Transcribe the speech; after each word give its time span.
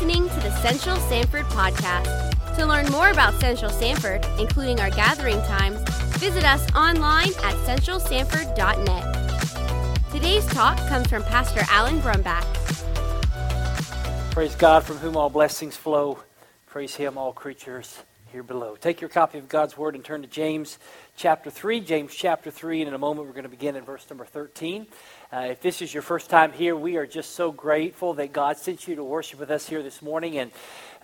listening 0.00 0.30
to 0.30 0.40
the 0.40 0.50
Central 0.62 0.96
Sanford 0.96 1.44
podcast. 1.46 2.56
To 2.56 2.64
learn 2.64 2.90
more 2.90 3.10
about 3.10 3.38
Central 3.38 3.70
Sanford, 3.70 4.24
including 4.38 4.80
our 4.80 4.88
gathering 4.88 5.36
times, 5.42 5.78
visit 6.16 6.42
us 6.42 6.66
online 6.74 7.34
at 7.44 7.54
centralsanford.net. 7.66 10.10
Today's 10.10 10.46
talk 10.46 10.78
comes 10.88 11.08
from 11.08 11.22
Pastor 11.24 11.60
Alan 11.68 12.00
Brumback. 12.00 12.46
Praise 14.30 14.54
God, 14.54 14.84
from 14.84 14.96
whom 14.96 15.18
all 15.18 15.28
blessings 15.28 15.76
flow. 15.76 16.18
Praise 16.64 16.94
Him, 16.94 17.18
all 17.18 17.34
creatures 17.34 18.02
here 18.32 18.42
below. 18.42 18.76
Take 18.76 19.02
your 19.02 19.10
copy 19.10 19.36
of 19.36 19.50
God's 19.50 19.76
Word 19.76 19.94
and 19.94 20.02
turn 20.02 20.22
to 20.22 20.28
James 20.28 20.78
chapter 21.14 21.50
3. 21.50 21.80
James 21.80 22.14
chapter 22.14 22.50
3, 22.50 22.80
and 22.80 22.88
in 22.88 22.94
a 22.94 22.98
moment 22.98 23.26
we're 23.26 23.34
going 23.34 23.42
to 23.42 23.50
begin 23.50 23.76
in 23.76 23.84
verse 23.84 24.06
number 24.08 24.24
13. 24.24 24.86
Uh, 25.32 25.46
if 25.50 25.60
this 25.60 25.80
is 25.80 25.94
your 25.94 26.02
first 26.02 26.28
time 26.28 26.50
here, 26.50 26.74
we 26.74 26.96
are 26.96 27.06
just 27.06 27.36
so 27.36 27.52
grateful 27.52 28.14
that 28.14 28.32
God 28.32 28.56
sent 28.56 28.88
you 28.88 28.96
to 28.96 29.04
worship 29.04 29.38
with 29.38 29.52
us 29.52 29.68
here 29.68 29.80
this 29.80 30.02
morning. 30.02 30.38
And 30.38 30.50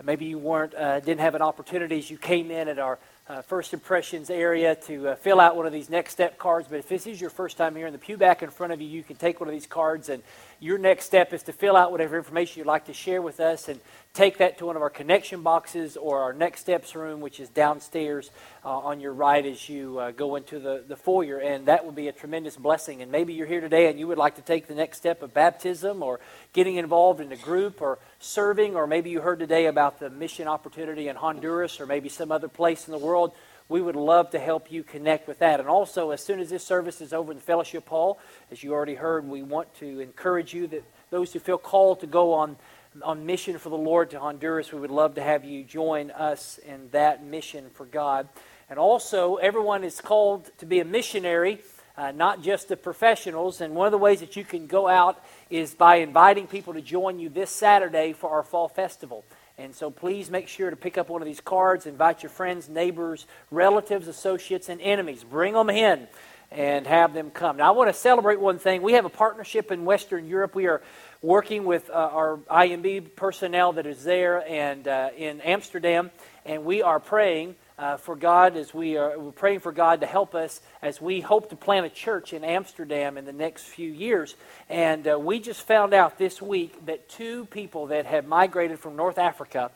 maybe 0.03 0.25
you 0.25 0.37
weren't, 0.37 0.75
uh, 0.75 0.99
didn't 0.99 1.21
have 1.21 1.37
an 1.37 1.43
opportunity 1.43 1.99
as 1.99 2.11
you 2.11 2.19
came 2.19 2.51
in 2.51 2.67
at 2.67 2.81
our 2.81 2.99
uh, 3.29 3.43
first 3.43 3.73
impressions 3.73 4.29
area 4.29 4.75
to 4.75 5.11
uh, 5.11 5.15
fill 5.15 5.41
out 5.41 5.55
one 5.55 5.65
of 5.65 5.73
these 5.73 5.89
next 5.89 6.11
step 6.11 6.39
cards. 6.39 6.67
But 6.69 6.81
if 6.81 6.89
this 6.89 7.07
is 7.07 7.21
your 7.21 7.31
first 7.31 7.57
time 7.57 7.77
here 7.77 7.87
in 7.87 7.93
the 7.93 8.01
pew 8.01 8.17
back 8.17 8.43
in 8.43 8.51
front 8.51 8.73
of 8.73 8.81
you, 8.81 8.89
you 8.89 9.05
can 9.05 9.15
take 9.15 9.39
one 9.39 9.49
of 9.49 9.55
these 9.55 9.69
cards 9.69 10.09
and 10.09 10.25
your 10.59 10.79
next 10.79 11.05
step 11.05 11.33
is 11.33 11.45
to 11.45 11.53
fill 11.53 11.77
out 11.77 11.93
whatever 11.93 12.17
information 12.17 12.59
you'd 12.59 12.67
like 12.67 12.87
to 12.87 12.95
share 12.95 13.23
with 13.23 13.39
us 13.39 13.69
and 13.69 13.79
take 14.17 14.39
that 14.39 14.57
to 14.57 14.65
one 14.65 14.77
of 14.77 14.83
our 14.83 14.89
connection 14.89 15.43
boxes 15.43 15.99
or 15.99 16.23
our 16.23 16.33
next 16.33 16.61
steps 16.61 16.95
room, 16.95 17.21
which 17.21 17.39
is 17.39 17.51
downstairs 17.51 18.31
uh, 18.65 18.71
on 18.71 18.99
your 18.99 19.13
right 19.13 19.45
as 19.45 19.69
you 19.69 19.99
uh, 19.99 20.11
go 20.11 20.37
into 20.37 20.59
the, 20.59 20.83
the 20.89 20.97
foyer. 20.97 21.37
And 21.37 21.67
that 21.67 21.85
would 21.85 21.95
be 21.95 22.09
a 22.09 22.13
tremendous 22.13 22.57
blessing. 22.57 23.03
And 23.03 23.13
maybe 23.13 23.35
you're 23.35 23.47
here 23.47 23.61
today 23.61 23.91
and 23.91 23.99
you 23.99 24.09
would 24.09 24.17
like 24.17 24.37
to 24.37 24.43
take 24.43 24.69
the 24.69 24.75
next 24.75 24.97
step 24.97 25.23
of 25.23 25.35
baptism 25.35 26.03
or 26.03 26.19
getting 26.55 26.77
involved 26.77 27.21
in 27.21 27.31
a 27.31 27.37
group 27.37 27.83
or 27.83 27.99
serving, 28.19 28.75
or 28.75 28.87
maybe 28.87 29.11
you 29.11 29.21
heard 29.21 29.39
today 29.39 29.67
about 29.67 30.01
the 30.01 30.09
mission 30.09 30.49
opportunity 30.49 31.09
in 31.09 31.17
Honduras 31.17 31.79
or 31.79 31.85
maybe 31.85 32.09
some 32.09 32.33
other 32.33 32.49
place 32.49 32.89
in 32.89 32.93
the 32.93 32.99
world 32.99 33.35
we 33.69 33.83
would 33.83 33.97
love 33.97 34.31
to 34.31 34.39
help 34.39 34.71
you 34.71 34.85
connect 34.85 35.27
with 35.27 35.41
that. 35.41 35.59
And 35.59 35.69
also, 35.69 36.11
as 36.11 36.23
soon 36.23 36.39
as 36.39 36.51
this 36.51 36.65
service 36.65 37.01
is 37.01 37.13
over 37.13 37.33
in 37.33 37.39
the 37.39 37.43
fellowship 37.43 37.89
hall, 37.89 38.21
as 38.53 38.63
you 38.63 38.73
already 38.73 38.95
heard, 38.95 39.27
we 39.27 39.43
want 39.43 39.75
to 39.81 39.99
encourage 39.99 40.55
you 40.55 40.69
that 40.69 40.85
those 41.11 41.33
who 41.33 41.41
feel 41.41 41.59
called 41.59 42.01
to 42.01 42.07
go 42.07 42.33
on 42.33 42.57
on 43.03 43.27
mission 43.27 43.59
for 43.59 43.69
the 43.69 43.77
Lord 43.77 44.11
to 44.11 44.21
Honduras, 44.21 44.73
we 44.73 44.81
would 44.81 44.91
love 44.91 45.15
to 45.17 45.23
have 45.23 45.45
you 45.45 45.65
join 45.65 46.11
us 46.11 46.59
in 46.59 46.89
that 46.91 47.25
mission 47.25 47.71
for 47.75 47.87
God. 47.87 48.29
And 48.69 48.79
also, 48.79 49.37
everyone 49.37 49.85
is 49.85 50.01
called 50.01 50.51
to 50.59 50.67
be 50.67 50.81
a 50.81 50.85
missionary, 50.85 51.61
uh, 51.97 52.13
not 52.13 52.43
just 52.43 52.69
the 52.69 52.77
professionals. 52.77 53.61
And 53.61 53.75
one 53.75 53.87
of 53.87 53.93
the 53.93 53.99
ways 53.99 54.21
that 54.21 54.37
you 54.37 54.45
can 54.45 54.67
go 54.67 54.89
out 54.89 55.23
is 55.51 55.75
by 55.75 55.97
inviting 55.97 56.47
people 56.47 56.75
to 56.75 56.83
join 56.83 57.19
you 57.19 57.29
this 57.29 57.51
Saturday 57.51 58.13
for 58.13 58.31
our 58.31 58.43
fall 58.43 58.69
festival. 58.69 59.25
And 59.59 59.75
so 59.75 59.91
please 59.91 60.31
make 60.31 60.49
sure 60.49 60.69
to 60.69 60.77
pick 60.77 60.99
up 60.99 61.09
one 61.09 61.23
of 61.23 61.27
these 61.27 61.41
cards, 61.41 61.87
invite 61.87 62.23
your 62.23 62.31
friends, 62.31 62.69
neighbors, 62.69 63.27
relatives, 63.51 64.07
associates, 64.07 64.69
and 64.69 64.81
enemies. 64.81 65.25
Bring 65.25 65.55
them 65.55 65.71
in 65.71 66.09
and 66.51 66.87
have 66.87 67.15
them 67.15 67.31
come. 67.31 67.57
Now, 67.57 67.69
I 67.69 67.71
want 67.71 67.89
to 67.89 67.99
celebrate 67.99 68.39
one 68.39 68.59
thing. 68.59 68.83
We 68.83 68.93
have 68.93 69.05
a 69.05 69.11
partnership 69.11 69.73
in 69.73 69.85
Western 69.85 70.27
Europe. 70.27 70.55
We 70.55 70.67
are 70.67 70.83
working 71.23 71.65
with 71.65 71.91
uh, 71.91 71.95
our 71.95 72.39
IMB 72.51 73.17
personnel 73.17 73.73
that 73.75 73.87
is 73.87 74.05
there 74.05 74.47
and 74.49 74.87
uh, 74.87 75.11
in 75.17 75.41
Amsterdam, 75.41 76.11
and 76.45 76.65
we 76.65 76.83
are 76.83 77.01
praying 77.01 77.57
uh, 77.79 77.97
for 77.97 78.17
God 78.17 78.57
as 78.57 78.73
we 78.73 78.97
are 78.97 79.19
we're 79.19 79.33
praying 79.33 79.61
for 79.61 79.73
God 79.73 80.01
to 80.01 80.07
help 80.07 80.35
us 80.35 80.61
as 80.81 81.01
we 81.01 81.21
hope 81.21 81.51
to 81.51 81.57
plant 81.57 81.85
a 81.85 81.91
church 81.91 82.33
in 82.33 82.45
Amsterdam 82.45 83.19
in 83.19 83.25
the 83.25 83.33
next 83.33 83.65
few 83.65 83.91
years. 83.91 84.35
And 84.69 85.07
uh, 85.07 85.19
we 85.19 85.41
just 85.41 85.67
found 85.67 85.93
out 85.93 86.19
this 86.19 86.41
week 86.41 86.87
that 86.87 87.09
two 87.09 87.47
people 87.47 87.87
that 87.89 88.07
had 88.07 88.27
migrated 88.27 88.79
from 88.79 88.97
North 88.97 89.19
Africa 89.19 89.71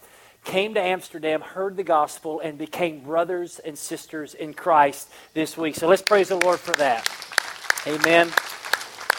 came 0.45 0.75
to 0.75 0.81
Amsterdam, 0.81 1.43
heard 1.43 1.77
the 1.77 1.83
gospel, 1.83 2.41
and 2.41 2.57
became 2.57 3.01
brothers 3.01 3.59
and 3.59 3.77
sisters 3.77 4.33
in 4.33 4.55
Christ 4.55 5.11
this 5.35 5.57
week. 5.57 5.75
So 5.75 5.87
let's 5.87 6.03
praise 6.03 6.29
the 6.29 6.37
Lord 6.37 6.59
for 6.59 6.73
that. 6.73 7.07
Amen. 7.87 8.31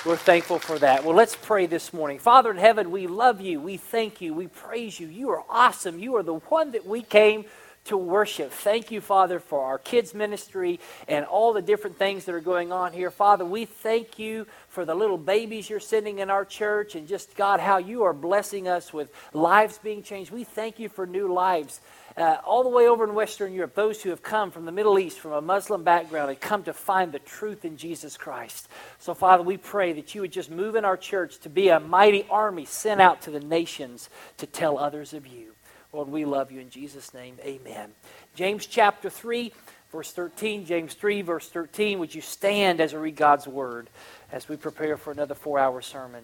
We're 0.03 0.17
thankful 0.17 0.57
for 0.57 0.79
that. 0.79 1.05
Well, 1.05 1.15
let's 1.15 1.35
pray 1.35 1.67
this 1.67 1.93
morning. 1.93 2.17
Father 2.17 2.49
in 2.49 2.57
heaven, 2.57 2.89
we 2.89 3.05
love 3.05 3.39
you. 3.39 3.61
We 3.61 3.77
thank 3.77 4.19
you. 4.19 4.33
We 4.33 4.47
praise 4.47 4.99
you. 4.99 5.05
You 5.05 5.29
are 5.29 5.43
awesome. 5.47 5.99
You 5.99 6.15
are 6.15 6.23
the 6.23 6.37
one 6.37 6.71
that 6.71 6.87
we 6.87 7.03
came 7.03 7.45
to 7.85 7.97
worship. 7.97 8.51
Thank 8.51 8.91
you, 8.91 9.01
Father, 9.01 9.39
for 9.39 9.65
our 9.65 9.77
kids' 9.77 10.13
ministry 10.13 10.79
and 11.07 11.25
all 11.25 11.53
the 11.53 11.61
different 11.61 11.97
things 11.97 12.25
that 12.25 12.35
are 12.35 12.39
going 12.39 12.71
on 12.71 12.93
here. 12.93 13.09
Father, 13.09 13.43
we 13.43 13.65
thank 13.65 14.19
you 14.19 14.45
for 14.69 14.85
the 14.85 14.93
little 14.93 15.17
babies 15.17 15.69
you're 15.69 15.79
sending 15.79 16.19
in 16.19 16.29
our 16.29 16.45
church 16.45 16.95
and 16.95 17.07
just, 17.07 17.35
God, 17.35 17.59
how 17.59 17.77
you 17.77 18.03
are 18.03 18.13
blessing 18.13 18.67
us 18.67 18.93
with 18.93 19.11
lives 19.33 19.79
being 19.79 20.03
changed. 20.03 20.31
We 20.31 20.43
thank 20.43 20.79
you 20.79 20.89
for 20.89 21.05
new 21.05 21.33
lives. 21.33 21.81
Uh, 22.17 22.37
all 22.45 22.63
the 22.63 22.69
way 22.69 22.87
over 22.87 23.05
in 23.05 23.15
Western 23.15 23.53
Europe, 23.53 23.73
those 23.73 24.01
who 24.01 24.09
have 24.09 24.21
come 24.21 24.51
from 24.51 24.65
the 24.65 24.71
Middle 24.71 24.99
East, 24.99 25.17
from 25.17 25.31
a 25.31 25.41
Muslim 25.41 25.83
background, 25.83 26.29
and 26.29 26.39
come 26.39 26.61
to 26.63 26.73
find 26.73 27.13
the 27.13 27.19
truth 27.19 27.63
in 27.63 27.77
Jesus 27.77 28.17
Christ. 28.17 28.67
So, 28.99 29.13
Father, 29.13 29.43
we 29.43 29.55
pray 29.55 29.93
that 29.93 30.13
you 30.13 30.19
would 30.21 30.31
just 30.31 30.51
move 30.51 30.75
in 30.75 30.83
our 30.83 30.97
church 30.97 31.39
to 31.39 31.49
be 31.49 31.69
a 31.69 31.79
mighty 31.79 32.25
army 32.29 32.65
sent 32.65 32.99
out 32.99 33.21
to 33.21 33.31
the 33.31 33.39
nations 33.39 34.09
to 34.37 34.45
tell 34.45 34.77
others 34.77 35.13
of 35.13 35.25
you. 35.25 35.53
Lord, 35.93 36.07
we 36.07 36.23
love 36.23 36.51
you 36.51 36.61
in 36.61 36.69
Jesus' 36.69 37.13
name. 37.13 37.35
Amen. 37.43 37.91
James 38.33 38.65
chapter 38.65 39.09
3, 39.09 39.51
verse 39.91 40.11
13. 40.11 40.65
James 40.65 40.93
3, 40.93 41.21
verse 41.21 41.49
13. 41.49 41.99
Would 41.99 42.15
you 42.15 42.21
stand 42.21 42.79
as 42.79 42.93
we 42.93 42.99
read 42.99 43.17
God's 43.17 43.45
word 43.45 43.89
as 44.31 44.47
we 44.47 44.55
prepare 44.55 44.95
for 44.95 45.11
another 45.11 45.35
four 45.35 45.59
hour 45.59 45.81
sermon? 45.81 46.23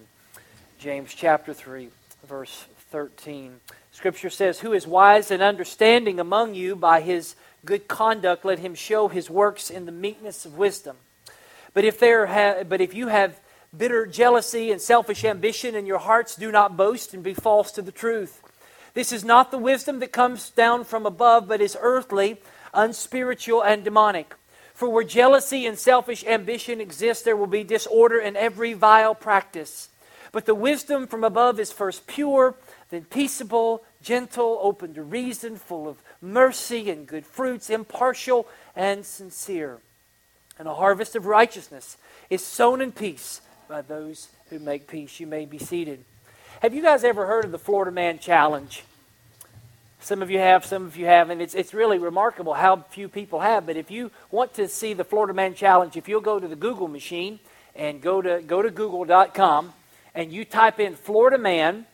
James 0.80 1.14
chapter 1.14 1.54
3, 1.54 1.90
verse 2.26 2.66
13. 2.92 3.60
Scripture 3.92 4.30
says, 4.30 4.60
Who 4.60 4.72
is 4.72 4.88
wise 4.88 5.32
and 5.32 5.44
understanding 5.44 6.20
among 6.20 6.56
you 6.56 6.76
by 6.76 7.02
his 7.02 7.36
good 7.66 7.90
conduct, 7.90 8.46
let 8.46 8.60
him 8.60 8.74
show 8.74 9.10
his 9.10 9.30
works 9.30 9.70
in 9.70 9.86
the 9.86 9.92
meekness 9.92 10.46
of 10.46 10.58
wisdom. 10.58 10.96
But 11.74 11.84
if, 11.84 12.00
there 12.00 12.26
ha- 12.26 12.64
but 12.64 12.80
if 12.80 12.94
you 12.94 13.08
have 13.08 13.38
bitter 13.76 14.06
jealousy 14.06 14.72
and 14.72 14.80
selfish 14.80 15.26
ambition 15.26 15.76
in 15.76 15.86
your 15.86 15.98
hearts, 15.98 16.38
do 16.38 16.52
not 16.52 16.78
boast 16.78 17.14
and 17.14 17.22
be 17.22 17.34
false 17.34 17.74
to 17.74 17.82
the 17.82 17.92
truth. 17.92 18.42
This 18.98 19.12
is 19.12 19.24
not 19.24 19.52
the 19.52 19.60
wisdom 19.60 20.00
that 20.00 20.12
comes 20.12 20.50
down 20.50 20.84
from 20.84 21.06
above, 21.06 21.48
but 21.48 21.62
is 21.62 21.78
earthly, 21.80 22.38
unspiritual, 22.74 23.62
and 23.62 23.84
demonic. 23.84 24.34
For 24.74 24.90
where 24.90 25.04
jealousy 25.04 25.68
and 25.68 25.78
selfish 25.78 26.26
ambition 26.26 26.82
exist, 26.82 27.24
there 27.24 27.38
will 27.38 27.46
be 27.46 27.64
disorder 27.64 28.18
in 28.18 28.36
every 28.36 28.74
vile 28.74 29.14
practice. 29.14 29.90
But 30.32 30.48
the 30.48 30.56
wisdom 30.56 31.06
from 31.06 31.24
above 31.24 31.60
is 31.60 31.72
first 31.72 32.08
pure, 32.08 32.56
then 32.90 33.04
peaceable, 33.04 33.84
gentle, 34.02 34.58
open 34.64 34.96
to 34.96 35.04
reason, 35.04 35.58
full 35.58 35.88
of 35.88 35.98
mercy 36.20 36.90
and 36.90 37.06
good 37.06 37.28
fruits, 37.28 37.70
impartial 37.70 38.48
and 38.76 39.06
sincere. 39.06 39.78
And 40.58 40.68
a 40.68 40.74
harvest 40.74 41.16
of 41.16 41.28
righteousness 41.28 41.98
is 42.32 42.44
sown 42.44 42.82
in 42.82 42.92
peace 42.92 43.42
by 43.70 43.84
those 43.84 44.30
who 44.50 44.58
make 44.58 44.88
peace. 44.88 45.20
You 45.20 45.28
may 45.28 45.46
be 45.46 45.60
seated. 45.60 46.04
Have 46.60 46.74
you 46.74 46.82
guys 46.82 47.04
ever 47.04 47.28
heard 47.28 47.46
of 47.46 47.52
the 47.52 47.60
Florida 47.60 47.92
Man 47.92 48.18
Challenge? 48.18 48.84
Some 50.00 50.24
of 50.24 50.32
you 50.32 50.40
have, 50.40 50.66
some 50.66 50.86
of 50.86 50.98
you 50.98 51.06
haven't. 51.06 51.40
It's, 51.40 51.54
it's 51.54 51.72
really 51.72 52.00
remarkable 52.00 52.56
how 52.56 52.78
few 52.90 53.08
people 53.08 53.42
have. 53.42 53.68
But 53.68 53.78
if 53.78 53.92
you 53.92 54.10
want 54.32 54.56
to 54.56 54.68
see 54.68 54.96
the 54.96 55.04
Florida 55.04 55.36
Man 55.36 55.54
Challenge, 55.54 55.96
if 55.96 56.10
you'll 56.10 56.20
go 56.20 56.40
to 56.40 56.48
the 56.48 56.56
Google 56.56 56.88
machine 56.88 57.40
and 57.76 58.02
go 58.02 58.24
to, 58.24 58.42
go 58.42 58.64
to 58.64 58.72
google.com 58.72 59.72
and 60.16 60.32
you 60.32 60.46
type 60.46 60.80
in 60.80 60.96
Florida 60.96 61.38
Man 61.38 61.86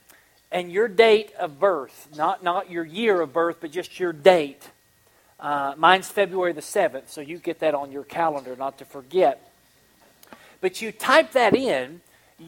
and 0.49 0.71
your 0.71 0.87
date 0.87 1.33
of 1.37 1.59
birth, 1.59 2.07
not, 2.15 2.41
not 2.41 2.71
your 2.71 2.85
year 2.85 3.19
of 3.19 3.33
birth, 3.33 3.57
but 3.59 3.69
just 3.69 3.99
your 3.99 4.13
date. 4.13 4.69
Uh, 5.41 5.73
mine's 5.77 6.07
February 6.07 6.53
the 6.53 6.61
7th, 6.61 7.09
so 7.09 7.19
you 7.19 7.37
get 7.37 7.59
that 7.59 7.75
on 7.75 7.91
your 7.91 8.05
calendar, 8.05 8.55
not 8.55 8.77
to 8.77 8.85
forget. 8.85 9.51
But 10.61 10.81
you 10.81 10.93
type 10.93 11.33
that 11.33 11.53
in, 11.53 11.99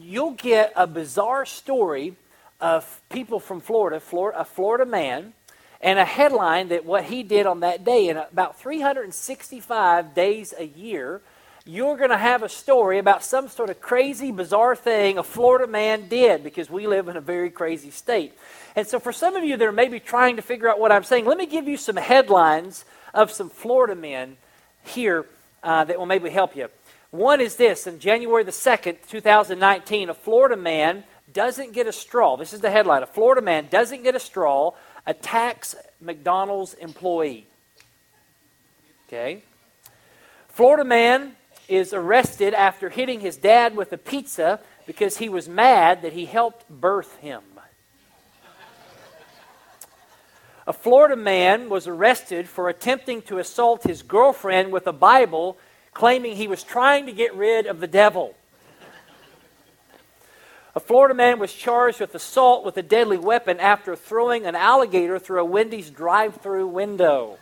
you'll 0.02 0.32
get 0.32 0.72
a 0.76 0.86
bizarre 0.86 1.46
story 1.46 2.14
of 2.60 3.00
people 3.10 3.40
from 3.40 3.60
Florida, 3.60 4.00
Florida, 4.00 4.40
a 4.40 4.44
Florida 4.44 4.86
man, 4.86 5.32
and 5.80 5.98
a 5.98 6.04
headline 6.04 6.68
that 6.68 6.84
what 6.84 7.04
he 7.04 7.22
did 7.22 7.46
on 7.46 7.60
that 7.60 7.84
day 7.84 8.08
in 8.08 8.16
about 8.16 8.58
365 8.58 10.14
days 10.14 10.54
a 10.58 10.64
year, 10.64 11.20
you're 11.64 11.96
going 11.96 12.10
to 12.10 12.16
have 12.16 12.42
a 12.42 12.48
story 12.48 12.98
about 12.98 13.24
some 13.24 13.48
sort 13.48 13.70
of 13.70 13.80
crazy, 13.80 14.30
bizarre 14.30 14.76
thing 14.76 15.18
a 15.18 15.22
Florida 15.22 15.66
man 15.66 16.08
did 16.08 16.44
because 16.44 16.70
we 16.70 16.86
live 16.86 17.08
in 17.08 17.16
a 17.16 17.20
very 17.20 17.50
crazy 17.50 17.90
state. 17.90 18.32
And 18.74 18.86
so, 18.86 19.00
for 19.00 19.12
some 19.12 19.36
of 19.36 19.44
you 19.44 19.56
that 19.56 19.66
are 19.66 19.72
maybe 19.72 20.00
trying 20.00 20.36
to 20.36 20.42
figure 20.42 20.68
out 20.68 20.78
what 20.78 20.92
I'm 20.92 21.04
saying, 21.04 21.24
let 21.24 21.38
me 21.38 21.46
give 21.46 21.66
you 21.66 21.76
some 21.76 21.96
headlines 21.96 22.84
of 23.12 23.32
some 23.32 23.50
Florida 23.50 23.94
men 23.94 24.36
here 24.84 25.26
uh, 25.62 25.84
that 25.84 25.98
will 25.98 26.06
maybe 26.06 26.30
help 26.30 26.54
you. 26.54 26.68
One 27.16 27.40
is 27.40 27.56
this 27.56 27.86
in 27.86 27.98
January 27.98 28.44
the 28.44 28.50
2nd, 28.50 28.98
2019, 29.08 30.10
a 30.10 30.14
Florida 30.14 30.54
man 30.54 31.02
doesn't 31.32 31.72
get 31.72 31.86
a 31.86 31.92
straw. 31.92 32.36
This 32.36 32.52
is 32.52 32.60
the 32.60 32.70
headline. 32.70 33.02
A 33.02 33.06
Florida 33.06 33.40
man 33.40 33.68
doesn't 33.70 34.02
get 34.02 34.14
a 34.14 34.20
straw, 34.20 34.72
attacks 35.06 35.74
McDonald's 35.98 36.74
employee. 36.74 37.46
Okay? 39.08 39.42
Florida 40.48 40.84
man 40.84 41.36
is 41.68 41.94
arrested 41.94 42.52
after 42.52 42.90
hitting 42.90 43.20
his 43.20 43.38
dad 43.38 43.74
with 43.74 43.94
a 43.94 43.98
pizza 43.98 44.60
because 44.86 45.16
he 45.16 45.30
was 45.30 45.48
mad 45.48 46.02
that 46.02 46.12
he 46.12 46.26
helped 46.26 46.68
birth 46.68 47.18
him. 47.20 47.42
A 50.66 50.72
Florida 50.72 51.16
man 51.16 51.70
was 51.70 51.86
arrested 51.86 52.46
for 52.46 52.68
attempting 52.68 53.22
to 53.22 53.38
assault 53.38 53.84
his 53.84 54.02
girlfriend 54.02 54.70
with 54.70 54.86
a 54.86 54.92
Bible, 54.92 55.56
claiming 55.96 56.36
he 56.36 56.46
was 56.46 56.62
trying 56.62 57.06
to 57.06 57.12
get 57.12 57.34
rid 57.34 57.64
of 57.64 57.80
the 57.80 57.86
devil. 57.86 58.34
A 60.74 60.80
Florida 60.80 61.14
man 61.14 61.38
was 61.38 61.50
charged 61.50 62.00
with 62.00 62.14
assault 62.14 62.66
with 62.66 62.76
a 62.76 62.82
deadly 62.82 63.16
weapon 63.16 63.58
after 63.58 63.96
throwing 63.96 64.44
an 64.44 64.54
alligator 64.54 65.18
through 65.18 65.40
a 65.40 65.44
Wendy's 65.46 65.88
drive 65.88 66.36
through 66.42 66.66
window. 66.66 67.38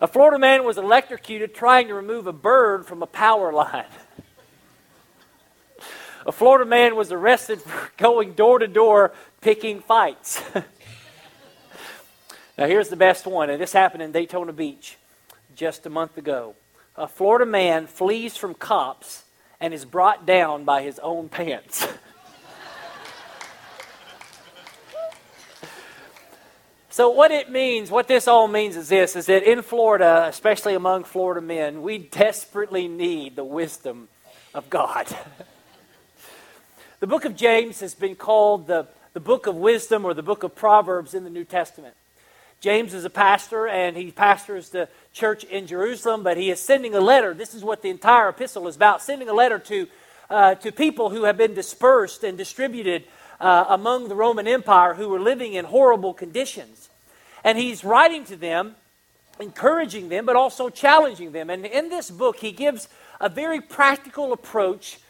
A 0.00 0.06
Florida 0.06 0.38
man 0.38 0.62
was 0.62 0.78
electrocuted 0.78 1.52
trying 1.52 1.88
to 1.88 1.94
remove 1.94 2.28
a 2.28 2.32
bird 2.32 2.86
from 2.86 3.02
a 3.02 3.08
power 3.08 3.52
line. 3.52 3.84
A 6.24 6.30
Florida 6.30 6.64
man 6.64 6.94
was 6.94 7.10
arrested 7.10 7.60
for 7.60 7.90
going 7.96 8.34
door 8.34 8.60
to 8.60 8.68
door 8.68 9.12
picking 9.40 9.80
fights. 9.80 10.40
now, 12.56 12.68
here's 12.68 12.88
the 12.88 12.94
best 12.94 13.26
one, 13.26 13.50
and 13.50 13.60
this 13.60 13.72
happened 13.72 14.04
in 14.04 14.12
Daytona 14.12 14.52
Beach 14.52 14.96
just 15.54 15.86
a 15.86 15.90
month 15.90 16.18
ago. 16.18 16.54
A 16.96 17.08
Florida 17.08 17.46
man 17.46 17.86
flees 17.86 18.36
from 18.36 18.54
cops 18.54 19.24
and 19.60 19.74
is 19.74 19.84
brought 19.84 20.26
down 20.26 20.64
by 20.64 20.82
his 20.82 20.98
own 20.98 21.28
pants. 21.28 21.86
So, 26.94 27.08
what 27.10 27.32
it 27.32 27.50
means, 27.50 27.90
what 27.90 28.06
this 28.06 28.28
all 28.28 28.46
means 28.46 28.76
is 28.76 28.88
this 28.88 29.16
is 29.16 29.26
that 29.26 29.42
in 29.42 29.62
Florida, 29.62 30.26
especially 30.28 30.74
among 30.74 31.02
Florida 31.02 31.40
men, 31.40 31.82
we 31.82 31.98
desperately 31.98 32.86
need 32.86 33.34
the 33.34 33.42
wisdom 33.42 34.06
of 34.54 34.70
God. 34.70 35.08
the 37.00 37.08
book 37.08 37.24
of 37.24 37.34
James 37.34 37.80
has 37.80 37.96
been 37.96 38.14
called 38.14 38.68
the, 38.68 38.86
the 39.12 39.18
book 39.18 39.48
of 39.48 39.56
wisdom 39.56 40.04
or 40.04 40.14
the 40.14 40.22
book 40.22 40.44
of 40.44 40.54
Proverbs 40.54 41.14
in 41.14 41.24
the 41.24 41.30
New 41.30 41.42
Testament. 41.42 41.96
James 42.64 42.94
is 42.94 43.04
a 43.04 43.10
pastor 43.10 43.68
and 43.68 43.94
he 43.94 44.10
pastors 44.10 44.70
the 44.70 44.88
church 45.12 45.44
in 45.44 45.66
Jerusalem, 45.66 46.22
but 46.22 46.38
he 46.38 46.50
is 46.50 46.58
sending 46.58 46.94
a 46.94 47.00
letter. 47.00 47.34
This 47.34 47.52
is 47.52 47.62
what 47.62 47.82
the 47.82 47.90
entire 47.90 48.30
epistle 48.30 48.66
is 48.68 48.74
about 48.74 49.02
sending 49.02 49.28
a 49.28 49.34
letter 49.34 49.58
to, 49.58 49.86
uh, 50.30 50.54
to 50.54 50.72
people 50.72 51.10
who 51.10 51.24
have 51.24 51.36
been 51.36 51.52
dispersed 51.52 52.24
and 52.24 52.38
distributed 52.38 53.04
uh, 53.38 53.66
among 53.68 54.08
the 54.08 54.14
Roman 54.14 54.48
Empire 54.48 54.94
who 54.94 55.10
were 55.10 55.20
living 55.20 55.52
in 55.52 55.66
horrible 55.66 56.14
conditions. 56.14 56.88
And 57.44 57.58
he's 57.58 57.84
writing 57.84 58.24
to 58.24 58.36
them, 58.36 58.76
encouraging 59.38 60.08
them, 60.08 60.24
but 60.24 60.34
also 60.34 60.70
challenging 60.70 61.32
them. 61.32 61.50
And 61.50 61.66
in 61.66 61.90
this 61.90 62.10
book, 62.10 62.38
he 62.38 62.50
gives 62.50 62.88
a 63.20 63.28
very 63.28 63.60
practical 63.60 64.32
approach 64.32 65.00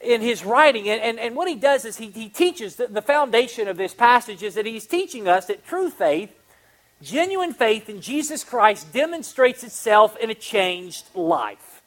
in 0.00 0.20
his 0.20 0.44
writing. 0.44 0.88
And, 0.88 1.02
and, 1.02 1.18
and 1.18 1.34
what 1.34 1.48
he 1.48 1.56
does 1.56 1.84
is 1.84 1.96
he, 1.96 2.10
he 2.10 2.28
teaches 2.28 2.76
the, 2.76 2.86
the 2.86 3.02
foundation 3.02 3.66
of 3.66 3.76
this 3.76 3.94
passage 3.94 4.44
is 4.44 4.54
that 4.54 4.64
he's 4.64 4.86
teaching 4.86 5.26
us 5.26 5.46
that 5.46 5.66
true 5.66 5.90
faith, 5.90 6.36
genuine 7.02 7.52
faith 7.52 7.88
in 7.88 8.00
Jesus 8.00 8.44
Christ, 8.44 8.92
demonstrates 8.92 9.64
itself 9.64 10.16
in 10.16 10.30
a 10.30 10.34
changed 10.34 11.04
life. 11.14 11.82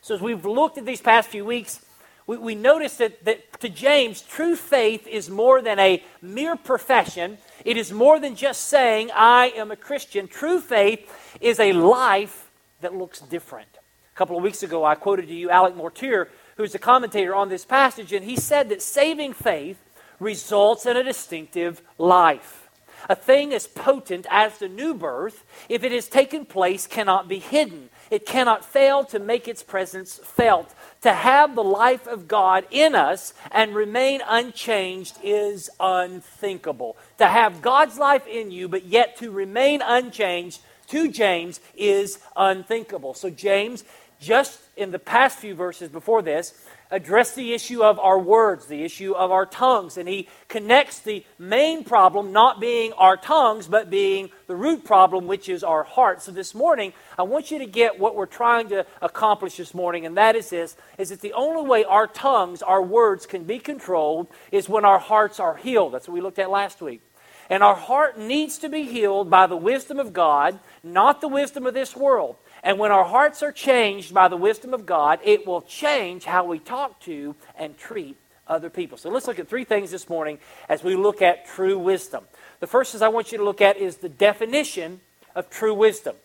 So 0.00 0.14
as 0.14 0.20
we've 0.20 0.44
looked 0.44 0.78
at 0.78 0.86
these 0.86 1.00
past 1.00 1.28
few 1.28 1.44
weeks, 1.44 1.84
we, 2.26 2.36
we 2.36 2.54
notice 2.54 2.96
that, 2.98 3.24
that 3.24 3.60
to 3.60 3.68
James, 3.68 4.22
true 4.22 4.54
faith 4.54 5.06
is 5.06 5.28
more 5.28 5.60
than 5.62 5.78
a 5.78 6.02
mere 6.22 6.56
profession. 6.56 7.38
It 7.64 7.76
is 7.76 7.92
more 7.92 8.20
than 8.20 8.36
just 8.36 8.64
saying, 8.64 9.10
I 9.14 9.52
am 9.56 9.70
a 9.70 9.76
Christian. 9.76 10.28
True 10.28 10.60
faith 10.60 11.10
is 11.40 11.58
a 11.58 11.72
life 11.72 12.50
that 12.80 12.94
looks 12.94 13.20
different. 13.20 13.68
A 14.14 14.16
couple 14.16 14.36
of 14.36 14.42
weeks 14.42 14.62
ago, 14.62 14.84
I 14.84 14.94
quoted 14.94 15.28
to 15.28 15.34
you 15.34 15.50
Alec 15.50 15.74
Motyer, 15.76 16.28
who's 16.56 16.74
a 16.74 16.78
commentator 16.78 17.34
on 17.34 17.48
this 17.48 17.64
passage, 17.64 18.12
and 18.12 18.24
he 18.24 18.36
said 18.36 18.68
that 18.68 18.82
saving 18.82 19.32
faith 19.32 19.78
results 20.20 20.86
in 20.86 20.96
a 20.96 21.04
distinctive 21.04 21.80
life. 21.96 22.67
A 23.08 23.14
thing 23.14 23.52
as 23.52 23.66
potent 23.66 24.26
as 24.30 24.58
the 24.58 24.68
new 24.68 24.94
birth, 24.94 25.44
if 25.68 25.84
it 25.84 25.92
has 25.92 26.08
taken 26.08 26.44
place, 26.44 26.86
cannot 26.86 27.28
be 27.28 27.38
hidden. 27.38 27.90
It 28.10 28.26
cannot 28.26 28.64
fail 28.64 29.04
to 29.04 29.18
make 29.18 29.46
its 29.48 29.62
presence 29.62 30.18
felt. 30.22 30.74
To 31.02 31.12
have 31.12 31.54
the 31.54 31.64
life 31.64 32.06
of 32.06 32.26
God 32.26 32.66
in 32.70 32.94
us 32.94 33.34
and 33.50 33.74
remain 33.74 34.20
unchanged 34.26 35.18
is 35.22 35.70
unthinkable. 35.78 36.96
To 37.18 37.26
have 37.26 37.62
God's 37.62 37.98
life 37.98 38.26
in 38.26 38.50
you, 38.50 38.68
but 38.68 38.86
yet 38.86 39.16
to 39.18 39.30
remain 39.30 39.82
unchanged 39.82 40.60
to 40.88 41.10
James 41.10 41.60
is 41.76 42.18
unthinkable. 42.34 43.14
So, 43.14 43.30
James, 43.30 43.84
just 44.20 44.60
in 44.76 44.90
the 44.90 44.98
past 44.98 45.38
few 45.38 45.54
verses 45.54 45.88
before 45.88 46.22
this, 46.22 46.54
address 46.90 47.34
the 47.34 47.52
issue 47.52 47.82
of 47.82 47.98
our 47.98 48.18
words, 48.18 48.66
the 48.66 48.82
issue 48.82 49.12
of 49.12 49.30
our 49.30 49.46
tongues. 49.46 49.96
And 49.96 50.08
he 50.08 50.28
connects 50.48 51.00
the 51.00 51.24
main 51.38 51.84
problem 51.84 52.32
not 52.32 52.60
being 52.60 52.92
our 52.94 53.16
tongues, 53.16 53.66
but 53.66 53.90
being 53.90 54.30
the 54.46 54.56
root 54.56 54.84
problem, 54.84 55.26
which 55.26 55.48
is 55.48 55.62
our 55.62 55.84
heart. 55.84 56.22
So 56.22 56.32
this 56.32 56.54
morning, 56.54 56.92
I 57.18 57.22
want 57.22 57.50
you 57.50 57.58
to 57.58 57.66
get 57.66 57.98
what 57.98 58.14
we're 58.14 58.26
trying 58.26 58.68
to 58.70 58.86
accomplish 59.02 59.56
this 59.56 59.74
morning, 59.74 60.06
and 60.06 60.16
that 60.16 60.36
is 60.36 60.50
this 60.50 60.76
is 60.96 61.10
that 61.10 61.20
the 61.20 61.32
only 61.34 61.68
way 61.68 61.84
our 61.84 62.06
tongues, 62.06 62.62
our 62.62 62.82
words 62.82 63.26
can 63.26 63.44
be 63.44 63.58
controlled 63.58 64.28
is 64.50 64.68
when 64.68 64.84
our 64.84 64.98
hearts 64.98 65.38
are 65.40 65.56
healed. 65.56 65.92
That's 65.94 66.08
what 66.08 66.14
we 66.14 66.20
looked 66.20 66.38
at 66.38 66.50
last 66.50 66.80
week. 66.80 67.02
And 67.50 67.62
our 67.62 67.74
heart 67.74 68.18
needs 68.18 68.58
to 68.58 68.68
be 68.68 68.82
healed 68.82 69.30
by 69.30 69.46
the 69.46 69.56
wisdom 69.56 69.98
of 69.98 70.12
God, 70.12 70.58
not 70.82 71.20
the 71.20 71.28
wisdom 71.28 71.66
of 71.66 71.74
this 71.74 71.96
world. 71.96 72.36
And 72.62 72.78
when 72.78 72.90
our 72.90 73.04
hearts 73.04 73.42
are 73.42 73.52
changed 73.52 74.12
by 74.12 74.28
the 74.28 74.36
wisdom 74.36 74.74
of 74.74 74.84
God, 74.84 75.20
it 75.24 75.46
will 75.46 75.62
change 75.62 76.24
how 76.24 76.44
we 76.44 76.58
talk 76.58 77.00
to 77.00 77.34
and 77.56 77.78
treat 77.78 78.16
other 78.46 78.70
people. 78.70 78.98
So 78.98 79.10
let's 79.10 79.26
look 79.26 79.38
at 79.38 79.48
three 79.48 79.64
things 79.64 79.90
this 79.90 80.08
morning 80.08 80.38
as 80.68 80.82
we 80.82 80.96
look 80.96 81.22
at 81.22 81.46
true 81.46 81.78
wisdom. 81.78 82.24
The 82.60 82.66
first 82.66 82.94
is 82.94 83.02
I 83.02 83.08
want 83.08 83.32
you 83.32 83.38
to 83.38 83.44
look 83.44 83.60
at 83.60 83.76
is 83.76 83.98
the 83.98 84.08
definition 84.08 85.00
of 85.34 85.50
true 85.50 85.74
wisdom. 85.74 86.16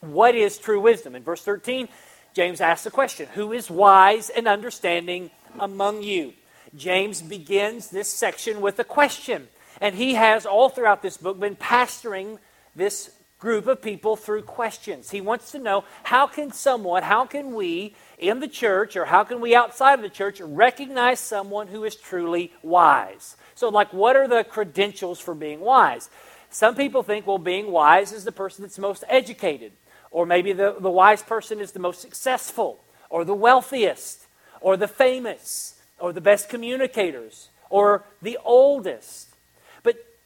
What 0.00 0.34
is 0.34 0.58
true 0.58 0.80
wisdom? 0.80 1.14
In 1.14 1.22
verse 1.22 1.42
13, 1.42 1.88
James 2.34 2.60
asks 2.60 2.84
the 2.84 2.90
question 2.90 3.28
Who 3.34 3.52
is 3.52 3.70
wise 3.70 4.30
and 4.30 4.46
understanding 4.46 5.30
among 5.58 6.02
you? 6.02 6.34
James 6.74 7.20
begins 7.20 7.90
this 7.90 8.08
section 8.08 8.60
with 8.60 8.78
a 8.78 8.84
question. 8.84 9.48
And 9.82 9.96
he 9.96 10.14
has 10.14 10.46
all 10.46 10.68
throughout 10.68 11.02
this 11.02 11.16
book 11.16 11.40
been 11.40 11.56
pastoring 11.56 12.38
this 12.76 13.10
group 13.40 13.66
of 13.66 13.82
people 13.82 14.14
through 14.14 14.42
questions. 14.42 15.10
He 15.10 15.20
wants 15.20 15.50
to 15.50 15.58
know 15.58 15.82
how 16.04 16.28
can 16.28 16.52
someone, 16.52 17.02
how 17.02 17.26
can 17.26 17.52
we 17.52 17.96
in 18.16 18.38
the 18.38 18.46
church 18.46 18.94
or 18.94 19.06
how 19.06 19.24
can 19.24 19.40
we 19.40 19.56
outside 19.56 19.94
of 19.94 20.02
the 20.02 20.08
church 20.08 20.40
recognize 20.40 21.18
someone 21.18 21.66
who 21.66 21.82
is 21.82 21.96
truly 21.96 22.52
wise? 22.62 23.36
So, 23.56 23.70
like, 23.70 23.92
what 23.92 24.14
are 24.14 24.28
the 24.28 24.44
credentials 24.44 25.18
for 25.18 25.34
being 25.34 25.58
wise? 25.58 26.08
Some 26.48 26.76
people 26.76 27.02
think, 27.02 27.26
well, 27.26 27.38
being 27.38 27.72
wise 27.72 28.12
is 28.12 28.22
the 28.22 28.30
person 28.30 28.62
that's 28.62 28.78
most 28.78 29.02
educated, 29.08 29.72
or 30.12 30.26
maybe 30.26 30.52
the, 30.52 30.76
the 30.78 30.90
wise 30.90 31.24
person 31.24 31.60
is 31.60 31.72
the 31.72 31.80
most 31.80 32.00
successful, 32.00 32.84
or 33.10 33.24
the 33.24 33.34
wealthiest, 33.34 34.28
or 34.60 34.76
the 34.76 34.86
famous, 34.86 35.80
or 35.98 36.12
the 36.12 36.20
best 36.20 36.48
communicators, 36.48 37.48
or 37.68 38.04
the 38.22 38.38
oldest. 38.44 39.31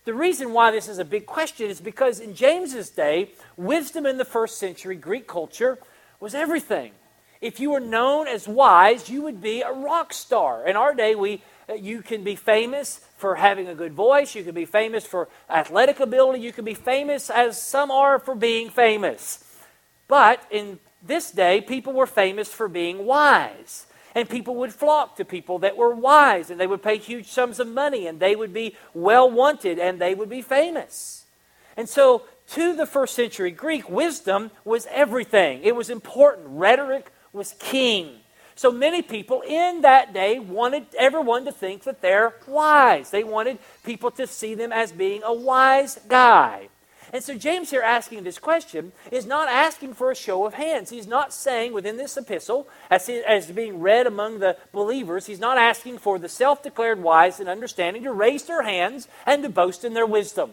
The 0.06 0.14
reason 0.14 0.52
why 0.52 0.70
this 0.70 0.88
is 0.88 1.00
a 1.00 1.04
big 1.04 1.26
question 1.26 1.68
is 1.68 1.80
because 1.80 2.20
in 2.20 2.36
James's 2.36 2.90
day, 2.90 3.32
wisdom 3.56 4.06
in 4.06 4.18
the 4.18 4.24
first 4.24 4.56
century 4.56 4.94
Greek 4.94 5.26
culture 5.26 5.78
was 6.20 6.32
everything. 6.32 6.92
If 7.40 7.58
you 7.58 7.72
were 7.72 7.80
known 7.80 8.28
as 8.28 8.46
wise, 8.46 9.10
you 9.10 9.22
would 9.22 9.42
be 9.42 9.62
a 9.62 9.72
rock 9.72 10.14
star. 10.14 10.64
In 10.64 10.76
our 10.76 10.94
day, 10.94 11.16
we 11.16 11.42
uh, 11.68 11.74
you 11.74 12.02
can 12.02 12.22
be 12.22 12.36
famous 12.36 13.00
for 13.18 13.34
having 13.34 13.66
a 13.66 13.74
good 13.74 13.94
voice, 13.94 14.36
you 14.36 14.44
can 14.44 14.54
be 14.54 14.64
famous 14.64 15.04
for 15.04 15.28
athletic 15.50 15.98
ability, 15.98 16.38
you 16.38 16.52
can 16.52 16.64
be 16.64 16.74
famous 16.74 17.28
as 17.28 17.60
some 17.60 17.90
are 17.90 18.20
for 18.20 18.36
being 18.36 18.70
famous. 18.70 19.42
But 20.06 20.40
in 20.52 20.78
this 21.02 21.32
day, 21.32 21.60
people 21.60 21.92
were 21.92 22.06
famous 22.06 22.52
for 22.52 22.68
being 22.68 23.06
wise 23.06 23.86
and 24.16 24.30
people 24.30 24.54
would 24.54 24.72
flock 24.72 25.14
to 25.16 25.26
people 25.26 25.58
that 25.58 25.76
were 25.76 25.94
wise, 25.94 26.48
and 26.50 26.58
they 26.58 26.66
would 26.66 26.82
pay 26.82 26.96
huge 26.96 27.26
sums 27.26 27.60
of 27.60 27.68
money, 27.68 28.06
and 28.06 28.18
they 28.18 28.34
would 28.34 28.50
be 28.50 28.74
well 28.94 29.30
wanted, 29.30 29.78
and 29.78 30.00
they 30.00 30.14
would 30.14 30.30
be 30.30 30.40
famous. 30.40 31.26
And 31.76 31.86
so, 31.86 32.22
to 32.52 32.74
the 32.74 32.86
first 32.86 33.14
century 33.14 33.50
Greek, 33.50 33.90
wisdom 33.90 34.52
was 34.64 34.86
everything. 34.90 35.60
It 35.62 35.76
was 35.76 35.90
important. 35.90 36.46
Rhetoric 36.48 37.12
was 37.34 37.54
king. 37.58 38.20
So 38.54 38.72
many 38.72 39.02
people 39.02 39.42
in 39.46 39.82
that 39.82 40.14
day 40.14 40.38
wanted 40.38 40.86
everyone 40.98 41.44
to 41.44 41.52
think 41.52 41.82
that 41.82 42.00
they're 42.00 42.36
wise. 42.46 43.10
They 43.10 43.22
wanted 43.22 43.58
people 43.84 44.10
to 44.12 44.26
see 44.26 44.54
them 44.54 44.72
as 44.72 44.92
being 44.92 45.22
a 45.24 45.34
wise 45.34 46.00
guy. 46.08 46.70
And 47.12 47.22
so 47.22 47.36
James 47.36 47.70
here 47.70 47.82
asking 47.82 48.24
this 48.24 48.38
question 48.38 48.92
is 49.12 49.26
not 49.26 49.48
asking 49.48 49.94
for 49.94 50.10
a 50.10 50.16
show 50.16 50.44
of 50.44 50.54
hands. 50.54 50.90
He's 50.90 51.06
not 51.06 51.32
saying 51.32 51.72
within 51.72 51.96
this 51.96 52.16
epistle, 52.16 52.68
as, 52.90 53.08
as 53.08 53.50
being 53.50 53.80
read 53.80 54.06
among 54.06 54.40
the 54.40 54.56
believers, 54.72 55.26
he's 55.26 55.38
not 55.38 55.58
asking 55.58 55.98
for 55.98 56.18
the 56.18 56.28
self 56.28 56.62
declared 56.62 57.02
wise 57.02 57.38
and 57.38 57.48
understanding 57.48 58.02
to 58.02 58.12
raise 58.12 58.44
their 58.44 58.62
hands 58.62 59.08
and 59.24 59.42
to 59.42 59.48
boast 59.48 59.84
in 59.84 59.94
their 59.94 60.06
wisdom. 60.06 60.52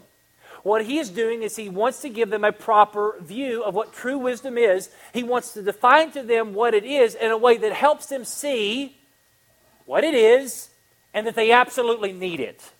What 0.62 0.86
he 0.86 0.98
is 0.98 1.10
doing 1.10 1.43
is 1.43 1.57
he 1.57 1.67
wants 1.67 2.00
to 2.01 2.10
give 2.10 2.29
them 2.29 2.45
a 2.45 2.53
proper 2.53 3.17
view 3.19 3.63
of 3.63 3.74
what 3.74 3.91
true 3.91 4.17
wisdom 4.17 4.57
is. 4.57 4.89
He 5.13 5.22
wants 5.22 5.53
to 5.53 5.62
define 5.62 6.12
to 6.12 6.24
them 6.24 6.53
what 6.53 6.74
it 6.74 6.86
is 6.86 7.15
in 7.15 7.31
a 7.31 7.38
way 7.38 7.57
that 7.57 7.74
helps 7.74 8.05
them 8.05 8.24
see 8.24 8.98
what 9.86 10.05
it 10.05 10.13
is 10.13 10.69
and 11.13 11.27
that 11.27 11.36
they 11.36 11.51
absolutely 11.51 12.13
need 12.13 12.39
it. 12.39 12.72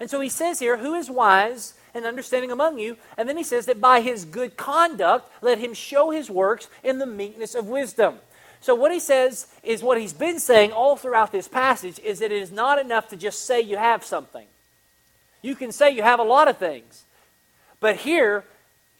And 0.00 0.08
so 0.08 0.20
he 0.20 0.30
says 0.30 0.60
here, 0.60 0.78
Who 0.78 0.94
is 0.94 1.10
wise 1.10 1.74
and 1.94 2.06
understanding 2.06 2.50
among 2.50 2.78
you? 2.78 2.96
And 3.16 3.28
then 3.28 3.36
he 3.36 3.44
says 3.44 3.66
that 3.66 3.80
by 3.80 4.00
his 4.00 4.24
good 4.24 4.56
conduct, 4.56 5.30
let 5.42 5.58
him 5.58 5.74
show 5.74 6.10
his 6.10 6.30
works 6.30 6.68
in 6.82 6.98
the 6.98 7.06
meekness 7.06 7.54
of 7.54 7.66
wisdom. 7.66 8.16
So 8.60 8.74
what 8.74 8.92
he 8.92 9.00
says 9.00 9.48
is 9.64 9.82
what 9.82 10.00
he's 10.00 10.12
been 10.12 10.38
saying 10.38 10.70
all 10.72 10.96
throughout 10.96 11.32
this 11.32 11.48
passage 11.48 11.98
is 11.98 12.20
that 12.20 12.30
it 12.30 12.42
is 12.42 12.52
not 12.52 12.78
enough 12.78 13.08
to 13.08 13.16
just 13.16 13.44
say 13.44 13.60
you 13.60 13.76
have 13.76 14.04
something. 14.04 14.46
You 15.42 15.56
can 15.56 15.72
say 15.72 15.90
you 15.90 16.02
have 16.02 16.20
a 16.20 16.24
lot 16.24 16.46
of 16.46 16.58
things. 16.58 17.04
But 17.80 17.96
here, 17.96 18.44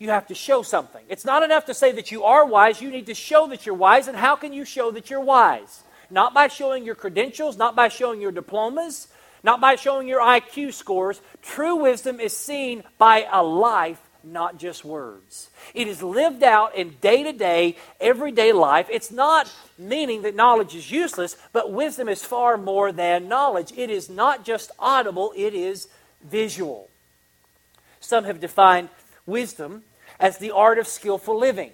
you 0.00 0.10
have 0.10 0.26
to 0.26 0.34
show 0.34 0.62
something. 0.62 1.04
It's 1.08 1.24
not 1.24 1.44
enough 1.44 1.66
to 1.66 1.74
say 1.74 1.92
that 1.92 2.10
you 2.10 2.24
are 2.24 2.44
wise, 2.44 2.82
you 2.82 2.90
need 2.90 3.06
to 3.06 3.14
show 3.14 3.46
that 3.46 3.64
you're 3.64 3.76
wise. 3.76 4.08
And 4.08 4.16
how 4.16 4.34
can 4.34 4.52
you 4.52 4.64
show 4.64 4.90
that 4.90 5.08
you're 5.08 5.20
wise? 5.20 5.84
Not 6.10 6.34
by 6.34 6.48
showing 6.48 6.84
your 6.84 6.96
credentials, 6.96 7.56
not 7.56 7.76
by 7.76 7.86
showing 7.86 8.20
your 8.20 8.32
diplomas, 8.32 9.06
not 9.42 9.60
by 9.60 9.74
showing 9.76 10.08
your 10.08 10.20
IQ 10.20 10.72
scores. 10.72 11.20
True 11.42 11.76
wisdom 11.76 12.20
is 12.20 12.36
seen 12.36 12.84
by 12.98 13.26
a 13.30 13.42
life, 13.42 14.00
not 14.24 14.58
just 14.58 14.84
words. 14.84 15.50
It 15.74 15.88
is 15.88 16.02
lived 16.02 16.42
out 16.42 16.74
in 16.74 16.96
day 17.00 17.22
to 17.24 17.32
day, 17.32 17.76
everyday 18.00 18.52
life. 18.52 18.86
It's 18.90 19.10
not 19.10 19.52
meaning 19.76 20.22
that 20.22 20.36
knowledge 20.36 20.74
is 20.74 20.90
useless, 20.90 21.36
but 21.52 21.72
wisdom 21.72 22.08
is 22.08 22.24
far 22.24 22.56
more 22.56 22.92
than 22.92 23.28
knowledge. 23.28 23.72
It 23.76 23.90
is 23.90 24.08
not 24.08 24.44
just 24.44 24.70
audible, 24.78 25.32
it 25.36 25.54
is 25.54 25.88
visual. 26.22 26.88
Some 28.00 28.24
have 28.24 28.40
defined 28.40 28.90
wisdom 29.26 29.82
as 30.20 30.38
the 30.38 30.52
art 30.52 30.78
of 30.78 30.86
skillful 30.86 31.38
living. 31.38 31.72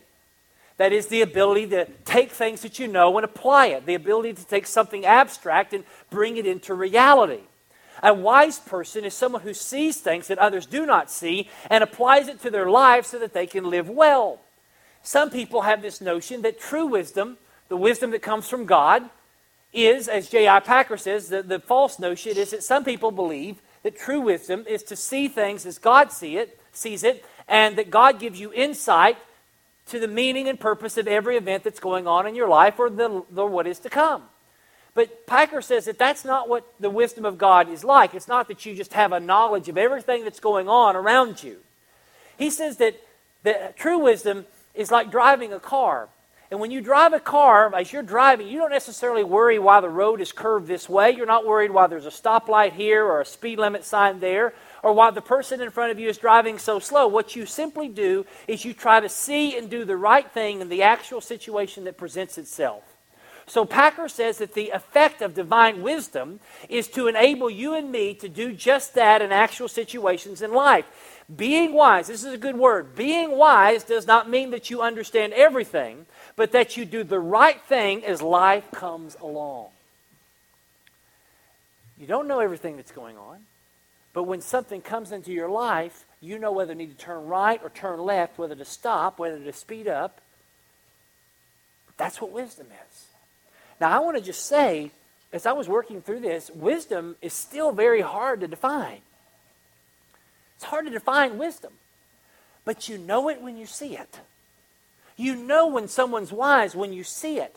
That 0.78 0.92
is 0.92 1.08
the 1.08 1.22
ability 1.22 1.66
to 1.68 1.86
take 2.04 2.30
things 2.30 2.62
that 2.62 2.78
you 2.78 2.86
know 2.86 3.16
and 3.18 3.24
apply 3.24 3.66
it, 3.68 3.84
the 3.84 3.94
ability 3.94 4.34
to 4.34 4.46
take 4.46 4.66
something 4.66 5.04
abstract 5.04 5.74
and 5.74 5.84
bring 6.08 6.36
it 6.36 6.46
into 6.46 6.72
reality. 6.72 7.40
A 8.02 8.14
wise 8.14 8.58
person 8.58 9.04
is 9.04 9.14
someone 9.14 9.42
who 9.42 9.54
sees 9.54 9.98
things 9.98 10.28
that 10.28 10.38
others 10.38 10.66
do 10.66 10.86
not 10.86 11.10
see 11.10 11.48
and 11.70 11.82
applies 11.82 12.28
it 12.28 12.40
to 12.42 12.50
their 12.50 12.70
lives 12.70 13.08
so 13.08 13.18
that 13.18 13.32
they 13.32 13.46
can 13.46 13.68
live 13.68 13.88
well. 13.88 14.40
Some 15.02 15.30
people 15.30 15.62
have 15.62 15.82
this 15.82 16.00
notion 16.00 16.42
that 16.42 16.60
true 16.60 16.86
wisdom, 16.86 17.38
the 17.68 17.76
wisdom 17.76 18.10
that 18.10 18.22
comes 18.22 18.48
from 18.48 18.66
God, 18.66 19.08
is, 19.72 20.08
as 20.08 20.28
J.I. 20.28 20.60
Packer 20.60 20.96
says, 20.96 21.28
the, 21.28 21.42
the 21.42 21.58
false 21.58 21.98
notion 21.98 22.36
is 22.36 22.50
that 22.50 22.62
some 22.62 22.84
people 22.84 23.10
believe 23.10 23.60
that 23.82 23.98
true 23.98 24.20
wisdom 24.20 24.64
is 24.68 24.82
to 24.84 24.96
see 24.96 25.28
things 25.28 25.66
as 25.66 25.78
God 25.78 26.10
see 26.10 26.36
it, 26.36 26.60
sees 26.72 27.04
it, 27.04 27.24
and 27.46 27.76
that 27.76 27.90
God 27.90 28.18
gives 28.18 28.40
you 28.40 28.52
insight 28.52 29.18
to 29.86 29.98
the 29.98 30.08
meaning 30.08 30.48
and 30.48 30.60
purpose 30.60 30.98
of 30.98 31.06
every 31.06 31.36
event 31.36 31.64
that's 31.64 31.80
going 31.80 32.06
on 32.06 32.26
in 32.26 32.34
your 32.34 32.48
life 32.48 32.78
or 32.78 32.90
the, 32.90 33.24
the 33.30 33.44
what 33.44 33.66
is 33.66 33.78
to 33.80 33.90
come. 33.90 34.24
But 34.98 35.28
Packer 35.28 35.62
says 35.62 35.84
that 35.84 35.96
that's 35.96 36.24
not 36.24 36.48
what 36.48 36.66
the 36.80 36.90
wisdom 36.90 37.24
of 37.24 37.38
God 37.38 37.68
is 37.68 37.84
like. 37.84 38.14
It's 38.14 38.26
not 38.26 38.48
that 38.48 38.66
you 38.66 38.74
just 38.74 38.94
have 38.94 39.12
a 39.12 39.20
knowledge 39.20 39.68
of 39.68 39.78
everything 39.78 40.24
that's 40.24 40.40
going 40.40 40.68
on 40.68 40.96
around 40.96 41.40
you. 41.40 41.58
He 42.36 42.50
says 42.50 42.78
that, 42.78 43.00
that 43.44 43.76
true 43.76 44.00
wisdom 44.00 44.44
is 44.74 44.90
like 44.90 45.12
driving 45.12 45.52
a 45.52 45.60
car. 45.60 46.08
And 46.50 46.58
when 46.58 46.72
you 46.72 46.80
drive 46.80 47.12
a 47.12 47.20
car, 47.20 47.72
as 47.76 47.92
you're 47.92 48.02
driving, 48.02 48.48
you 48.48 48.58
don't 48.58 48.72
necessarily 48.72 49.22
worry 49.22 49.60
why 49.60 49.80
the 49.80 49.88
road 49.88 50.20
is 50.20 50.32
curved 50.32 50.66
this 50.66 50.88
way. 50.88 51.12
You're 51.12 51.26
not 51.26 51.46
worried 51.46 51.70
why 51.70 51.86
there's 51.86 52.04
a 52.04 52.08
stoplight 52.08 52.72
here 52.72 53.04
or 53.04 53.20
a 53.20 53.24
speed 53.24 53.60
limit 53.60 53.84
sign 53.84 54.18
there 54.18 54.52
or 54.82 54.92
why 54.94 55.12
the 55.12 55.22
person 55.22 55.60
in 55.60 55.70
front 55.70 55.92
of 55.92 56.00
you 56.00 56.08
is 56.08 56.18
driving 56.18 56.58
so 56.58 56.80
slow. 56.80 57.06
What 57.06 57.36
you 57.36 57.46
simply 57.46 57.86
do 57.86 58.26
is 58.48 58.64
you 58.64 58.74
try 58.74 58.98
to 58.98 59.08
see 59.08 59.56
and 59.56 59.70
do 59.70 59.84
the 59.84 59.96
right 59.96 60.28
thing 60.28 60.60
in 60.60 60.68
the 60.68 60.82
actual 60.82 61.20
situation 61.20 61.84
that 61.84 61.96
presents 61.96 62.36
itself. 62.36 62.82
So 63.48 63.64
Packer 63.64 64.08
says 64.08 64.38
that 64.38 64.52
the 64.52 64.70
effect 64.70 65.22
of 65.22 65.34
divine 65.34 65.80
wisdom 65.80 66.40
is 66.68 66.86
to 66.88 67.08
enable 67.08 67.48
you 67.48 67.74
and 67.74 67.90
me 67.90 68.12
to 68.14 68.28
do 68.28 68.52
just 68.52 68.94
that 68.94 69.22
in 69.22 69.32
actual 69.32 69.68
situations 69.68 70.42
in 70.42 70.52
life. 70.52 70.84
Being 71.34 71.72
wise, 71.72 72.08
this 72.08 72.24
is 72.24 72.32
a 72.32 72.38
good 72.38 72.56
word. 72.56 72.94
Being 72.94 73.32
wise 73.32 73.84
does 73.84 74.06
not 74.06 74.28
mean 74.28 74.50
that 74.50 74.68
you 74.68 74.82
understand 74.82 75.32
everything, 75.32 76.04
but 76.36 76.52
that 76.52 76.76
you 76.76 76.84
do 76.84 77.04
the 77.04 77.18
right 77.18 77.60
thing 77.62 78.04
as 78.04 78.20
life 78.20 78.70
comes 78.70 79.16
along. 79.20 79.68
You 81.98 82.06
don't 82.06 82.28
know 82.28 82.40
everything 82.40 82.76
that's 82.76 82.92
going 82.92 83.16
on, 83.16 83.40
but 84.12 84.24
when 84.24 84.42
something 84.42 84.82
comes 84.82 85.10
into 85.10 85.32
your 85.32 85.48
life, 85.48 86.04
you 86.20 86.38
know 86.38 86.52
whether 86.52 86.72
you 86.72 86.78
need 86.78 86.98
to 86.98 87.04
turn 87.04 87.26
right 87.26 87.60
or 87.62 87.70
turn 87.70 87.98
left, 87.98 88.38
whether 88.38 88.54
to 88.54 88.64
stop, 88.64 89.18
whether 89.18 89.38
to 89.38 89.52
speed 89.52 89.88
up. 89.88 90.20
That's 91.96 92.20
what 92.20 92.30
wisdom 92.30 92.66
is. 92.90 93.07
Now, 93.80 93.90
I 93.90 94.00
want 94.00 94.16
to 94.16 94.22
just 94.22 94.46
say, 94.46 94.90
as 95.32 95.46
I 95.46 95.52
was 95.52 95.68
working 95.68 96.00
through 96.00 96.20
this, 96.20 96.50
wisdom 96.50 97.16
is 97.22 97.32
still 97.32 97.72
very 97.72 98.00
hard 98.00 98.40
to 98.40 98.48
define. 98.48 99.00
It's 100.56 100.64
hard 100.64 100.86
to 100.86 100.90
define 100.90 101.38
wisdom, 101.38 101.72
but 102.64 102.88
you 102.88 102.98
know 102.98 103.28
it 103.28 103.40
when 103.40 103.56
you 103.56 103.66
see 103.66 103.96
it. 103.96 104.20
You 105.16 105.36
know 105.36 105.68
when 105.68 105.86
someone's 105.86 106.32
wise 106.32 106.74
when 106.74 106.92
you 106.92 107.04
see 107.04 107.38
it. 107.38 107.54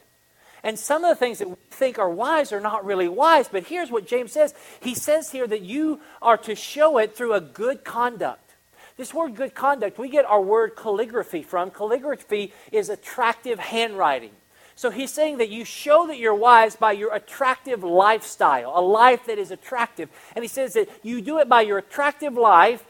And 0.64 0.78
some 0.78 1.04
of 1.04 1.10
the 1.10 1.16
things 1.16 1.40
that 1.40 1.50
we 1.50 1.56
think 1.72 1.98
are 1.98 2.10
wise 2.10 2.52
are 2.52 2.60
not 2.60 2.86
really 2.86 3.08
wise, 3.08 3.48
but 3.48 3.64
here's 3.64 3.90
what 3.90 4.06
James 4.06 4.32
says. 4.32 4.54
He 4.80 4.94
says 4.94 5.32
here 5.32 5.48
that 5.48 5.62
you 5.62 6.02
are 6.22 6.38
to 6.38 6.54
show 6.54 7.00
it 7.00 7.16
through 7.16 7.34
a 7.34 7.42
good 7.42 7.84
conduct. 7.84 8.52
This 8.98 9.14
word 9.14 9.36
good 9.36 9.56
conduct, 9.56 9.98
we 9.98 10.10
get 10.10 10.26
our 10.26 10.42
word 10.42 10.76
calligraphy 10.76 11.42
from. 11.42 11.72
Calligraphy 11.72 12.54
is 12.72 12.90
attractive 12.90 13.58
handwriting. 13.58 14.32
So 14.82 14.90
he's 14.90 15.14
saying 15.14 15.38
that 15.38 15.50
you 15.50 15.64
show 15.64 16.08
that 16.08 16.18
you're 16.18 16.34
wise 16.34 16.76
by 16.76 16.94
your 16.94 17.14
attractive 17.14 17.84
lifestyle, 17.84 18.74
a 18.76 18.82
life 18.82 19.28
that 19.28 19.38
is 19.38 19.52
attractive. 19.52 20.10
And 20.36 20.44
he 20.44 20.48
says 20.50 20.74
that 20.74 20.90
you 21.04 21.22
do 21.22 21.38
it 21.38 21.48
by 21.48 21.62
your 21.62 21.78
attractive 21.78 22.34
life 22.34 22.84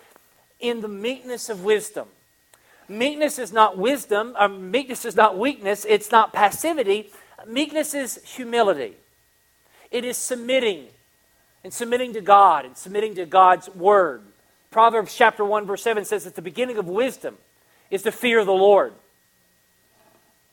in 0.61 0.79
the 0.79 0.87
meekness 0.87 1.49
of 1.49 1.65
wisdom. 1.65 2.07
Meekness 2.87 3.37
is 3.37 3.51
not 3.51 3.77
wisdom, 3.77 4.37
or 4.39 4.43
um, 4.43 4.71
meekness 4.71 5.03
is 5.03 5.17
not 5.17 5.37
weakness, 5.37 5.85
it's 5.85 6.13
not 6.13 6.31
passivity. 6.31 7.11
Meekness 7.45 7.93
is 7.93 8.21
humility. 8.23 8.93
It 9.91 10.05
is 10.05 10.15
submitting 10.15 10.87
and 11.61 11.73
submitting 11.73 12.13
to 12.13 12.21
God 12.21 12.63
and 12.63 12.77
submitting 12.77 13.15
to 13.15 13.25
God's 13.25 13.67
word. 13.67 14.21
Proverbs 14.69 15.13
chapter 15.13 15.43
1 15.43 15.65
verse 15.65 15.83
7 15.83 16.05
says 16.05 16.23
that 16.23 16.37
the 16.37 16.41
beginning 16.41 16.77
of 16.77 16.87
wisdom 16.87 17.37
is 17.89 18.03
the 18.03 18.13
fear 18.13 18.39
of 18.39 18.45
the 18.45 18.53
Lord. 18.53 18.93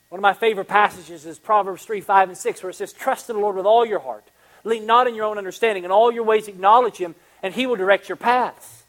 One 0.09 0.17
of 0.19 0.23
my 0.23 0.33
favorite 0.33 0.67
passages 0.67 1.25
is 1.25 1.37
Proverbs 1.37 1.85
3, 1.85 2.01
5, 2.01 2.29
and 2.29 2.37
6, 2.37 2.63
where 2.63 2.71
it 2.71 2.75
says, 2.75 2.93
Trust 2.93 3.29
in 3.29 3.35
the 3.35 3.41
Lord 3.41 3.55
with 3.55 3.65
all 3.65 3.85
your 3.85 3.99
heart. 3.99 4.25
Lean 4.63 4.85
not 4.85 5.07
in 5.07 5.15
your 5.15 5.25
own 5.25 5.37
understanding. 5.37 5.85
In 5.85 5.91
all 5.91 6.11
your 6.11 6.23
ways 6.23 6.47
acknowledge 6.47 6.97
him, 6.97 7.15
and 7.43 7.53
he 7.53 7.67
will 7.67 7.75
direct 7.75 8.09
your 8.09 8.15
paths. 8.15 8.83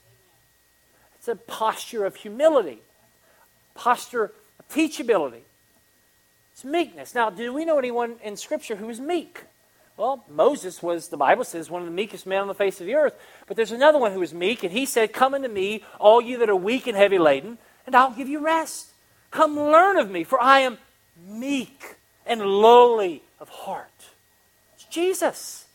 It's 1.16 1.28
a 1.28 1.36
posture 1.36 2.06
of 2.06 2.16
humility, 2.16 2.78
posture 3.74 4.32
of 4.58 4.68
teachability. 4.70 5.42
It's 6.52 6.64
meekness. 6.64 7.14
Now, 7.14 7.28
do 7.28 7.52
we 7.52 7.66
know 7.66 7.78
anyone 7.78 8.16
in 8.24 8.36
Scripture 8.36 8.76
who 8.76 8.88
is 8.88 8.98
meek? 8.98 9.44
Well, 9.98 10.24
Moses 10.30 10.82
was, 10.82 11.08
the 11.08 11.18
Bible 11.18 11.44
says, 11.44 11.70
one 11.70 11.82
of 11.82 11.86
the 11.86 11.94
meekest 11.94 12.26
men 12.26 12.40
on 12.40 12.48
the 12.48 12.54
face 12.54 12.80
of 12.80 12.86
the 12.86 12.94
earth. 12.94 13.14
But 13.46 13.58
there's 13.58 13.70
another 13.70 13.98
one 13.98 14.12
who 14.12 14.22
is 14.22 14.32
meek, 14.32 14.62
and 14.64 14.72
he 14.72 14.86
said, 14.86 15.12
Come 15.12 15.34
unto 15.34 15.48
me, 15.48 15.84
all 15.98 16.22
you 16.22 16.38
that 16.38 16.48
are 16.48 16.56
weak 16.56 16.86
and 16.86 16.96
heavy 16.96 17.18
laden, 17.18 17.58
and 17.84 17.94
I'll 17.94 18.12
give 18.12 18.28
you 18.28 18.38
rest. 18.38 18.88
Come 19.30 19.56
learn 19.56 19.98
of 19.98 20.10
me, 20.10 20.24
for 20.24 20.40
I 20.42 20.60
am 20.60 20.78
meek 21.26 21.96
and 22.26 22.40
lowly 22.40 23.22
of 23.38 23.48
heart. 23.48 23.88
It's 24.74 24.84
Jesus. 24.84 25.66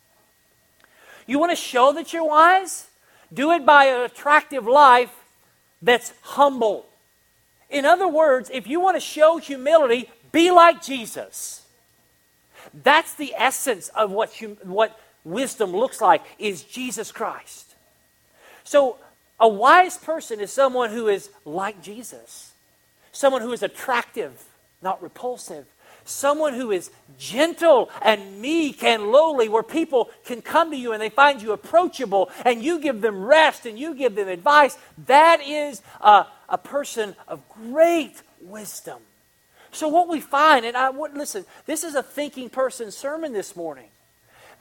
You 1.27 1.39
want 1.39 1.51
to 1.51 1.55
show 1.55 1.91
that 1.93 2.13
you're 2.13 2.25
wise? 2.25 2.87
Do 3.33 3.51
it 3.51 3.65
by 3.65 3.85
an 3.85 4.01
attractive 4.01 4.65
life 4.67 5.13
that's 5.81 6.13
humble. 6.21 6.85
In 7.69 7.85
other 7.85 8.07
words, 8.07 8.49
if 8.53 8.67
you 8.67 8.79
want 8.79 8.95
to 8.95 9.01
show 9.01 9.37
humility, 9.37 10.09
be 10.31 10.51
like 10.51 10.83
Jesus. 10.83 11.65
That's 12.73 13.13
the 13.13 13.33
essence 13.37 13.89
of 13.89 14.11
what, 14.11 14.33
hum- 14.39 14.57
what 14.63 14.99
wisdom 15.23 15.71
looks 15.71 16.01
like 16.01 16.23
is 16.37 16.63
Jesus 16.63 17.11
Christ. 17.11 17.75
So 18.63 18.97
a 19.39 19.47
wise 19.47 19.97
person 19.97 20.39
is 20.39 20.51
someone 20.51 20.91
who 20.91 21.07
is 21.07 21.29
like 21.43 21.81
Jesus. 21.81 22.53
Someone 23.11 23.41
who 23.41 23.51
is 23.51 23.63
attractive 23.63 24.43
not 24.85 25.03
repulsive. 25.03 25.65
Someone 26.05 26.53
who 26.53 26.71
is 26.71 26.91
gentle 27.17 27.89
and 28.01 28.39
meek 28.39 28.83
and 28.83 29.11
lowly, 29.11 29.49
where 29.49 29.63
people 29.63 30.11
can 30.23 30.41
come 30.41 30.69
to 30.69 30.77
you 30.77 30.93
and 30.93 31.01
they 31.01 31.09
find 31.09 31.41
you 31.41 31.51
approachable 31.51 32.29
and 32.45 32.63
you 32.63 32.79
give 32.79 33.01
them 33.01 33.25
rest 33.25 33.65
and 33.65 33.77
you 33.77 33.95
give 33.95 34.15
them 34.15 34.29
advice. 34.29 34.77
That 35.07 35.41
is 35.41 35.81
a, 35.99 36.27
a 36.47 36.59
person 36.59 37.15
of 37.27 37.41
great 37.49 38.21
wisdom. 38.39 38.99
So, 39.71 39.89
what 39.89 40.07
we 40.07 40.21
find, 40.21 40.63
and 40.63 40.77
I 40.77 40.89
would 40.89 41.15
listen, 41.15 41.43
this 41.65 41.83
is 41.83 41.95
a 41.95 42.03
thinking 42.03 42.49
person 42.49 42.91
sermon 42.91 43.33
this 43.33 43.55
morning, 43.55 43.89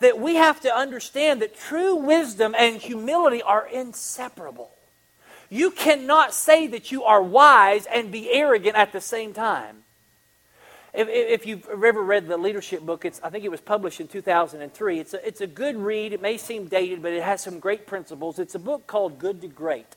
that 0.01 0.19
we 0.19 0.35
have 0.37 0.61
to 0.63 0.75
understand 0.75 1.41
that 1.43 1.57
true 1.57 1.95
wisdom 1.95 2.55
and 2.59 2.77
humility 2.77 3.43
are 3.43 3.69
inseparable. 3.69 4.71
You 5.51 5.71
cannot 5.71 6.35
say 6.35 6.67
that 6.69 6.91
you 6.91 7.05
are 7.05 7.23
wise 7.23 7.87
and 7.87 8.11
be 8.11 8.33
arrogant 8.33 8.77
at 8.77 8.93
the 8.93 9.01
same 9.01 9.33
time. 9.33 9.84
If, 10.95 11.09
if, 11.09 11.47
you've 11.47 11.67
ever 11.69 12.03
read 12.03 12.29
the 12.29 12.37
leadership 12.37 12.83
book, 12.83 13.05
it's, 13.05 13.21
I 13.23 13.31
think 13.31 13.45
it 13.45 13.51
was 13.51 13.61
published 13.61 14.01
in 14.01 14.09
2003. 14.09 15.01
It's 15.01 15.15
a, 15.15 15.27
it's 15.27 15.41
a 15.41 15.47
good 15.47 15.77
read. 15.77 16.13
It 16.13 16.23
may 16.23 16.37
seem 16.37 16.67
dated, 16.67 17.03
but 17.03 17.13
it 17.13 17.23
has 17.23 17.43
some 17.43 17.59
great 17.59 17.87
principles. 17.87 18.39
It's 18.39 18.55
a 18.55 18.61
book 18.61 18.87
called 18.87 19.19
Good 19.19 19.41
to 19.41 19.49
Great 19.49 19.97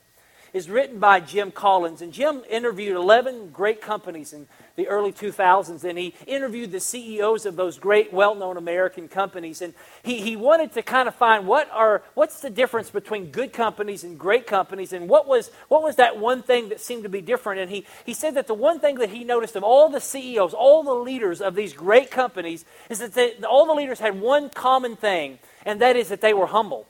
is 0.54 0.70
written 0.70 1.00
by 1.00 1.20
Jim 1.20 1.51
Collins. 1.51 2.01
And 2.01 2.13
Jim 2.13 2.44
interviewed 2.50 2.96
11 2.96 3.50
great 3.50 3.82
companies 3.82 4.34
in 4.34 4.48
the 4.77 4.88
early 4.88 5.12
2000s, 5.12 5.84
and 5.84 5.98
he 5.98 6.13
interviewed 6.27 6.72
the 6.72 6.80
CEOs 6.80 7.48
of 7.48 7.56
those 7.56 7.80
great, 7.80 8.13
well 8.13 8.36
known 8.36 8.58
American 8.58 9.08
companies. 9.08 9.62
And 9.62 9.74
he, 10.04 10.22
he 10.22 10.36
wanted 10.36 10.74
to 10.74 10.84
kind 10.84 11.08
of 11.08 11.16
find 11.16 11.48
what 11.48 11.70
are, 11.72 12.04
what's 12.13 12.42
the 12.42 12.51
difference 12.51 12.92
between 12.92 13.32
good 13.32 13.51
companies 13.51 14.04
and 14.04 14.20
great 14.20 14.46
companies, 14.46 14.94
and 14.94 15.10
what 15.10 15.27
was, 15.27 15.50
what 15.68 15.82
was 15.82 15.96
that 15.96 16.18
one 16.18 16.44
thing 16.44 16.70
that 16.70 16.80
seemed 16.80 17.04
to 17.04 17.10
be 17.10 17.22
different. 17.22 17.60
And 17.60 17.72
he, 17.72 17.86
he 18.06 18.13
said 18.13 18.36
that 18.36 18.46
the 18.46 18.54
one 18.54 18.80
thing 18.80 18.96
that 19.00 19.10
he 19.10 19.24
noticed 19.24 19.56
of 19.56 19.63
all 19.63 19.89
the 19.89 20.00
CEOs, 20.00 20.54
all 20.54 20.84
the 20.84 20.94
leaders 20.94 21.42
of 21.42 21.56
these 21.56 21.74
great 21.74 22.12
companies, 22.12 22.63
is 22.89 23.00
that 23.00 23.13
they, 23.13 23.34
all 23.50 23.66
the 23.66 23.74
leaders 23.74 24.00
had 24.00 24.22
one 24.22 24.50
common 24.50 24.96
thing, 24.96 25.39
and 25.66 25.82
that 25.82 25.96
is 25.96 26.10
that 26.10 26.22
they 26.22 26.36
were 26.36 26.48
humble. 26.48 26.88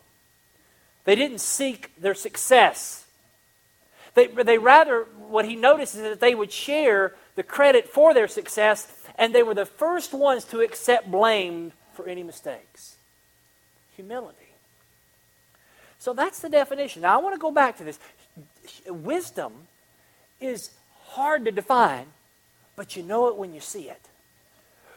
They 1.05 1.15
didn't 1.15 1.39
seek 1.39 1.93
their 1.97 2.13
success 2.13 3.06
they, 4.17 4.27
they 4.27 4.57
rather, 4.57 5.05
what 5.29 5.45
he 5.45 5.55
noticed 5.55 5.95
is 5.95 6.01
that 6.01 6.19
they 6.19 6.33
would 6.33 6.51
share 6.51 7.13
the 7.35 7.43
credit 7.43 7.87
for 7.87 8.13
their 8.13 8.27
success, 8.27 8.91
and 9.15 9.33
they 9.33 9.43
were 9.43 9.53
the 9.53 9.65
first 9.65 10.11
ones 10.11 10.43
to 10.45 10.61
accept 10.61 11.11
blame 11.11 11.71
for 11.93 12.07
any 12.07 12.23
mistakes. 12.23 12.97
Humility. 13.95 14.37
So 15.99 16.13
that's 16.13 16.39
the 16.39 16.49
definition. 16.49 17.03
Now, 17.03 17.19
I 17.19 17.21
want 17.21 17.35
to 17.35 17.39
go 17.39 17.51
back 17.51 17.77
to 17.77 17.83
this. 17.83 17.99
Wisdom 18.87 19.53
is 20.41 20.71
hard 21.09 21.45
to 21.45 21.51
define, 21.51 22.07
but 22.75 22.95
you 22.95 23.03
know 23.03 23.27
it 23.27 23.37
when 23.37 23.53
you 23.53 23.59
see 23.59 23.89
it. 23.89 24.01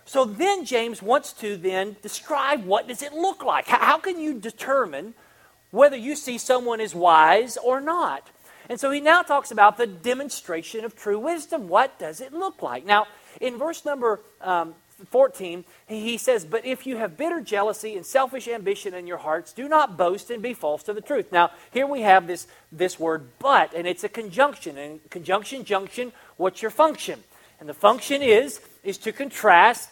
So 0.06 0.24
then 0.24 0.64
James 0.64 1.02
wants 1.02 1.32
to 1.34 1.56
then 1.56 1.96
describe 2.02 2.64
what 2.64 2.88
does 2.88 3.02
it 3.02 3.12
look 3.12 3.44
like? 3.44 3.68
How 3.68 3.98
can 3.98 4.18
you 4.18 4.34
determine 4.38 5.14
whether 5.70 5.96
you 5.96 6.16
see 6.16 6.38
someone 6.38 6.80
as 6.80 6.94
wise 6.94 7.56
or 7.58 7.80
not? 7.80 8.28
And 8.70 8.78
so 8.78 8.92
he 8.92 9.00
now 9.00 9.22
talks 9.22 9.50
about 9.50 9.78
the 9.78 9.86
demonstration 9.88 10.84
of 10.84 10.94
true 10.94 11.18
wisdom. 11.18 11.66
What 11.66 11.98
does 11.98 12.20
it 12.20 12.32
look 12.32 12.62
like? 12.62 12.86
Now, 12.86 13.08
in 13.40 13.58
verse 13.58 13.84
number 13.84 14.20
um, 14.40 14.76
14, 15.06 15.64
he 15.88 16.16
says, 16.16 16.44
But 16.44 16.64
if 16.64 16.86
you 16.86 16.96
have 16.96 17.16
bitter 17.16 17.40
jealousy 17.40 17.96
and 17.96 18.06
selfish 18.06 18.46
ambition 18.46 18.94
in 18.94 19.08
your 19.08 19.18
hearts, 19.18 19.52
do 19.52 19.68
not 19.68 19.96
boast 19.96 20.30
and 20.30 20.40
be 20.40 20.54
false 20.54 20.84
to 20.84 20.92
the 20.92 21.00
truth. 21.00 21.32
Now, 21.32 21.50
here 21.72 21.84
we 21.84 22.02
have 22.02 22.28
this, 22.28 22.46
this 22.70 22.96
word 22.96 23.30
but, 23.40 23.74
and 23.74 23.88
it's 23.88 24.04
a 24.04 24.08
conjunction. 24.08 24.78
And 24.78 25.00
conjunction, 25.10 25.64
junction, 25.64 26.12
what's 26.36 26.62
your 26.62 26.70
function? 26.70 27.24
And 27.58 27.68
the 27.68 27.74
function 27.74 28.22
is, 28.22 28.60
is 28.84 28.98
to 28.98 29.10
contrast 29.12 29.90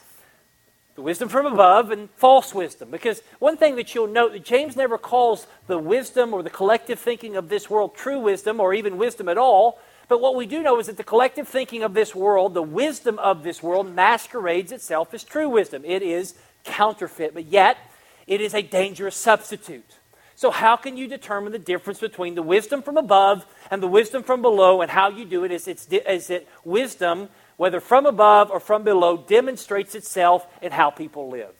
the 0.98 1.02
wisdom 1.02 1.28
from 1.28 1.46
above 1.46 1.92
and 1.92 2.10
false 2.16 2.52
wisdom. 2.52 2.90
Because 2.90 3.22
one 3.38 3.56
thing 3.56 3.76
that 3.76 3.94
you'll 3.94 4.08
note 4.08 4.32
that 4.32 4.44
James 4.44 4.74
never 4.74 4.98
calls 4.98 5.46
the 5.68 5.78
wisdom 5.78 6.34
or 6.34 6.42
the 6.42 6.50
collective 6.50 6.98
thinking 6.98 7.36
of 7.36 7.48
this 7.48 7.70
world 7.70 7.94
true 7.94 8.18
wisdom 8.18 8.58
or 8.58 8.74
even 8.74 8.98
wisdom 8.98 9.28
at 9.28 9.38
all. 9.38 9.78
But 10.08 10.20
what 10.20 10.34
we 10.34 10.44
do 10.44 10.60
know 10.60 10.80
is 10.80 10.88
that 10.88 10.96
the 10.96 11.04
collective 11.04 11.46
thinking 11.46 11.84
of 11.84 11.94
this 11.94 12.16
world, 12.16 12.52
the 12.52 12.62
wisdom 12.62 13.16
of 13.20 13.44
this 13.44 13.62
world, 13.62 13.94
masquerades 13.94 14.72
itself 14.72 15.14
as 15.14 15.22
true 15.22 15.48
wisdom. 15.48 15.84
It 15.84 16.02
is 16.02 16.34
counterfeit, 16.64 17.32
but 17.32 17.44
yet 17.44 17.78
it 18.26 18.40
is 18.40 18.52
a 18.52 18.60
dangerous 18.60 19.14
substitute. 19.14 19.98
So, 20.34 20.50
how 20.50 20.74
can 20.74 20.96
you 20.96 21.06
determine 21.06 21.52
the 21.52 21.60
difference 21.60 22.00
between 22.00 22.34
the 22.34 22.42
wisdom 22.42 22.82
from 22.82 22.96
above 22.96 23.46
and 23.70 23.80
the 23.80 23.86
wisdom 23.86 24.24
from 24.24 24.42
below? 24.42 24.82
And 24.82 24.90
how 24.90 25.10
you 25.10 25.24
do 25.24 25.44
it 25.44 25.52
is, 25.52 25.68
it's, 25.68 25.86
is 25.86 26.28
it 26.28 26.48
wisdom 26.64 27.28
whether 27.58 27.80
from 27.80 28.06
above 28.06 28.50
or 28.50 28.60
from 28.60 28.84
below, 28.84 29.18
demonstrates 29.18 29.94
itself 29.94 30.46
in 30.62 30.72
how 30.72 30.88
people 30.88 31.28
live. 31.28 31.52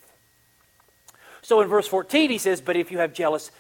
So 1.42 1.60
in 1.60 1.68
verse 1.68 1.88
14, 1.88 2.30
he 2.30 2.38
says, 2.38 2.60
But 2.60 2.76
if 2.76 2.90
you 2.90 2.98
have 2.98 3.12
jealous, 3.12 3.50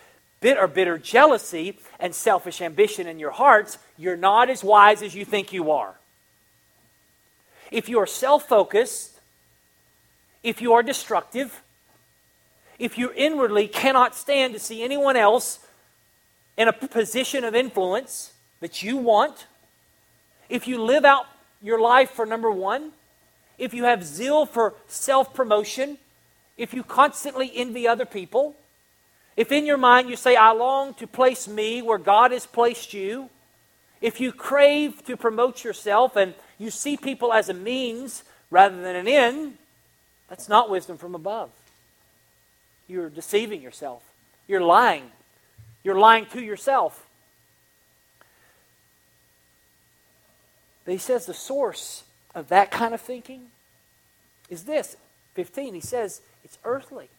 bit 0.40 0.56
or 0.56 0.68
bitter 0.68 0.98
jealousy 0.98 1.78
and 1.98 2.14
selfish 2.14 2.62
ambition 2.62 3.06
in 3.06 3.18
your 3.18 3.32
hearts, 3.32 3.76
you're 3.98 4.16
not 4.16 4.48
as 4.48 4.62
wise 4.62 5.02
as 5.02 5.14
you 5.14 5.24
think 5.24 5.52
you 5.52 5.72
are. 5.72 5.96
If 7.72 7.88
you 7.88 7.98
are 7.98 8.06
self 8.06 8.48
focused, 8.48 9.18
if 10.44 10.62
you 10.62 10.74
are 10.74 10.82
destructive, 10.82 11.62
if 12.78 12.96
you 12.96 13.12
inwardly 13.16 13.66
cannot 13.66 14.14
stand 14.14 14.54
to 14.54 14.60
see 14.60 14.84
anyone 14.84 15.16
else 15.16 15.58
in 16.56 16.68
a 16.68 16.72
position 16.72 17.42
of 17.42 17.56
influence 17.56 18.32
that 18.60 18.80
you 18.82 18.96
want, 18.96 19.48
if 20.48 20.68
you 20.68 20.80
live 20.80 21.04
out 21.04 21.26
your 21.62 21.80
life 21.80 22.10
for 22.10 22.26
number 22.26 22.50
one, 22.50 22.92
if 23.58 23.74
you 23.74 23.84
have 23.84 24.04
zeal 24.04 24.46
for 24.46 24.74
self 24.86 25.34
promotion, 25.34 25.98
if 26.56 26.72
you 26.72 26.82
constantly 26.82 27.50
envy 27.54 27.86
other 27.86 28.06
people, 28.06 28.56
if 29.36 29.52
in 29.52 29.66
your 29.66 29.76
mind 29.76 30.08
you 30.08 30.16
say, 30.16 30.36
I 30.36 30.52
long 30.52 30.94
to 30.94 31.06
place 31.06 31.46
me 31.46 31.82
where 31.82 31.98
God 31.98 32.32
has 32.32 32.46
placed 32.46 32.92
you, 32.92 33.30
if 34.00 34.20
you 34.20 34.32
crave 34.32 35.04
to 35.06 35.16
promote 35.16 35.64
yourself 35.64 36.16
and 36.16 36.34
you 36.58 36.70
see 36.70 36.96
people 36.96 37.32
as 37.32 37.48
a 37.48 37.54
means 37.54 38.24
rather 38.50 38.80
than 38.80 38.96
an 38.96 39.08
end, 39.08 39.58
that's 40.28 40.48
not 40.48 40.70
wisdom 40.70 40.98
from 40.98 41.14
above. 41.14 41.50
You're 42.86 43.10
deceiving 43.10 43.62
yourself. 43.62 44.02
You're 44.46 44.60
lying. 44.60 45.10
You're 45.84 45.98
lying 45.98 46.26
to 46.26 46.40
yourself. 46.42 47.06
But 50.88 50.92
he 50.92 50.98
says 50.98 51.26
the 51.26 51.34
source 51.34 52.04
of 52.34 52.48
that 52.48 52.70
kind 52.70 52.94
of 52.94 53.00
thinking 53.02 53.48
is 54.48 54.64
this 54.64 54.96
15. 55.34 55.74
He 55.74 55.80
says 55.80 56.22
it's 56.42 56.56
earthly. 56.64 57.10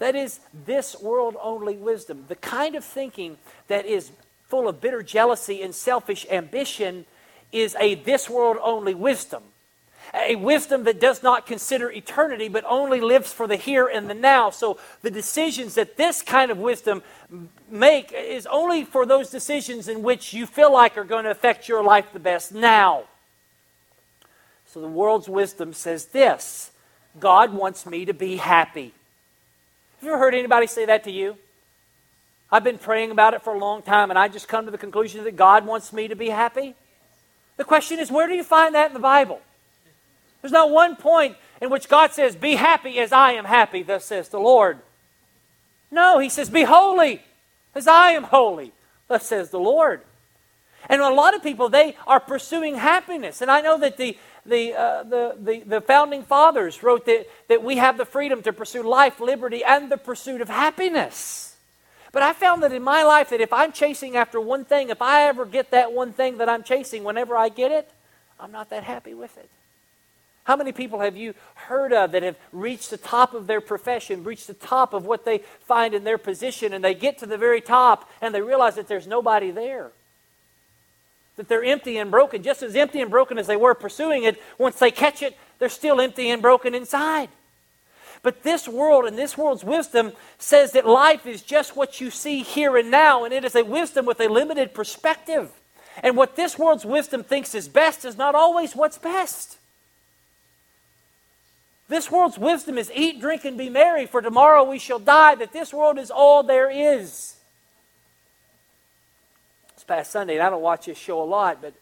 That 0.00 0.16
is 0.16 0.40
this 0.66 1.00
world 1.00 1.36
only 1.40 1.76
wisdom. 1.76 2.24
The 2.26 2.34
kind 2.34 2.74
of 2.74 2.84
thinking 2.84 3.38
that 3.68 3.86
is 3.86 4.10
full 4.48 4.66
of 4.66 4.80
bitter 4.80 5.04
jealousy 5.04 5.62
and 5.62 5.72
selfish 5.72 6.26
ambition 6.28 7.06
is 7.52 7.76
a 7.78 7.94
this 7.94 8.28
world 8.28 8.56
only 8.60 8.94
wisdom 8.94 9.44
a 10.14 10.36
wisdom 10.36 10.84
that 10.84 11.00
does 11.00 11.22
not 11.22 11.46
consider 11.46 11.90
eternity 11.90 12.48
but 12.48 12.64
only 12.68 13.00
lives 13.00 13.32
for 13.32 13.46
the 13.46 13.56
here 13.56 13.86
and 13.86 14.08
the 14.10 14.14
now. 14.14 14.50
So 14.50 14.78
the 15.02 15.10
decisions 15.10 15.74
that 15.74 15.96
this 15.96 16.22
kind 16.22 16.50
of 16.50 16.58
wisdom 16.58 17.02
make 17.72 18.12
is 18.12 18.46
only 18.46 18.84
for 18.84 19.06
those 19.06 19.30
decisions 19.30 19.88
in 19.88 20.02
which 20.02 20.32
you 20.32 20.46
feel 20.46 20.72
like 20.72 20.96
are 20.96 21.04
going 21.04 21.24
to 21.24 21.30
affect 21.30 21.68
your 21.68 21.82
life 21.82 22.12
the 22.12 22.20
best 22.20 22.52
now. 22.52 23.04
So 24.66 24.80
the 24.80 24.88
world's 24.88 25.28
wisdom 25.28 25.72
says 25.72 26.06
this 26.06 26.70
God 27.18 27.52
wants 27.52 27.86
me 27.86 28.04
to 28.04 28.14
be 28.14 28.36
happy. 28.36 28.92
Have 29.96 30.06
you 30.06 30.10
ever 30.10 30.18
heard 30.18 30.34
anybody 30.34 30.66
say 30.66 30.86
that 30.86 31.04
to 31.04 31.10
you? 31.10 31.36
I've 32.50 32.64
been 32.64 32.78
praying 32.78 33.10
about 33.10 33.32
it 33.32 33.42
for 33.42 33.54
a 33.54 33.58
long 33.58 33.80
time, 33.82 34.10
and 34.10 34.18
I 34.18 34.28
just 34.28 34.46
come 34.46 34.66
to 34.66 34.70
the 34.70 34.78
conclusion 34.78 35.24
that 35.24 35.36
God 35.36 35.64
wants 35.64 35.92
me 35.92 36.08
to 36.08 36.14
be 36.14 36.28
happy. 36.28 36.74
The 37.56 37.64
question 37.64 37.98
is, 37.98 38.10
where 38.10 38.28
do 38.28 38.34
you 38.34 38.44
find 38.44 38.74
that 38.74 38.88
in 38.88 38.94
the 38.94 39.00
Bible? 39.00 39.40
There's 40.42 40.52
not 40.52 40.70
one 40.70 40.96
point 40.96 41.36
in 41.62 41.70
which 41.70 41.88
God 41.88 42.12
says, 42.12 42.36
Be 42.36 42.56
happy 42.56 42.98
as 42.98 43.12
I 43.12 43.32
am 43.32 43.44
happy, 43.44 43.82
thus 43.82 44.04
says 44.04 44.28
the 44.28 44.40
Lord. 44.40 44.78
No, 45.90 46.18
He 46.18 46.28
says, 46.28 46.50
Be 46.50 46.64
holy 46.64 47.22
as 47.74 47.86
I 47.86 48.12
am 48.12 48.24
holy, 48.24 48.72
thus 49.08 49.26
says 49.26 49.50
the 49.50 49.60
Lord. 49.60 50.02
And 50.88 51.00
a 51.00 51.10
lot 51.10 51.34
of 51.34 51.42
people, 51.42 51.68
they 51.68 51.96
are 52.06 52.20
pursuing 52.20 52.76
happiness. 52.76 53.40
And 53.40 53.50
I 53.50 53.60
know 53.60 53.78
that 53.78 53.96
the, 53.96 54.18
the, 54.44 54.74
uh, 54.74 55.02
the, 55.04 55.36
the, 55.40 55.60
the, 55.60 55.80
founding 55.80 56.24
fathers 56.24 56.82
wrote 56.82 57.06
that, 57.06 57.26
that 57.48 57.62
we 57.62 57.76
have 57.76 57.98
the 57.98 58.04
freedom 58.04 58.42
to 58.42 58.52
pursue 58.52 58.82
life, 58.82 59.20
liberty, 59.20 59.62
and 59.64 59.90
the 59.90 59.96
pursuit 59.96 60.40
of 60.40 60.48
happiness. 60.48 61.56
But 62.10 62.22
I 62.22 62.32
found 62.32 62.62
that 62.62 62.72
in 62.72 62.82
my 62.82 63.04
life 63.04 63.30
that 63.30 63.40
if 63.40 63.52
I'm 63.52 63.72
chasing 63.72 64.16
after 64.16 64.40
one 64.40 64.64
thing, 64.64 64.90
if 64.90 65.00
I 65.00 65.28
ever 65.28 65.46
get 65.46 65.70
that 65.70 65.92
one 65.92 66.12
thing 66.12 66.38
that 66.38 66.48
I'm 66.48 66.64
chasing, 66.64 67.04
whenever 67.04 67.36
I 67.36 67.48
get 67.48 67.70
it, 67.70 67.90
I'm 68.40 68.52
not 68.52 68.70
that 68.70 68.82
happy 68.82 69.14
with 69.14 69.38
it. 69.38 69.48
How 70.44 70.56
many 70.56 70.72
people 70.72 71.00
have 71.00 71.16
you 71.16 71.34
heard 71.54 71.92
of 71.92 72.12
that 72.12 72.24
have 72.24 72.36
reached 72.50 72.90
the 72.90 72.96
top 72.96 73.32
of 73.32 73.46
their 73.46 73.60
profession, 73.60 74.24
reached 74.24 74.48
the 74.48 74.54
top 74.54 74.92
of 74.92 75.06
what 75.06 75.24
they 75.24 75.38
find 75.60 75.94
in 75.94 76.02
their 76.02 76.18
position, 76.18 76.72
and 76.72 76.84
they 76.84 76.94
get 76.94 77.18
to 77.18 77.26
the 77.26 77.38
very 77.38 77.60
top 77.60 78.10
and 78.20 78.34
they 78.34 78.42
realize 78.42 78.74
that 78.74 78.88
there's 78.88 79.06
nobody 79.06 79.52
there? 79.52 79.92
That 81.36 81.48
they're 81.48 81.64
empty 81.64 81.96
and 81.96 82.10
broken, 82.10 82.42
just 82.42 82.62
as 82.62 82.74
empty 82.74 83.00
and 83.00 83.10
broken 83.10 83.38
as 83.38 83.46
they 83.46 83.56
were 83.56 83.74
pursuing 83.74 84.24
it. 84.24 84.42
Once 84.58 84.78
they 84.78 84.90
catch 84.90 85.22
it, 85.22 85.36
they're 85.60 85.68
still 85.68 86.00
empty 86.00 86.28
and 86.28 86.42
broken 86.42 86.74
inside. 86.74 87.28
But 88.22 88.42
this 88.42 88.68
world 88.68 89.04
and 89.04 89.16
this 89.16 89.38
world's 89.38 89.64
wisdom 89.64 90.12
says 90.38 90.72
that 90.72 90.86
life 90.86 91.26
is 91.26 91.42
just 91.42 91.76
what 91.76 92.00
you 92.00 92.10
see 92.10 92.42
here 92.42 92.76
and 92.76 92.90
now, 92.90 93.24
and 93.24 93.32
it 93.32 93.44
is 93.44 93.54
a 93.54 93.64
wisdom 93.64 94.06
with 94.06 94.20
a 94.20 94.28
limited 94.28 94.74
perspective. 94.74 95.50
And 96.02 96.16
what 96.16 96.36
this 96.36 96.58
world's 96.58 96.84
wisdom 96.84 97.22
thinks 97.22 97.54
is 97.54 97.68
best 97.68 98.04
is 98.04 98.16
not 98.16 98.34
always 98.34 98.74
what's 98.74 98.98
best. 98.98 99.58
This 101.92 102.10
world's 102.10 102.38
wisdom 102.38 102.78
is 102.78 102.90
eat, 102.94 103.20
drink, 103.20 103.44
and 103.44 103.58
be 103.58 103.68
merry, 103.68 104.06
for 104.06 104.22
tomorrow 104.22 104.64
we 104.64 104.78
shall 104.78 104.98
die, 104.98 105.34
that 105.34 105.52
this 105.52 105.74
world 105.74 105.98
is 105.98 106.10
all 106.10 106.42
there 106.42 106.70
is. 106.70 107.36
This 109.74 109.84
past 109.86 110.10
Sunday, 110.10 110.36
and 110.36 110.42
I 110.42 110.48
don't 110.48 110.62
watch 110.62 110.86
this 110.86 110.96
show 110.96 111.22
a 111.22 111.24
lot, 111.24 111.60
but 111.60 111.74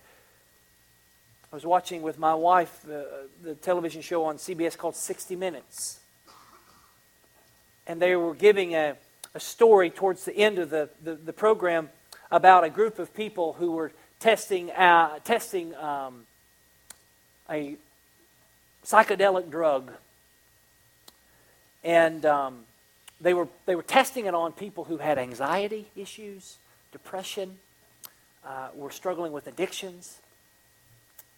I 1.53 1.55
was 1.55 1.65
watching 1.65 2.03
with 2.03 2.19
my 2.19 2.35
wife 2.35 2.85
uh, 2.87 3.03
the 3.41 3.55
television 3.55 4.03
show 4.03 4.25
on 4.25 4.39
CBS 4.39 4.77
called 4.77 4.97
60 4.97 5.37
Minutes. 5.37 6.01
And 7.87 8.03
they 8.03 8.17
were 8.17 8.35
giving 8.35 8.75
a, 8.75 8.97
a 9.33 9.39
story 9.39 9.91
towards 9.91 10.25
the 10.25 10.37
end 10.37 10.59
of 10.59 10.71
the, 10.71 10.89
the, 11.05 11.15
the, 11.15 11.33
program 11.33 11.89
about 12.33 12.65
a 12.65 12.71
group 12.71 12.99
of 12.99 13.15
people 13.15 13.53
who 13.53 13.71
were 13.71 13.93
testing, 14.19 14.73
uh, 14.73 15.21
testing 15.21 15.73
um, 15.77 16.27
a 17.49 17.77
psychedelic 18.85 19.51
drug. 19.51 19.93
And 21.83 22.25
um, 22.27 22.65
they, 23.21 23.35
were, 23.35 23.49
they 23.67 23.75
were 23.75 23.83
testing 23.83 24.27
it 24.27 24.35
on 24.35 24.53
people 24.53 24.85
who 24.85 24.99
had 24.99 25.19
anxiety 25.19 25.87
issues, 25.97 26.57
depression, 26.93 27.59
uh, 28.45 28.69
were 28.75 28.91
struggling 28.91 29.33
with 29.33 29.47
addictions. 29.47 30.19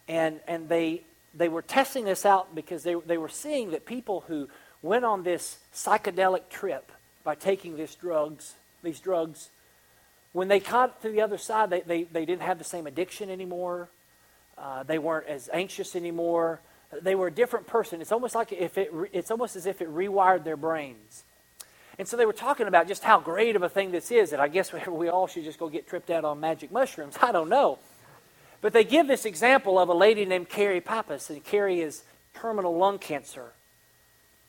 And 0.07 0.41
and 0.47 0.67
they 0.67 1.01
they 1.33 1.47
were 1.47 1.61
testing 1.61 2.03
this 2.05 2.25
out 2.25 2.53
because 2.53 2.83
they 2.83 2.95
they 2.95 3.17
were 3.17 3.29
seeing 3.29 3.71
that 3.71 3.85
people 3.85 4.25
who 4.27 4.49
went 4.81 5.05
on 5.05 5.23
this 5.23 5.59
psychedelic 5.73 6.49
trip 6.49 6.91
by 7.23 7.35
taking 7.35 7.77
these 7.77 7.95
drugs 7.95 8.55
these 8.83 8.99
drugs 8.99 9.49
when 10.33 10.49
they 10.49 10.59
got 10.59 11.01
to 11.01 11.09
the 11.09 11.21
other 11.21 11.37
side 11.37 11.69
they, 11.69 11.81
they, 11.81 12.03
they 12.03 12.25
didn't 12.25 12.41
have 12.41 12.57
the 12.57 12.65
same 12.65 12.85
addiction 12.85 13.29
anymore. 13.29 13.87
Uh, 14.57 14.83
they 14.83 14.99
weren't 14.99 15.27
as 15.27 15.49
anxious 15.53 15.95
anymore 15.95 16.59
they 17.01 17.15
were 17.15 17.27
a 17.27 17.31
different 17.31 17.67
person. 17.67 18.01
It's 18.01 18.11
almost 18.11 18.35
like 18.35 18.51
if 18.51 18.77
it 18.77 18.91
it's 19.11 19.31
almost 19.31 19.55
as 19.55 19.65
if 19.65 19.81
it 19.81 19.89
rewired 19.89 20.43
their 20.43 20.57
brains. 20.57 21.23
And 21.99 22.07
so 22.07 22.17
they 22.17 22.25
were 22.25 22.33
talking 22.33 22.67
about 22.67 22.87
just 22.87 23.03
how 23.03 23.19
great 23.19 23.55
of 23.55 23.61
a 23.61 23.69
thing 23.69 23.91
this 23.91 24.11
is 24.11 24.33
and 24.33 24.41
i 24.41 24.47
guess 24.47 24.73
we 24.87 25.09
all 25.09 25.27
should 25.27 25.43
just 25.43 25.59
go 25.59 25.69
get 25.69 25.87
tripped 25.87 26.09
out 26.09 26.25
on 26.25 26.39
magic 26.39 26.71
mushrooms. 26.71 27.15
I 27.21 27.31
don't 27.31 27.49
know. 27.49 27.79
But 28.61 28.71
they 28.71 28.85
give 28.85 29.07
this 29.07 29.25
example 29.25 29.77
of 29.77 29.89
a 29.89 29.93
lady 29.93 30.23
named 30.23 30.47
Carrie 30.47 30.79
Pappas, 30.79 31.29
and 31.29 31.43
Carrie 31.43 31.81
is 31.81 32.03
terminal 32.33 32.77
lung 32.77 32.97
cancer. 32.97 33.51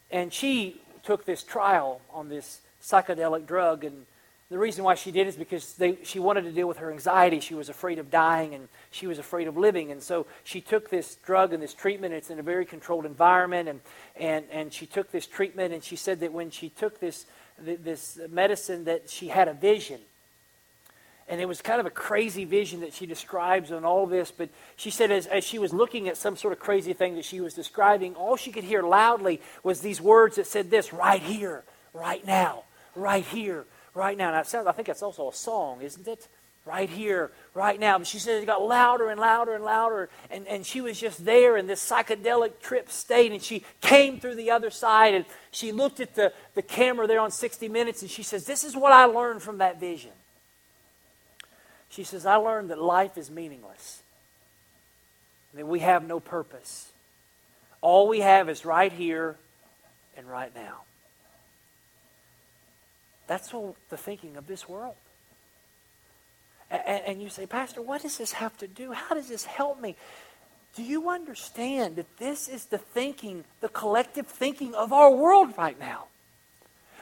And 0.09 0.33
she 0.33 0.81
took 1.03 1.25
this 1.25 1.43
trial 1.43 2.01
on 2.13 2.29
this 2.29 2.61
psychedelic 2.81 3.45
drug, 3.45 3.83
and 3.83 4.07
the 4.51 4.59
reason 4.59 4.85
why 4.85 4.95
she 4.95 5.11
did 5.11 5.27
is 5.27 5.37
because 5.37 5.75
they, 5.75 5.99
she 6.03 6.19
wanted 6.19 6.43
to 6.43 6.53
deal 6.53 6.69
with 6.69 6.77
her 6.79 6.93
anxiety. 6.93 7.41
She 7.41 7.55
was 7.55 7.69
afraid 7.69 7.99
of 7.99 8.11
dying, 8.11 8.55
and 8.55 8.69
she 8.91 9.07
was 9.07 9.19
afraid 9.19 9.49
of 9.49 9.57
living. 9.57 9.91
And 9.91 10.03
so 10.03 10.27
she 10.45 10.61
took 10.61 10.91
this 10.91 11.15
drug 11.17 11.53
and 11.53 11.63
this 11.63 11.75
treatment. 11.75 12.15
It's 12.15 12.31
in 12.31 12.39
a 12.39 12.43
very 12.43 12.67
controlled 12.67 13.07
environment, 13.07 13.69
and, 13.69 13.81
and, 14.17 14.45
and 14.51 14.73
she 14.73 14.87
took 14.87 15.11
this 15.11 15.27
treatment, 15.27 15.73
and 15.73 15.83
she 15.83 15.97
said 15.97 16.21
that 16.21 16.33
when 16.33 16.51
she 16.51 16.69
took 16.69 17.01
this, 17.01 17.27
this 17.59 18.19
medicine 18.31 18.85
that 18.85 19.09
she 19.09 19.29
had 19.29 19.49
a 19.49 19.55
vision 19.55 20.01
and 21.29 21.41
it 21.41 21.47
was 21.47 21.63
kind 21.63 21.81
of 21.81 21.87
a 21.87 21.91
crazy 21.91 22.45
vision 22.45 22.81
that 22.81 22.93
she 22.93 23.07
describes 23.07 23.73
on 23.73 23.85
all 23.85 24.07
this. 24.07 24.31
But 24.31 24.51
she 24.77 24.91
said, 24.91 25.11
as, 25.11 25.27
as 25.27 25.43
she 25.43 25.59
was 25.59 25.73
looking 25.73 26.09
at 26.09 26.17
some 26.17 26.37
sort 26.37 26.53
of 26.53 26.59
crazy 26.59 26.93
thing 26.93 27.15
that 27.15 27.25
she 27.25 27.41
was 27.41 27.55
describing, 27.55 28.15
all 28.15 28.37
she 28.37 28.53
could 28.53 28.65
hear 28.65 28.83
loudly 28.83 29.41
was 29.63 29.81
these 29.81 30.01
words 30.01 30.37
that 30.37 30.47
said 30.47 30.71
this 30.71 30.93
right 30.93 31.23
here, 31.23 31.65
right 31.95 32.25
now, 32.27 32.65
right 32.95 33.25
here, 33.25 33.65
right 33.95 34.17
now. 34.19 34.43
Sounds, 34.43 34.67
I 34.67 34.73
think 34.73 34.87
that's 34.89 35.03
also 35.03 35.29
a 35.29 35.33
song, 35.33 35.81
isn't 35.83 36.07
it? 36.07 36.29
Right 36.67 36.89
here, 36.89 37.31
right 37.53 37.79
now. 37.79 37.99
But 37.99 38.07
she 38.07 38.19
said 38.19 38.43
it 38.43 38.47
got 38.47 38.63
louder 38.63 39.11
and 39.11 39.21
louder 39.21 39.55
and 39.55 39.65
louder. 39.65 40.09
And, 40.31 40.47
and 40.47 40.65
she 40.65 40.81
was 40.81 40.99
just 40.99 41.25
there 41.25 41.57
in 41.57 41.67
this 41.67 41.89
psychedelic 41.89 42.61
trip 42.61 42.91
state. 42.91 43.33
And 43.33 43.43
she 43.43 43.65
came 43.81 44.19
through 44.19 44.37
the 44.37 44.51
other 44.51 44.71
side 44.71 45.15
and 45.15 45.27
she 45.51 45.73
looked 45.73 46.01
at 46.01 46.15
the, 46.15 46.33
the 46.55 46.63
camera 46.63 47.07
there 47.07 47.21
on 47.21 47.31
60 47.31 47.69
Minutes 47.69 48.03
and 48.03 48.11
she 48.11 48.23
says, 48.23 48.47
This 48.47 48.65
is 48.65 48.75
what 48.75 48.93
I 48.93 49.05
learned 49.05 49.43
from 49.43 49.59
that 49.59 49.79
vision. 49.79 50.13
She 51.91 52.03
says, 52.03 52.27
I 52.27 52.37
learned 52.37 52.71
that 52.71 52.81
life 52.81 53.17
is 53.17 53.31
meaningless, 53.31 54.03
that 55.53 55.67
we 55.67 55.79
have 55.81 56.09
no 56.09 56.19
purpose. 56.19 56.91
All 57.83 58.09
we 58.09 58.21
have 58.21 58.49
is 58.49 58.65
right 58.65 58.91
here 58.91 59.37
and 60.17 60.27
right 60.27 60.53
now. 60.55 60.81
That's 63.27 63.53
what 63.53 63.75
the 63.89 63.97
thinking 63.97 64.37
of 64.37 64.47
this 64.47 64.69
world. 64.69 64.97
And, 66.71 67.03
and 67.07 67.23
you 67.23 67.29
say, 67.29 67.47
Pastor, 67.47 67.83
what 67.83 68.03
does 68.03 68.19
this 68.19 68.33
have 68.33 68.57
to 68.59 68.67
do? 68.67 68.93
How 68.93 69.15
does 69.15 69.29
this 69.29 69.45
help 69.45 69.81
me? 69.81 69.97
Do 70.75 70.83
you 70.83 71.09
understand 71.09 71.97
that 71.97 72.19
this 72.19 72.49
is 72.49 72.67
the 72.67 72.79
thinking, 72.79 73.45
the 73.61 73.69
collective 73.69 74.27
thinking 74.27 74.75
of 74.75 74.93
our 74.93 75.11
world 75.11 75.55
right 75.57 75.79
now? 75.79 76.07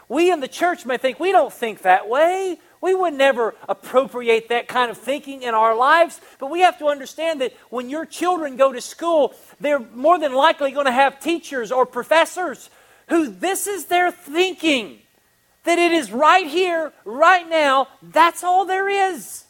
We 0.08 0.30
in 0.30 0.40
the 0.40 0.48
church 0.48 0.84
may 0.84 0.98
think 0.98 1.18
we 1.18 1.32
don't 1.32 1.52
think 1.52 1.82
that 1.82 2.08
way. 2.08 2.58
We 2.82 2.94
would 2.94 3.14
never 3.14 3.54
appropriate 3.68 4.48
that 4.48 4.68
kind 4.68 4.90
of 4.90 4.98
thinking 4.98 5.42
in 5.42 5.54
our 5.54 5.74
lives, 5.74 6.20
but 6.38 6.50
we 6.50 6.60
have 6.60 6.78
to 6.80 6.88
understand 6.88 7.40
that 7.40 7.54
when 7.70 7.88
your 7.88 8.04
children 8.04 8.56
go 8.56 8.72
to 8.72 8.80
school, 8.80 9.34
they're 9.60 9.78
more 9.78 10.18
than 10.18 10.34
likely 10.34 10.72
going 10.72 10.86
to 10.86 10.92
have 10.92 11.20
teachers 11.20 11.72
or 11.72 11.86
professors 11.86 12.68
who 13.08 13.28
this 13.28 13.66
is 13.66 13.86
their 13.86 14.10
thinking. 14.10 15.01
That 15.64 15.78
it 15.78 15.92
is 15.92 16.10
right 16.10 16.46
here, 16.46 16.92
right 17.04 17.48
now, 17.48 17.88
that's 18.02 18.42
all 18.42 18.64
there 18.64 18.88
is. 18.88 19.44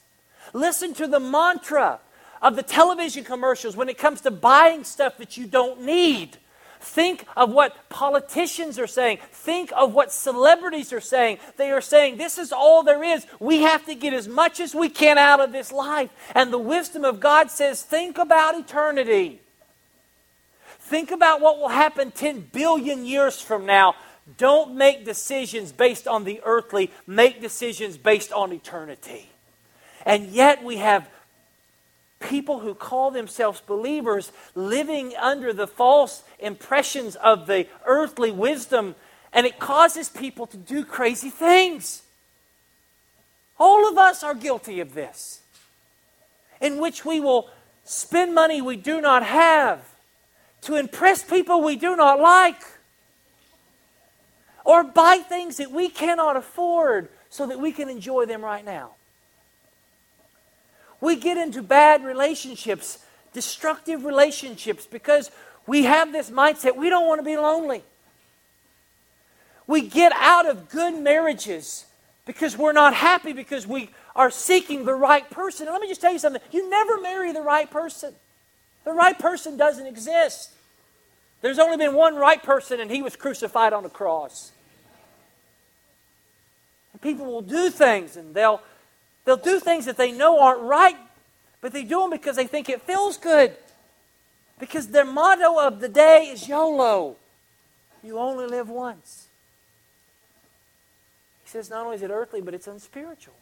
Listen 0.52 0.92
to 0.94 1.06
the 1.06 1.20
mantra 1.20 2.00
of 2.42 2.56
the 2.56 2.62
television 2.62 3.24
commercials 3.24 3.76
when 3.76 3.88
it 3.88 3.96
comes 3.96 4.20
to 4.22 4.30
buying 4.30 4.84
stuff 4.84 5.16
that 5.18 5.36
you 5.36 5.46
don't 5.46 5.82
need. 5.82 6.36
Think 6.82 7.24
of 7.36 7.52
what 7.52 7.88
politicians 7.88 8.76
are 8.76 8.88
saying. 8.88 9.18
Think 9.30 9.72
of 9.76 9.94
what 9.94 10.10
celebrities 10.10 10.92
are 10.92 11.00
saying. 11.00 11.38
They 11.56 11.70
are 11.70 11.80
saying, 11.80 12.16
This 12.16 12.38
is 12.38 12.52
all 12.52 12.82
there 12.82 13.04
is. 13.04 13.24
We 13.38 13.62
have 13.62 13.86
to 13.86 13.94
get 13.94 14.12
as 14.12 14.26
much 14.26 14.58
as 14.58 14.74
we 14.74 14.88
can 14.88 15.16
out 15.16 15.38
of 15.38 15.52
this 15.52 15.70
life. 15.70 16.10
And 16.34 16.52
the 16.52 16.58
wisdom 16.58 17.04
of 17.04 17.20
God 17.20 17.52
says, 17.52 17.82
Think 17.82 18.18
about 18.18 18.58
eternity. 18.58 19.40
Think 20.80 21.12
about 21.12 21.40
what 21.40 21.58
will 21.58 21.68
happen 21.68 22.10
10 22.10 22.48
billion 22.52 23.06
years 23.06 23.40
from 23.40 23.64
now. 23.64 23.94
Don't 24.38 24.76
make 24.76 25.04
decisions 25.04 25.72
based 25.72 26.06
on 26.06 26.24
the 26.24 26.40
earthly, 26.44 26.90
make 27.06 27.40
decisions 27.40 27.96
based 27.96 28.32
on 28.32 28.52
eternity. 28.52 29.30
And 30.06 30.28
yet 30.28 30.62
we 30.62 30.76
have 30.76 31.08
people 32.20 32.60
who 32.60 32.74
call 32.74 33.10
themselves 33.10 33.60
believers 33.60 34.30
living 34.54 35.14
under 35.16 35.52
the 35.52 35.66
false 35.66 36.22
impressions 36.38 37.16
of 37.16 37.46
the 37.46 37.66
earthly 37.84 38.30
wisdom, 38.30 38.94
and 39.32 39.44
it 39.46 39.58
causes 39.58 40.08
people 40.08 40.46
to 40.46 40.56
do 40.56 40.84
crazy 40.84 41.30
things. 41.30 42.02
All 43.58 43.88
of 43.88 43.98
us 43.98 44.22
are 44.22 44.34
guilty 44.34 44.80
of 44.80 44.94
this, 44.94 45.40
in 46.60 46.78
which 46.78 47.04
we 47.04 47.20
will 47.20 47.50
spend 47.84 48.34
money 48.34 48.62
we 48.62 48.76
do 48.76 49.00
not 49.00 49.24
have 49.24 49.84
to 50.62 50.76
impress 50.76 51.24
people 51.24 51.60
we 51.60 51.74
do 51.74 51.96
not 51.96 52.20
like, 52.20 52.62
or 54.64 54.84
buy 54.84 55.18
things 55.18 55.56
that 55.56 55.70
we 55.70 55.88
cannot 55.88 56.36
afford 56.36 57.08
so 57.30 57.46
that 57.46 57.58
we 57.58 57.72
can 57.72 57.88
enjoy 57.88 58.26
them 58.26 58.44
right 58.44 58.64
now. 58.64 58.92
We 61.00 61.16
get 61.16 61.36
into 61.36 61.62
bad 61.62 62.04
relationships, 62.04 63.04
destructive 63.32 64.04
relationships, 64.04 64.86
because 64.86 65.30
we 65.66 65.84
have 65.84 66.12
this 66.12 66.30
mindset 66.30 66.76
we 66.76 66.88
don't 66.88 67.06
want 67.06 67.18
to 67.18 67.24
be 67.24 67.36
lonely. 67.36 67.82
We 69.66 69.88
get 69.88 70.12
out 70.14 70.48
of 70.48 70.68
good 70.68 70.94
marriages 70.94 71.86
because 72.24 72.56
we're 72.56 72.72
not 72.72 72.94
happy 72.94 73.32
because 73.32 73.66
we 73.66 73.90
are 74.14 74.30
seeking 74.30 74.84
the 74.84 74.94
right 74.94 75.28
person. 75.30 75.66
And 75.66 75.72
let 75.72 75.80
me 75.80 75.88
just 75.88 76.00
tell 76.00 76.12
you 76.12 76.18
something 76.18 76.42
you 76.50 76.68
never 76.68 77.00
marry 77.00 77.32
the 77.32 77.42
right 77.42 77.70
person, 77.70 78.14
the 78.84 78.92
right 78.92 79.18
person 79.18 79.56
doesn't 79.56 79.86
exist. 79.86 80.52
There's 81.42 81.58
only 81.58 81.76
been 81.76 81.94
one 81.94 82.16
right 82.16 82.42
person, 82.42 82.80
and 82.80 82.90
he 82.90 83.02
was 83.02 83.14
crucified 83.14 83.72
on 83.72 83.82
the 83.82 83.90
cross. 83.90 84.52
And 86.92 87.02
people 87.02 87.26
will 87.26 87.42
do 87.42 87.68
things 87.68 88.16
and 88.16 88.34
they'll 88.34 88.62
They'll 89.24 89.36
do 89.36 89.60
things 89.60 89.84
that 89.84 89.96
they 89.96 90.12
know 90.12 90.40
aren't 90.40 90.62
right, 90.62 90.96
but 91.60 91.72
they 91.72 91.84
do 91.84 92.00
them 92.00 92.10
because 92.10 92.36
they 92.36 92.46
think 92.46 92.68
it 92.68 92.82
feels 92.82 93.16
good. 93.16 93.54
Because 94.58 94.88
their 94.88 95.04
motto 95.04 95.58
of 95.58 95.80
the 95.80 95.88
day 95.88 96.28
is 96.32 96.48
YOLO. 96.48 97.16
You 98.02 98.18
only 98.18 98.46
live 98.46 98.68
once. 98.68 99.28
He 101.44 101.50
says 101.50 101.70
not 101.70 101.84
only 101.84 101.96
is 101.96 102.02
it 102.02 102.10
earthly, 102.10 102.40
but 102.40 102.54
it's 102.54 102.66
unspiritual. 102.66 103.34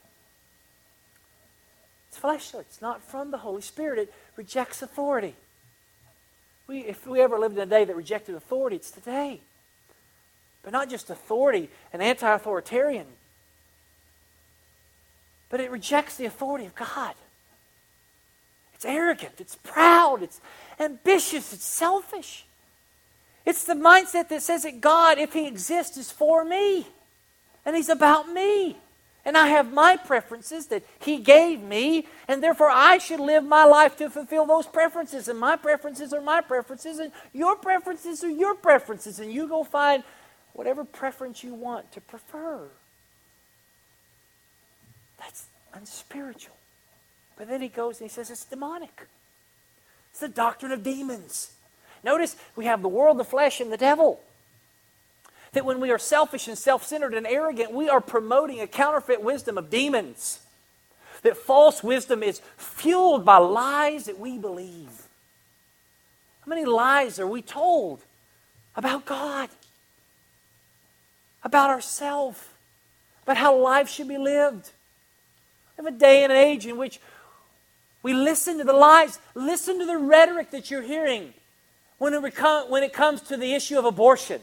It's 2.09 2.19
fleshly. 2.19 2.61
It's 2.61 2.83
not 2.83 3.03
from 3.03 3.31
the 3.31 3.39
Holy 3.39 3.63
Spirit. 3.63 3.99
It 3.99 4.15
rejects 4.37 4.83
authority. 4.83 5.35
We, 6.71 6.79
if 6.81 7.05
we 7.05 7.21
ever 7.21 7.37
lived 7.37 7.57
in 7.57 7.63
a 7.63 7.67
day 7.67 7.85
that 7.85 7.97
rejected 7.97 8.37
authority, 8.37 8.77
it's 8.77 8.93
today. 8.93 9.41
But 10.63 10.73
not 10.73 10.89
just 10.89 11.11
authority, 11.11 11.69
an 11.93 12.01
anti 12.01 12.33
authoritarian 12.33 13.07
but 15.51 15.61
it 15.61 15.71
rejects 15.71 16.17
the 16.17 16.25
authority 16.25 16.65
of 16.65 16.75
God. 16.75 17.15
It's 18.75 18.85
arrogant, 18.87 19.35
it's 19.39 19.57
proud, 19.57 20.23
it's 20.23 20.41
ambitious, 20.79 21.53
it's 21.53 21.65
selfish. 21.65 22.47
It's 23.45 23.65
the 23.65 23.75
mindset 23.75 24.29
that 24.29 24.43
says 24.43 24.63
that 24.63 24.81
God, 24.81 25.19
if 25.19 25.33
He 25.35 25.47
exists, 25.47 25.99
is 25.99 26.11
for 26.11 26.45
me 26.45 26.87
and 27.67 27.77
He's 27.77 27.89
about 27.89 28.31
me. 28.31 28.77
And 29.25 29.37
I 29.37 29.49
have 29.49 29.73
my 29.73 29.97
preferences 29.97 30.67
that 30.69 30.83
He 31.01 31.19
gave 31.19 31.61
me, 31.63 32.07
and 32.27 32.43
therefore 32.43 32.71
I 32.71 32.99
should 32.99 33.21
live 33.21 33.45
my 33.45 33.65
life 33.65 33.97
to 33.99 34.09
fulfill 34.09 34.47
those 34.47 34.67
preferences. 34.67 35.29
And 35.29 35.39
my 35.39 35.57
preferences 35.57 36.13
are 36.13 36.23
my 36.23 36.41
preferences, 36.41 36.99
and 36.99 37.13
your 37.33 37.57
preferences 37.57 38.25
are 38.25 38.31
your 38.31 38.55
preferences. 38.55 39.21
And 39.21 39.31
you 39.33 39.47
go 39.47 39.63
find 39.63 40.05
whatever 40.53 40.85
preference 40.85 41.45
you 41.45 41.55
want 41.55 41.93
to 41.93 42.01
prefer. 42.01 42.69
That's 45.19 45.47
unspiritual. 45.75 46.57
But 47.37 47.49
then 47.49 47.61
he 47.61 47.69
goes 47.69 48.01
and 48.01 48.11
he 48.11 48.13
says 48.13 48.31
it's 48.31 48.45
demonic. 48.45 49.07
It's 50.11 50.21
the 50.21 50.29
doctrine 50.29 50.73
of 50.73 50.83
demons. 50.83 51.53
Notice 52.03 52.37
we 52.57 52.65
have 52.65 52.83
the 52.83 52.89
world, 52.89 53.19
the 53.19 53.25
flesh, 53.25 53.61
and 53.61 53.73
the 53.73 53.77
devil. 53.77 54.21
That 55.53 55.65
when 55.65 55.81
we 55.81 55.91
are 55.91 55.99
selfish 55.99 56.49
and 56.49 56.57
self 56.57 56.87
centered 56.87 57.15
and 57.15 57.27
arrogant, 57.27 57.73
we 57.73 57.89
are 57.89 58.01
promoting 58.01 58.61
a 58.61 58.67
counterfeit 58.67 59.23
wisdom 59.23 59.59
of 59.59 59.71
demons. 59.71 60.41
That 61.23 61.37
false 61.37 61.83
wisdom 61.83 62.23
is 62.23 62.41
fueled 62.57 63.25
by 63.25 63.39
lies 63.39 64.05
that 64.05 64.19
we 64.19 64.39
believe. 64.39 65.09
How 66.41 66.49
many 66.49 66.65
lies 66.65 67.19
are 67.19 67.27
we 67.27 67.43
told 67.43 68.01
about 68.75 69.05
God? 69.05 69.51
About 71.43 71.71
ourselves? 71.71 72.43
About 73.25 73.37
how 73.37 73.57
life 73.57 73.89
should 73.89 74.09
be 74.09 74.19
lived? 74.19 74.71
We 75.77 75.85
have 75.85 75.95
a 75.95 75.99
day 75.99 76.23
and 76.25 76.33
an 76.33 76.39
age 76.39 76.67
in 76.67 76.79
which 76.79 77.01
we 78.03 78.15
listen 78.15 78.59
to 78.59 78.65
the 78.65 78.73
lies, 78.73 79.19
listen 79.35 79.79
to 79.79 79.85
the 79.85 79.99
rhetoric 79.99 80.51
that 80.53 80.71
you're 80.71 80.83
hearing 80.83 81.35
when 81.99 82.15
it, 82.15 82.71
when 82.71 82.83
it 82.83 82.93
comes 82.93 83.21
to 83.23 83.37
the 83.37 83.53
issue 83.53 83.79
of 83.79 83.85
abortion. 83.85 84.41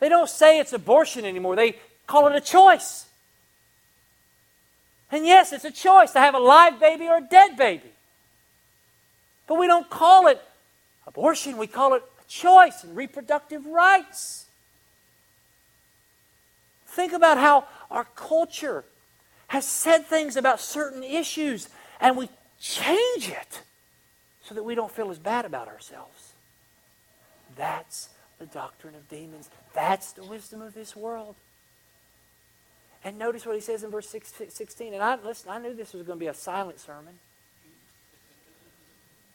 They 0.00 0.08
don't 0.08 0.28
say 0.28 0.58
it's 0.58 0.72
abortion 0.72 1.24
anymore, 1.24 1.54
they 1.54 1.76
call 2.06 2.26
it 2.26 2.34
a 2.34 2.40
choice. 2.40 3.06
And 5.12 5.26
yes, 5.26 5.52
it's 5.52 5.64
a 5.64 5.70
choice 5.70 6.12
to 6.12 6.20
have 6.20 6.34
a 6.34 6.38
live 6.38 6.80
baby 6.80 7.06
or 7.06 7.18
a 7.18 7.20
dead 7.20 7.56
baby. 7.56 7.90
But 9.46 9.58
we 9.58 9.66
don't 9.66 9.90
call 9.90 10.28
it 10.28 10.40
abortion, 11.06 11.56
we 11.56 11.66
call 11.66 11.94
it 11.94 12.02
a 12.02 12.28
choice 12.28 12.84
and 12.84 12.96
reproductive 12.96 13.66
rights. 13.66 14.46
Think 16.86 17.12
about 17.12 17.38
how 17.38 17.66
our 17.90 18.06
culture 18.16 18.84
has 19.48 19.64
said 19.64 20.06
things 20.06 20.36
about 20.36 20.60
certain 20.60 21.02
issues 21.02 21.68
and 22.00 22.16
we 22.16 22.28
change 22.60 23.28
it 23.28 23.62
so 24.44 24.54
that 24.54 24.62
we 24.62 24.74
don't 24.74 24.90
feel 24.90 25.10
as 25.10 25.18
bad 25.18 25.44
about 25.44 25.68
ourselves. 25.68 26.32
That's 27.56 28.10
the 28.38 28.46
doctrine 28.46 28.94
of 28.94 29.08
demons. 29.08 29.50
That's 29.74 30.12
the 30.12 30.24
wisdom 30.24 30.62
of 30.62 30.74
this 30.74 30.96
world. 30.96 31.36
And 33.02 33.18
notice 33.18 33.46
what 33.46 33.54
he 33.54 33.60
says 33.60 33.82
in 33.82 33.90
verse 33.90 34.08
16. 34.08 34.92
And 34.92 35.02
I, 35.02 35.16
listen, 35.16 35.50
I 35.50 35.58
knew 35.58 35.74
this 35.74 35.94
was 35.94 36.02
going 36.02 36.18
to 36.18 36.20
be 36.20 36.28
a 36.28 36.34
silent 36.34 36.80
sermon. 36.80 37.18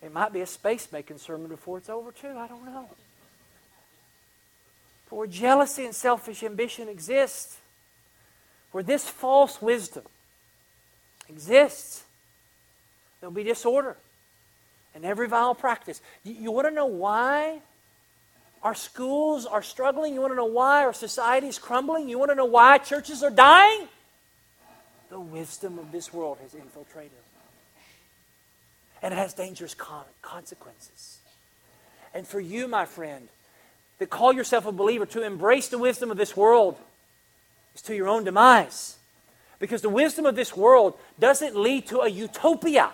It 0.01 0.13
might 0.13 0.31
be 0.31 0.41
a 0.41 0.45
space 0.45 0.91
making 0.91 1.17
sermon 1.17 1.47
before 1.47 1.79
it's 1.79 1.89
over, 1.89 2.11
too. 2.11 2.37
I 2.37 2.47
don't 2.47 2.65
know. 2.65 2.89
For 5.07 5.19
where 5.19 5.27
jealousy 5.27 5.85
and 5.85 5.95
selfish 5.95 6.43
ambition 6.43 6.89
exist, 6.89 7.57
where 8.71 8.83
this 8.83 9.07
false 9.09 9.61
wisdom 9.61 10.03
exists, 11.27 12.03
there'll 13.19 13.33
be 13.33 13.43
disorder 13.43 13.97
and 14.93 15.05
every 15.05 15.27
vile 15.27 15.55
practice. 15.55 16.01
You, 16.23 16.33
you 16.33 16.51
want 16.51 16.67
to 16.67 16.73
know 16.73 16.85
why 16.85 17.61
our 18.65 18.73
schools 18.73 19.45
are 19.45 19.61
struggling? 19.61 20.15
You 20.15 20.21
want 20.21 20.31
to 20.31 20.35
know 20.35 20.45
why 20.45 20.85
our 20.85 20.93
society 20.93 21.47
is 21.47 21.59
crumbling? 21.59 22.09
You 22.09 22.17
want 22.17 22.31
to 22.31 22.35
know 22.35 22.45
why 22.45 22.79
churches 22.79 23.21
are 23.21 23.29
dying? 23.29 23.87
The 25.09 25.19
wisdom 25.19 25.77
of 25.77 25.91
this 25.91 26.11
world 26.11 26.39
has 26.41 26.55
infiltrated. 26.55 27.11
And 29.03 29.13
it 29.13 29.17
has 29.17 29.35
dangerous 29.35 29.75
consequences. 30.23 31.19
And 32.11 32.25
for 32.27 32.39
you, 32.39 32.67
my 32.67 32.85
friend, 32.85 33.27
that 33.99 34.09
call 34.09 34.33
yourself 34.33 34.65
a 34.65 34.71
believer, 34.71 35.05
to 35.05 35.21
embrace 35.21 35.67
the 35.67 35.77
wisdom 35.77 36.09
of 36.09 36.17
this 36.17 36.35
world 36.35 36.75
is 37.75 37.83
to 37.83 37.95
your 37.95 38.07
own 38.07 38.23
demise. 38.23 38.97
Because 39.59 39.83
the 39.83 39.89
wisdom 39.89 40.25
of 40.25 40.35
this 40.35 40.57
world 40.57 40.97
doesn't 41.19 41.55
lead 41.55 41.85
to 41.89 41.99
a 41.99 42.09
utopia. 42.09 42.89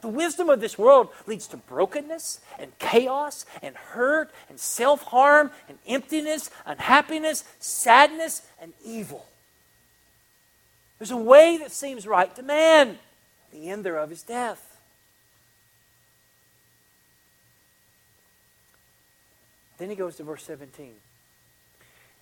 The 0.00 0.08
wisdom 0.08 0.48
of 0.48 0.60
this 0.60 0.78
world 0.78 1.08
leads 1.26 1.46
to 1.48 1.56
brokenness 1.56 2.40
and 2.58 2.76
chaos 2.78 3.44
and 3.62 3.76
hurt 3.76 4.30
and 4.48 4.58
self 4.58 5.02
harm 5.04 5.50
and 5.68 5.78
emptiness, 5.86 6.50
unhappiness, 6.64 7.44
sadness, 7.58 8.42
and 8.60 8.72
evil. 8.84 9.26
There's 10.98 11.10
a 11.10 11.16
way 11.16 11.56
that 11.58 11.72
seems 11.72 12.06
right 12.06 12.34
to 12.36 12.42
man. 12.42 12.98
The 13.52 13.68
end 13.68 13.84
thereof 13.84 14.12
is 14.12 14.22
death. 14.22 14.66
Then 19.78 19.88
he 19.88 19.96
goes 19.96 20.16
to 20.16 20.24
verse 20.24 20.44
17. 20.44 20.92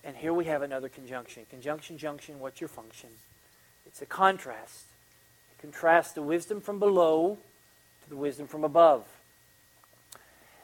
And 0.05 0.15
here 0.15 0.33
we 0.33 0.45
have 0.45 0.61
another 0.61 0.87
conjunction. 0.87 1.45
Conjunction, 1.49 1.97
junction, 1.97 2.39
what's 2.39 2.61
your 2.61 2.69
function? 2.69 3.09
It's 3.85 4.01
a 4.01 4.05
contrast. 4.05 4.85
It 5.51 5.61
contrasts 5.61 6.13
the 6.13 6.21
wisdom 6.21 6.61
from 6.61 6.79
below 6.79 7.37
the 8.09 8.17
wisdom 8.17 8.47
from 8.47 8.63
above. 8.63 9.05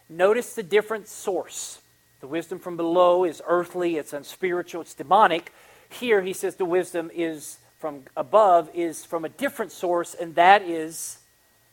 Notice 0.10 0.54
the 0.54 0.64
different 0.64 1.08
source. 1.08 1.80
The 2.22 2.28
wisdom 2.28 2.60
from 2.60 2.78
below 2.78 3.24
is 3.24 3.42
earthly, 3.46 3.98
it's 3.98 4.14
unspiritual, 4.14 4.82
it's 4.82 4.94
demonic. 4.94 5.52
Here 5.90 6.22
he 6.22 6.34
says 6.34 6.56
the 6.56 6.66
wisdom 6.66 7.12
is 7.14 7.58
from 7.78 8.04
above 8.18 8.70
is 8.74 9.06
from 9.06 9.26
a 9.26 9.30
different 9.30 9.72
source, 9.72 10.16
and 10.16 10.34
that 10.36 10.64
is 10.64 11.20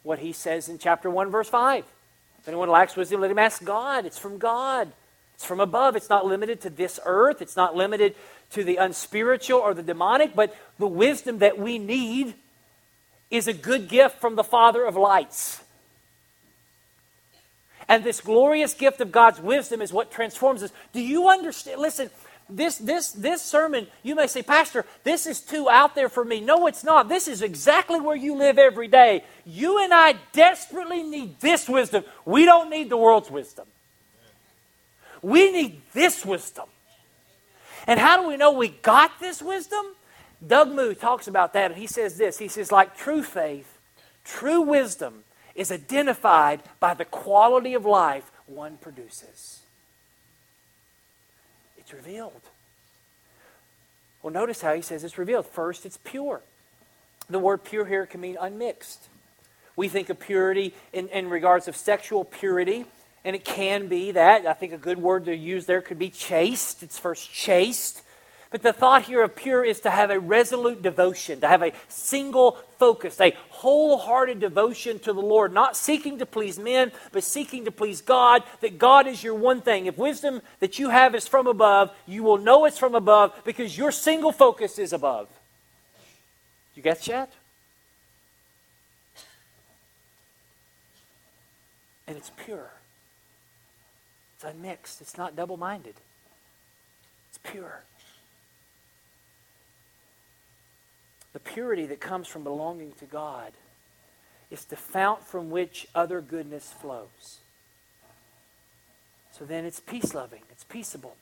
what 0.02 0.18
he 0.18 0.32
says 0.32 0.68
in 0.68 0.78
chapter 0.78 1.08
1, 1.08 1.30
verse 1.30 1.48
5. 1.48 1.84
If 2.38 2.48
anyone 2.48 2.68
lacks 2.68 2.96
wisdom, 2.96 3.20
let 3.20 3.30
him 3.30 3.38
ask 3.38 3.64
God. 3.64 4.04
It's 4.04 4.18
from 4.18 4.36
God. 4.38 4.92
It's 5.34 5.44
from 5.44 5.60
above. 5.60 5.96
It's 5.96 6.10
not 6.10 6.26
limited 6.26 6.60
to 6.62 6.70
this 6.70 7.00
earth. 7.04 7.40
It's 7.40 7.56
not 7.56 7.76
limited 7.76 8.14
to 8.50 8.64
the 8.64 8.76
unspiritual 8.76 9.60
or 9.60 9.74
the 9.74 9.82
demonic, 9.82 10.34
but 10.34 10.54
the 10.78 10.88
wisdom 10.88 11.38
that 11.38 11.58
we 11.58 11.78
need 11.78 12.34
is 13.30 13.48
a 13.48 13.52
good 13.54 13.88
gift 13.88 14.20
from 14.20 14.34
the 14.34 14.44
Father 14.44 14.84
of 14.84 14.96
lights. 14.96 15.61
And 17.88 18.04
this 18.04 18.20
glorious 18.20 18.74
gift 18.74 19.00
of 19.00 19.12
God's 19.12 19.40
wisdom 19.40 19.82
is 19.82 19.92
what 19.92 20.10
transforms 20.10 20.62
us. 20.62 20.72
Do 20.92 21.00
you 21.00 21.28
understand? 21.28 21.80
Listen, 21.80 22.10
this, 22.48 22.78
this, 22.78 23.12
this 23.12 23.42
sermon, 23.42 23.86
you 24.02 24.14
may 24.14 24.26
say, 24.26 24.42
Pastor, 24.42 24.84
this 25.04 25.26
is 25.26 25.40
too 25.40 25.68
out 25.70 25.94
there 25.94 26.08
for 26.08 26.24
me. 26.24 26.40
No, 26.40 26.66
it's 26.66 26.84
not. 26.84 27.08
This 27.08 27.28
is 27.28 27.42
exactly 27.42 28.00
where 28.00 28.16
you 28.16 28.36
live 28.36 28.58
every 28.58 28.88
day. 28.88 29.24
You 29.44 29.82
and 29.82 29.92
I 29.92 30.16
desperately 30.32 31.02
need 31.02 31.40
this 31.40 31.68
wisdom. 31.68 32.04
We 32.24 32.44
don't 32.44 32.70
need 32.70 32.90
the 32.90 32.96
world's 32.96 33.30
wisdom. 33.30 33.66
We 35.22 35.52
need 35.52 35.82
this 35.92 36.26
wisdom. 36.26 36.66
And 37.86 37.98
how 37.98 38.20
do 38.20 38.28
we 38.28 38.36
know 38.36 38.52
we 38.52 38.68
got 38.68 39.18
this 39.18 39.40
wisdom? 39.40 39.84
Doug 40.44 40.72
Moo 40.72 40.94
talks 40.94 41.28
about 41.28 41.52
that, 41.52 41.70
and 41.70 41.80
he 41.80 41.86
says 41.86 42.16
this. 42.16 42.38
He 42.38 42.48
says, 42.48 42.72
like 42.72 42.96
true 42.96 43.22
faith, 43.22 43.78
true 44.24 44.62
wisdom 44.62 45.24
is 45.54 45.72
identified 45.72 46.62
by 46.80 46.94
the 46.94 47.04
quality 47.04 47.74
of 47.74 47.84
life 47.84 48.30
one 48.46 48.76
produces. 48.76 49.60
It's 51.78 51.92
revealed. 51.92 52.40
Well, 54.22 54.32
notice 54.32 54.62
how 54.62 54.74
he 54.74 54.82
says 54.82 55.04
it's 55.04 55.18
revealed. 55.18 55.46
First, 55.46 55.84
it's 55.84 55.98
pure. 56.04 56.42
The 57.28 57.38
word 57.38 57.64
pure 57.64 57.86
here 57.86 58.06
can 58.06 58.20
mean 58.20 58.36
unmixed. 58.40 59.08
We 59.74 59.88
think 59.88 60.10
of 60.10 60.20
purity 60.20 60.74
in, 60.92 61.08
in 61.08 61.28
regards 61.30 61.66
of 61.66 61.76
sexual 61.76 62.24
purity, 62.24 62.84
and 63.24 63.34
it 63.34 63.44
can 63.44 63.88
be 63.88 64.12
that. 64.12 64.46
I 64.46 64.52
think 64.52 64.72
a 64.72 64.78
good 64.78 64.98
word 64.98 65.24
to 65.24 65.34
use 65.34 65.66
there 65.66 65.80
could 65.80 65.98
be 65.98 66.10
chaste. 66.10 66.82
It's 66.82 66.98
first 66.98 67.32
chaste. 67.32 68.02
But 68.52 68.62
the 68.62 68.74
thought 68.74 69.04
here 69.04 69.22
of 69.22 69.34
pure 69.34 69.64
is 69.64 69.80
to 69.80 69.90
have 69.90 70.10
a 70.10 70.20
resolute 70.20 70.82
devotion, 70.82 71.40
to 71.40 71.48
have 71.48 71.62
a 71.62 71.72
single 71.88 72.58
focus, 72.78 73.18
a 73.18 73.34
wholehearted 73.48 74.40
devotion 74.40 74.98
to 75.00 75.14
the 75.14 75.22
Lord, 75.22 75.54
not 75.54 75.74
seeking 75.74 76.18
to 76.18 76.26
please 76.26 76.58
men, 76.58 76.92
but 77.12 77.24
seeking 77.24 77.64
to 77.64 77.72
please 77.72 78.02
God, 78.02 78.42
that 78.60 78.78
God 78.78 79.06
is 79.06 79.24
your 79.24 79.34
one 79.34 79.62
thing. 79.62 79.86
If 79.86 79.96
wisdom 79.96 80.42
that 80.60 80.78
you 80.78 80.90
have 80.90 81.14
is 81.14 81.26
from 81.26 81.46
above, 81.46 81.92
you 82.06 82.22
will 82.22 82.36
know 82.36 82.66
it's 82.66 82.78
from 82.78 82.94
above 82.94 83.32
because 83.46 83.76
your 83.76 83.90
single 83.90 84.32
focus 84.32 84.78
is 84.78 84.92
above. 84.92 85.28
You 86.74 86.82
get 86.82 87.00
that? 87.04 87.32
And 92.06 92.18
it's 92.18 92.30
pure. 92.44 92.70
It's 94.36 94.44
unmixed. 94.44 95.00
It's 95.00 95.16
not 95.16 95.36
double 95.36 95.56
minded. 95.56 95.94
It's 97.30 97.38
pure. 97.42 97.84
The 101.32 101.40
purity 101.40 101.86
that 101.86 102.00
comes 102.00 102.28
from 102.28 102.44
belonging 102.44 102.92
to 102.98 103.04
God 103.04 103.52
is 104.50 104.64
the 104.66 104.76
fount 104.76 105.26
from 105.26 105.50
which 105.50 105.86
other 105.94 106.20
goodness 106.20 106.72
flows. 106.80 107.38
So 109.32 109.46
then 109.46 109.64
it's 109.64 109.80
peace 109.80 110.14
loving, 110.14 110.42
it's 110.50 110.64
peaceable. 110.64 111.16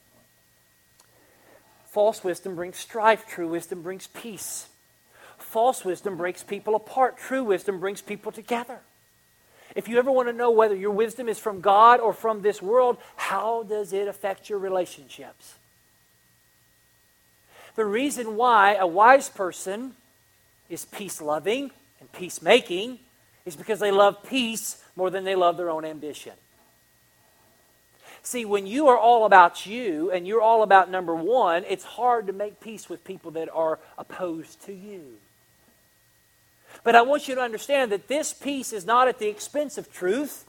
False 1.87 2.23
wisdom 2.23 2.57
brings 2.57 2.77
strife, 2.77 3.27
true 3.27 3.49
wisdom 3.49 3.83
brings 3.83 4.09
peace. 4.09 4.69
False 5.39 5.85
wisdom 5.85 6.17
breaks 6.17 6.43
people 6.43 6.75
apart, 6.75 7.17
true 7.19 7.45
wisdom 7.45 7.81
brings 7.81 8.03
people 8.03 8.33
together. 8.33 8.81
If 9.77 9.89
you 9.89 9.99
ever 9.99 10.11
want 10.11 10.29
to 10.29 10.33
know 10.33 10.51
whether 10.51 10.75
your 10.75 10.91
wisdom 10.91 11.29
is 11.29 11.39
from 11.39 11.61
God 11.61 12.01
or 12.01 12.13
from 12.13 12.43
this 12.43 12.61
world, 12.61 12.99
how 13.17 13.63
does 13.63 13.93
it 13.93 14.09
affect 14.09 14.51
your 14.51 14.59
relationships? 14.59 15.55
The 17.77 17.85
reason 17.85 18.37
why 18.37 18.75
a 18.75 18.87
wise 18.87 19.29
person 19.29 19.95
is 20.71 20.87
peace 20.87 21.21
loving 21.21 21.71
and 22.01 22.11
peacemaking 22.13 22.99
is 23.45 23.57
because 23.57 23.81
they 23.81 23.91
love 23.91 24.23
peace 24.23 24.83
more 24.97 25.11
than 25.11 25.25
they 25.25 25.35
love 25.35 25.57
their 25.57 25.71
own 25.71 25.85
ambition. 25.85 26.33
See, 28.23 28.45
when 28.45 28.67
you 28.67 28.89
are 28.89 28.99
all 28.99 29.25
about 29.25 29.67
you 29.67 30.11
and 30.11 30.27
you're 30.27 30.43
all 30.43 30.63
about 30.63 30.91
number 30.91 31.15
one, 31.15 31.65
it's 31.69 31.85
hard 31.85 32.27
to 32.27 32.33
make 32.33 32.61
peace 32.61 32.89
with 32.89 33.05
people 33.05 33.31
that 33.33 33.49
are 33.53 33.79
opposed 33.99 34.63
to 34.67 34.73
you. 34.73 35.17
But 36.85 36.95
I 36.95 37.03
want 37.03 37.29
you 37.29 37.35
to 37.35 37.41
understand 37.41 37.91
that 37.93 38.09
this 38.09 38.33
peace 38.33 38.73
is 38.73 38.87
not 38.87 39.09
at 39.09 39.19
the 39.19 39.29
expense 39.29 39.79
of 39.79 39.93
truth, 39.93 40.45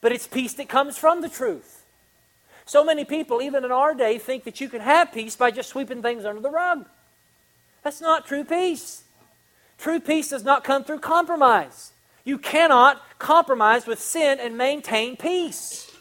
but 0.00 0.12
it's 0.12 0.26
peace 0.26 0.54
that 0.54 0.68
comes 0.68 0.98
from 0.98 1.20
the 1.20 1.28
truth. 1.28 1.84
So 2.66 2.82
many 2.84 3.04
people, 3.04 3.42
even 3.42 3.64
in 3.64 3.70
our 3.70 3.94
day, 3.94 4.18
think 4.18 4.44
that 4.44 4.60
you 4.60 4.68
can 4.68 4.80
have 4.80 5.12
peace 5.12 5.36
by 5.36 5.50
just 5.50 5.68
sweeping 5.68 6.02
things 6.02 6.24
under 6.24 6.40
the 6.40 6.50
rug. 6.50 6.86
That's 7.82 8.00
not 8.00 8.26
true 8.26 8.44
peace. 8.44 9.03
True 9.84 10.00
peace 10.00 10.30
does 10.30 10.44
not 10.44 10.64
come 10.64 10.82
through 10.82 11.00
compromise. 11.00 11.92
You 12.24 12.38
cannot 12.38 13.02
compromise 13.18 13.86
with 13.86 14.00
sin 14.00 14.40
and 14.40 14.56
maintain 14.56 15.14
peace. 15.14 15.94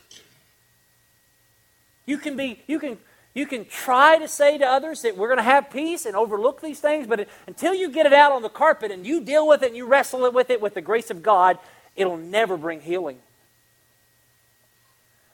You 2.05 2.17
can 2.17 2.37
be, 2.37 2.63
you 2.65 2.79
can, 2.79 2.97
you 3.33 3.45
can 3.45 3.65
try 3.65 4.17
to 4.19 4.27
say 4.29 4.57
to 4.57 4.65
others 4.65 5.01
that 5.01 5.17
we're 5.17 5.27
going 5.27 5.39
to 5.39 5.43
have 5.43 5.69
peace 5.69 6.05
and 6.05 6.15
overlook 6.15 6.61
these 6.61 6.79
things, 6.79 7.07
but 7.07 7.27
until 7.45 7.73
you 7.73 7.91
get 7.91 8.05
it 8.05 8.13
out 8.13 8.31
on 8.31 8.41
the 8.41 8.47
carpet 8.47 8.89
and 8.89 9.05
you 9.05 9.19
deal 9.19 9.45
with 9.45 9.63
it 9.63 9.67
and 9.67 9.75
you 9.75 9.85
wrestle 9.85 10.31
with 10.31 10.49
it 10.49 10.61
with 10.61 10.75
the 10.75 10.81
grace 10.81 11.09
of 11.11 11.21
God, 11.21 11.59
it'll 11.97 12.15
never 12.15 12.55
bring 12.55 12.79
healing. 12.79 13.19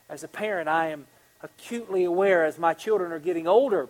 As 0.09 0.23
a 0.23 0.27
parent, 0.27 0.67
I 0.67 0.87
am 0.87 1.05
acutely 1.43 2.03
aware 2.03 2.45
as 2.45 2.57
my 2.57 2.73
children 2.73 3.11
are 3.11 3.19
getting 3.19 3.45
older 3.45 3.89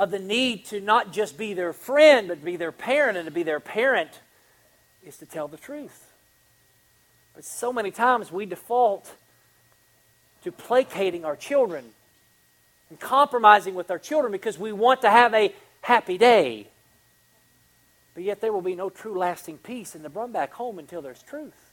of 0.00 0.10
the 0.10 0.18
need 0.18 0.64
to 0.64 0.80
not 0.80 1.12
just 1.12 1.36
be 1.36 1.52
their 1.52 1.74
friend, 1.74 2.26
but 2.26 2.42
be 2.42 2.56
their 2.56 2.72
parent, 2.72 3.18
and 3.18 3.26
to 3.26 3.30
be 3.30 3.42
their 3.42 3.60
parent 3.60 4.08
is 5.04 5.18
to 5.18 5.26
tell 5.26 5.46
the 5.46 5.58
truth. 5.58 6.10
But 7.34 7.44
so 7.44 7.70
many 7.70 7.90
times 7.90 8.32
we 8.32 8.46
default 8.46 9.14
to 10.42 10.50
placating 10.50 11.26
our 11.26 11.36
children 11.36 11.84
and 12.88 12.98
compromising 12.98 13.74
with 13.74 13.90
our 13.90 13.98
children 13.98 14.32
because 14.32 14.58
we 14.58 14.72
want 14.72 15.02
to 15.02 15.10
have 15.10 15.34
a 15.34 15.54
happy 15.82 16.16
day. 16.16 16.68
But 18.14 18.24
yet 18.24 18.40
there 18.40 18.54
will 18.54 18.62
be 18.62 18.74
no 18.74 18.88
true 18.88 19.18
lasting 19.18 19.58
peace 19.58 19.94
in 19.94 20.02
the 20.02 20.08
Brumback 20.08 20.52
home 20.52 20.78
until 20.78 21.02
there's 21.02 21.22
truth. 21.22 21.70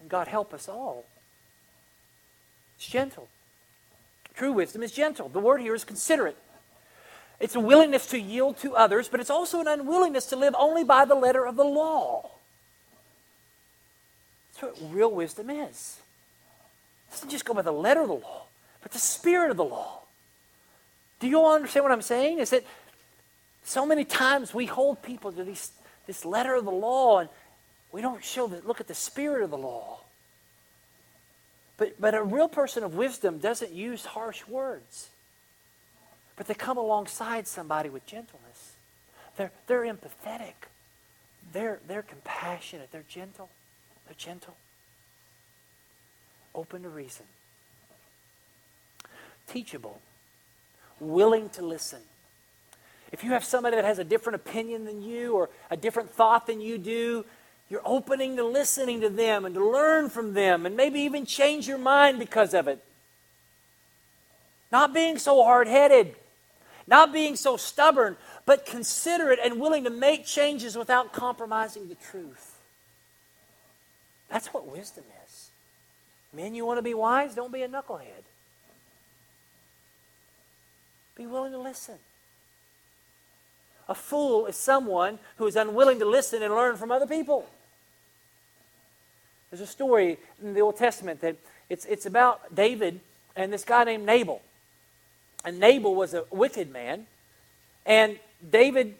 And 0.00 0.10
God 0.10 0.28
help 0.28 0.52
us 0.52 0.68
all. 0.68 1.06
It's 2.76 2.86
gentle. 2.86 3.28
True 4.34 4.52
wisdom 4.52 4.82
is 4.82 4.92
gentle. 4.92 5.30
The 5.30 5.40
word 5.40 5.62
here 5.62 5.74
is 5.74 5.82
considerate. 5.82 6.36
It's 7.38 7.54
a 7.54 7.60
willingness 7.60 8.06
to 8.08 8.18
yield 8.18 8.58
to 8.58 8.74
others, 8.74 9.08
but 9.08 9.20
it's 9.20 9.30
also 9.30 9.60
an 9.60 9.68
unwillingness 9.68 10.26
to 10.26 10.36
live 10.36 10.54
only 10.58 10.84
by 10.84 11.04
the 11.04 11.14
letter 11.14 11.46
of 11.46 11.56
the 11.56 11.64
law. 11.64 12.30
That's 14.60 14.78
what 14.80 14.94
real 14.94 15.10
wisdom 15.10 15.50
is. 15.50 15.98
It 17.08 17.12
doesn't 17.12 17.30
just 17.30 17.44
go 17.44 17.52
by 17.54 17.62
the 17.62 17.72
letter 17.72 18.00
of 18.00 18.08
the 18.08 18.14
law, 18.14 18.44
but 18.82 18.92
the 18.92 18.98
spirit 18.98 19.50
of 19.50 19.56
the 19.56 19.64
law. 19.64 20.00
Do 21.20 21.28
you 21.28 21.40
all 21.40 21.54
understand 21.54 21.84
what 21.84 21.92
I'm 21.92 22.02
saying? 22.02 22.38
Is 22.38 22.50
that 22.50 22.64
so 23.64 23.84
many 23.84 24.04
times 24.04 24.54
we 24.54 24.66
hold 24.66 25.02
people 25.02 25.32
to 25.32 25.44
these, 25.44 25.72
this 26.06 26.24
letter 26.24 26.54
of 26.54 26.64
the 26.64 26.70
law 26.70 27.18
and 27.18 27.28
we 27.92 28.00
don't 28.00 28.22
show 28.22 28.46
that 28.48 28.66
look 28.66 28.80
at 28.80 28.88
the 28.88 28.94
spirit 28.94 29.42
of 29.42 29.50
the 29.50 29.58
law. 29.58 30.00
But, 31.76 32.00
but 32.00 32.14
a 32.14 32.22
real 32.22 32.48
person 32.48 32.82
of 32.84 32.94
wisdom 32.94 33.38
doesn't 33.38 33.72
use 33.72 34.04
harsh 34.06 34.46
words. 34.46 35.10
But 36.36 36.46
they 36.46 36.54
come 36.54 36.76
alongside 36.76 37.46
somebody 37.46 37.88
with 37.88 38.06
gentleness. 38.06 38.74
They're, 39.36 39.52
they're 39.66 39.82
empathetic. 39.82 40.54
They're, 41.52 41.80
they're 41.86 42.02
compassionate. 42.02 42.90
They're 42.92 43.04
gentle. 43.08 43.48
They're 44.06 44.16
gentle. 44.16 44.56
Open 46.54 46.82
to 46.82 46.88
reason. 46.88 47.26
Teachable. 49.46 50.00
Willing 51.00 51.48
to 51.50 51.62
listen. 51.62 52.00
If 53.12 53.22
you 53.22 53.30
have 53.30 53.44
somebody 53.44 53.76
that 53.76 53.84
has 53.84 53.98
a 53.98 54.04
different 54.04 54.36
opinion 54.36 54.84
than 54.84 55.02
you 55.02 55.34
or 55.34 55.48
a 55.70 55.76
different 55.76 56.10
thought 56.10 56.46
than 56.46 56.60
you 56.60 56.76
do, 56.76 57.24
you're 57.68 57.82
opening 57.84 58.36
to 58.36 58.44
listening 58.44 59.00
to 59.00 59.08
them 59.08 59.44
and 59.44 59.54
to 59.54 59.70
learn 59.70 60.08
from 60.08 60.34
them 60.34 60.66
and 60.66 60.76
maybe 60.76 61.00
even 61.00 61.26
change 61.26 61.66
your 61.66 61.78
mind 61.78 62.18
because 62.18 62.54
of 62.54 62.68
it. 62.68 62.82
Not 64.72 64.92
being 64.92 65.18
so 65.18 65.42
hard 65.44 65.68
headed, 65.68 66.16
not 66.86 67.12
being 67.12 67.36
so 67.36 67.56
stubborn, 67.56 68.16
but 68.44 68.64
considerate 68.64 69.38
and 69.42 69.60
willing 69.60 69.84
to 69.84 69.90
make 69.90 70.24
changes 70.24 70.76
without 70.76 71.12
compromising 71.12 71.88
the 71.88 71.96
truth. 71.96 72.58
That's 74.28 74.48
what 74.48 74.66
wisdom 74.66 75.04
is. 75.24 75.50
Men, 76.32 76.54
you 76.54 76.66
want 76.66 76.78
to 76.78 76.82
be 76.82 76.94
wise? 76.94 77.34
Don't 77.34 77.52
be 77.52 77.62
a 77.62 77.68
knucklehead. 77.68 78.24
Be 81.16 81.26
willing 81.26 81.52
to 81.52 81.58
listen. 81.58 81.96
A 83.88 83.94
fool 83.94 84.46
is 84.46 84.56
someone 84.56 85.18
who 85.36 85.46
is 85.46 85.56
unwilling 85.56 85.98
to 86.00 86.04
listen 86.04 86.42
and 86.42 86.54
learn 86.54 86.76
from 86.76 86.90
other 86.90 87.06
people. 87.06 87.46
There's 89.50 89.60
a 89.60 89.66
story 89.66 90.18
in 90.42 90.54
the 90.54 90.60
Old 90.60 90.76
Testament 90.76 91.20
that 91.20 91.36
it's, 91.70 91.84
it's 91.86 92.04
about 92.04 92.54
David 92.54 93.00
and 93.34 93.52
this 93.52 93.64
guy 93.64 93.84
named 93.84 94.04
Nabal. 94.04 94.42
And 95.46 95.58
Nabal 95.58 95.94
was 95.94 96.12
a 96.12 96.24
wicked 96.30 96.70
man. 96.70 97.06
And 97.86 98.18
David 98.48 98.96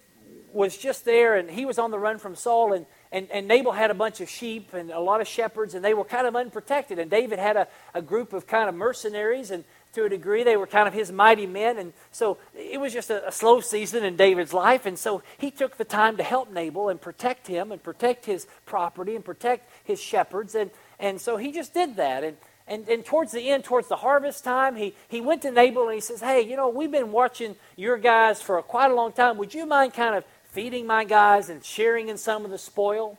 was 0.53 0.79
just 0.79 1.05
there, 1.05 1.37
and 1.37 1.51
he 1.51 1.67
was 1.67 1.79
on 1.79 1.91
the 1.91 1.99
run 1.99 2.19
from 2.19 2.35
Saul. 2.35 2.73
And, 2.73 2.87
and, 3.13 3.31
and 3.31 3.47
Nabal 3.47 3.73
had 3.73 3.91
a 3.91 3.95
bunch 3.95 4.23
of 4.23 4.31
sheep 4.31 4.73
and 4.73 4.91
a 4.91 5.01
lot 5.01 5.21
of 5.21 5.29
shepherds, 5.29 5.75
and 5.75 5.85
they 5.85 5.93
were 5.93 6.05
kind 6.05 6.27
of 6.27 6.35
unprotected. 6.35 6.99
And 6.99 7.11
David 7.11 7.39
had 7.39 7.59
a, 7.59 7.69
a 7.93 8.01
group 8.01 8.33
of 8.33 8.47
kind 8.47 8.71
of 8.71 8.75
mercenaries, 8.75 9.51
and 9.51 9.65
to 9.97 10.05
a 10.05 10.09
degree. 10.09 10.45
They 10.45 10.57
were 10.57 10.67
kind 10.67 10.87
of 10.87 10.95
his 10.95 11.11
mighty 11.11 11.47
men. 11.47 11.79
And 11.79 11.93
so 12.13 12.39
it 12.55 12.79
was 12.79 12.93
just 12.93 13.11
a, 13.11 13.29
a, 13.29 13.33
slow 13.33 13.61
season 13.61 14.05
in 14.05 14.15
David's 14.17 14.53
life. 14.53 14.87
And 14.87 14.99
so 14.99 15.23
he 15.39 15.51
took 15.51 15.77
the 15.79 15.85
time 15.85 16.19
to 16.19 16.23
help 16.23 16.53
Nabal 16.53 16.91
and 16.91 17.01
protect 17.01 17.47
him 17.47 17.73
and 17.73 17.83
protect 17.83 18.27
his 18.27 18.47
property 18.67 19.17
and 19.17 19.25
protect 19.25 19.71
his 19.85 20.01
shepherds. 20.01 20.55
And, 20.55 20.71
and 21.01 21.21
so 21.21 21.39
he 21.39 21.51
just 21.51 21.75
did 21.75 21.97
that. 21.97 22.23
And, 22.23 22.37
and, 22.69 22.89
and 22.89 23.05
towards 23.05 23.33
the 23.33 23.49
end, 23.51 23.65
towards 23.65 23.89
the 23.89 23.97
harvest 23.97 24.43
time, 24.43 24.75
he, 24.75 24.95
he 25.09 25.21
went 25.21 25.43
to 25.43 25.51
Nabal 25.51 25.85
and 25.85 25.95
he 25.95 26.01
says, 26.01 26.21
Hey, 26.21 26.41
you 26.41 26.57
know, 26.57 26.69
we've 26.69 26.91
been 26.91 27.13
watching 27.13 27.55
your 27.77 27.97
guys 27.97 28.43
for 28.43 28.59
a, 28.59 28.63
quite 28.63 28.91
a 28.91 28.95
long 28.95 29.13
time. 29.13 29.37
Would 29.39 29.55
you 29.55 29.67
mind 29.67 29.95
kind 29.95 30.17
of 30.17 30.25
feeding 30.51 30.87
my 30.87 31.05
guys 31.05 31.49
and 31.49 31.65
sharing 31.65 32.09
in 32.09 32.19
some 32.19 32.45
of 32.45 32.51
the 32.51 32.59
spoil? 32.59 33.19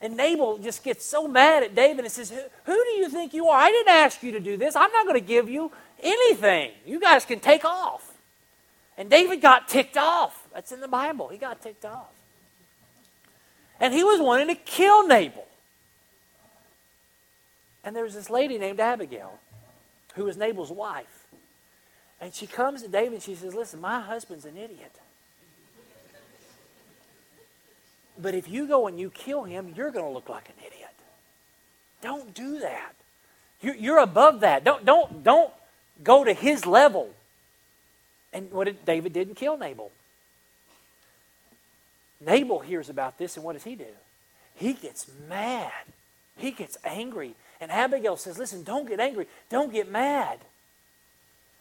And 0.00 0.16
Nabal 0.16 0.56
just 0.58 0.82
gets 0.82 1.04
so 1.04 1.28
mad 1.28 1.62
at 1.62 1.74
David 1.74 2.06
and 2.06 2.12
says, 2.12 2.30
Who 2.30 2.84
do 2.84 2.90
you 2.92 3.10
think 3.10 3.34
you 3.34 3.48
are? 3.48 3.60
I 3.60 3.70
didn't 3.70 3.92
ask 3.92 4.22
you 4.22 4.32
to 4.32 4.40
do 4.40 4.56
this. 4.56 4.74
I'm 4.74 4.90
not 4.92 5.04
going 5.04 5.20
to 5.20 5.26
give 5.26 5.50
you 5.50 5.70
anything. 6.02 6.70
You 6.86 7.00
guys 7.00 7.26
can 7.26 7.38
take 7.38 7.66
off. 7.66 8.14
And 8.96 9.10
David 9.10 9.42
got 9.42 9.68
ticked 9.68 9.98
off. 9.98 10.48
That's 10.54 10.72
in 10.72 10.80
the 10.80 10.88
Bible. 10.88 11.28
He 11.28 11.36
got 11.36 11.60
ticked 11.60 11.84
off. 11.84 12.08
And 13.78 13.92
he 13.92 14.04
was 14.04 14.20
wanting 14.20 14.48
to 14.48 14.54
kill 14.54 15.06
Nabal. 15.06 15.46
And 17.84 17.96
there 17.96 18.04
was 18.04 18.14
this 18.14 18.30
lady 18.30 18.58
named 18.58 18.80
Abigail 18.80 19.38
who 20.14 20.24
was 20.24 20.36
Nabal's 20.36 20.70
wife. 20.70 21.26
And 22.20 22.34
she 22.34 22.46
comes 22.46 22.82
to 22.82 22.88
David 22.88 23.14
and 23.14 23.22
she 23.22 23.34
says, 23.34 23.54
Listen, 23.54 23.80
my 23.80 24.00
husband's 24.00 24.44
an 24.44 24.56
idiot. 24.56 24.94
But 28.20 28.34
if 28.34 28.48
you 28.48 28.66
go 28.66 28.86
and 28.86 29.00
you 29.00 29.10
kill 29.10 29.44
him, 29.44 29.72
you're 29.74 29.90
going 29.90 30.04
to 30.04 30.10
look 30.10 30.28
like 30.28 30.48
an 30.48 30.54
idiot. 30.66 30.90
Don't 32.02 32.34
do 32.34 32.58
that. 32.60 32.94
You're 33.62 33.98
above 33.98 34.40
that. 34.40 34.64
Don't, 34.64 34.84
don't, 34.84 35.22
don't 35.22 35.52
go 36.02 36.24
to 36.24 36.32
his 36.32 36.66
level. 36.66 37.10
And 38.32 38.50
what 38.50 38.64
did 38.64 38.84
David 38.84 39.12
didn't 39.12 39.34
kill 39.34 39.56
Nabal. 39.56 39.90
Nabal 42.20 42.60
hears 42.60 42.90
about 42.90 43.18
this, 43.18 43.36
and 43.36 43.44
what 43.44 43.54
does 43.54 43.64
he 43.64 43.74
do? 43.74 43.86
He 44.54 44.74
gets 44.74 45.10
mad. 45.28 45.72
He 46.36 46.50
gets 46.50 46.76
angry. 46.84 47.34
And 47.60 47.70
Abigail 47.70 48.16
says, 48.16 48.38
Listen, 48.38 48.62
don't 48.62 48.88
get 48.88 49.00
angry. 49.00 49.26
Don't 49.48 49.72
get 49.72 49.90
mad. 49.90 50.38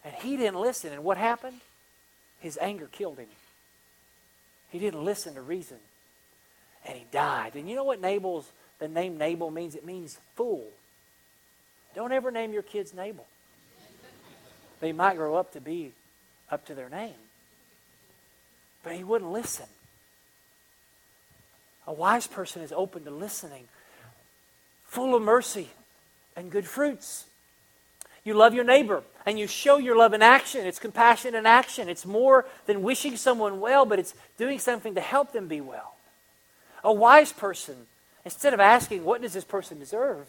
And 0.06 0.14
he 0.16 0.38
didn't 0.38 0.62
listen. 0.62 0.93
And 0.93 1.04
what 1.04 1.18
happened? 1.18 1.60
His 2.39 2.58
anger 2.62 2.88
killed 2.91 3.18
him. 3.18 3.28
He 4.70 4.80
didn't 4.80 5.04
listen 5.04 5.36
to 5.36 5.41
reason 5.41 5.78
and 6.86 6.97
he 6.97 7.06
died. 7.12 7.56
And 7.56 7.70
you 7.70 7.76
know 7.76 7.84
what 7.84 8.02
Nabal's 8.02 8.50
the 8.80 8.88
name 8.88 9.18
Nabal 9.18 9.52
means? 9.52 9.76
It 9.76 9.86
means 9.86 10.18
fool. 10.36 10.66
Don't 11.95 12.12
ever 12.12 12.32
name 12.32 12.54
your 12.54 12.62
kids 12.62 12.93
Nabal. 12.93 13.28
They 14.80 14.93
might 14.93 15.18
grow 15.18 15.36
up 15.36 15.54
to 15.54 15.62
be 15.62 15.91
up 16.50 16.66
to 16.68 16.76
their 16.76 16.89
name. 16.89 17.16
But 18.84 18.93
he 18.93 19.04
wouldn't 19.04 19.32
listen. 19.32 19.66
A 21.86 21.91
wise 21.91 22.28
person 22.28 22.62
is 22.62 22.72
open 22.72 23.04
to 23.04 23.12
listening, 23.12 23.66
full 24.86 25.16
of 25.16 25.22
mercy 25.22 25.70
and 26.40 26.50
good 26.50 26.66
fruits. 26.66 27.26
You 28.24 28.34
love 28.34 28.54
your 28.54 28.64
neighbor 28.64 29.04
and 29.26 29.38
you 29.38 29.46
show 29.46 29.78
your 29.78 29.98
love 29.98 30.14
in 30.14 30.22
action. 30.22 30.66
It's 30.66 30.80
compassion 30.80 31.36
in 31.36 31.46
action. 31.46 31.90
It's 31.90 32.06
more 32.06 32.46
than 32.66 32.82
wishing 32.82 33.18
someone 33.18 33.60
well, 33.60 33.86
but 33.86 34.00
it's 34.00 34.14
doing 34.38 34.58
something 34.58 34.96
to 34.96 35.02
help 35.02 35.34
them 35.34 35.48
be 35.48 35.62
well. 35.62 35.96
A 36.84 36.94
wise 36.94 37.34
person, 37.34 37.76
instead 38.24 38.54
of 38.54 38.60
asking, 38.60 39.04
What 39.04 39.22
does 39.22 39.34
this 39.34 39.44
person 39.44 39.80
deserve? 39.80 40.28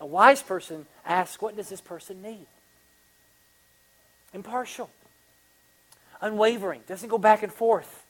a 0.00 0.06
wise 0.06 0.42
person 0.42 0.86
asks, 1.04 1.42
What 1.42 1.56
does 1.56 1.68
this 1.68 1.80
person 1.80 2.22
need? 2.22 2.46
Impartial, 4.32 4.90
unwavering, 6.20 6.82
doesn't 6.86 7.08
go 7.08 7.18
back 7.18 7.42
and 7.42 7.52
forth, 7.52 8.04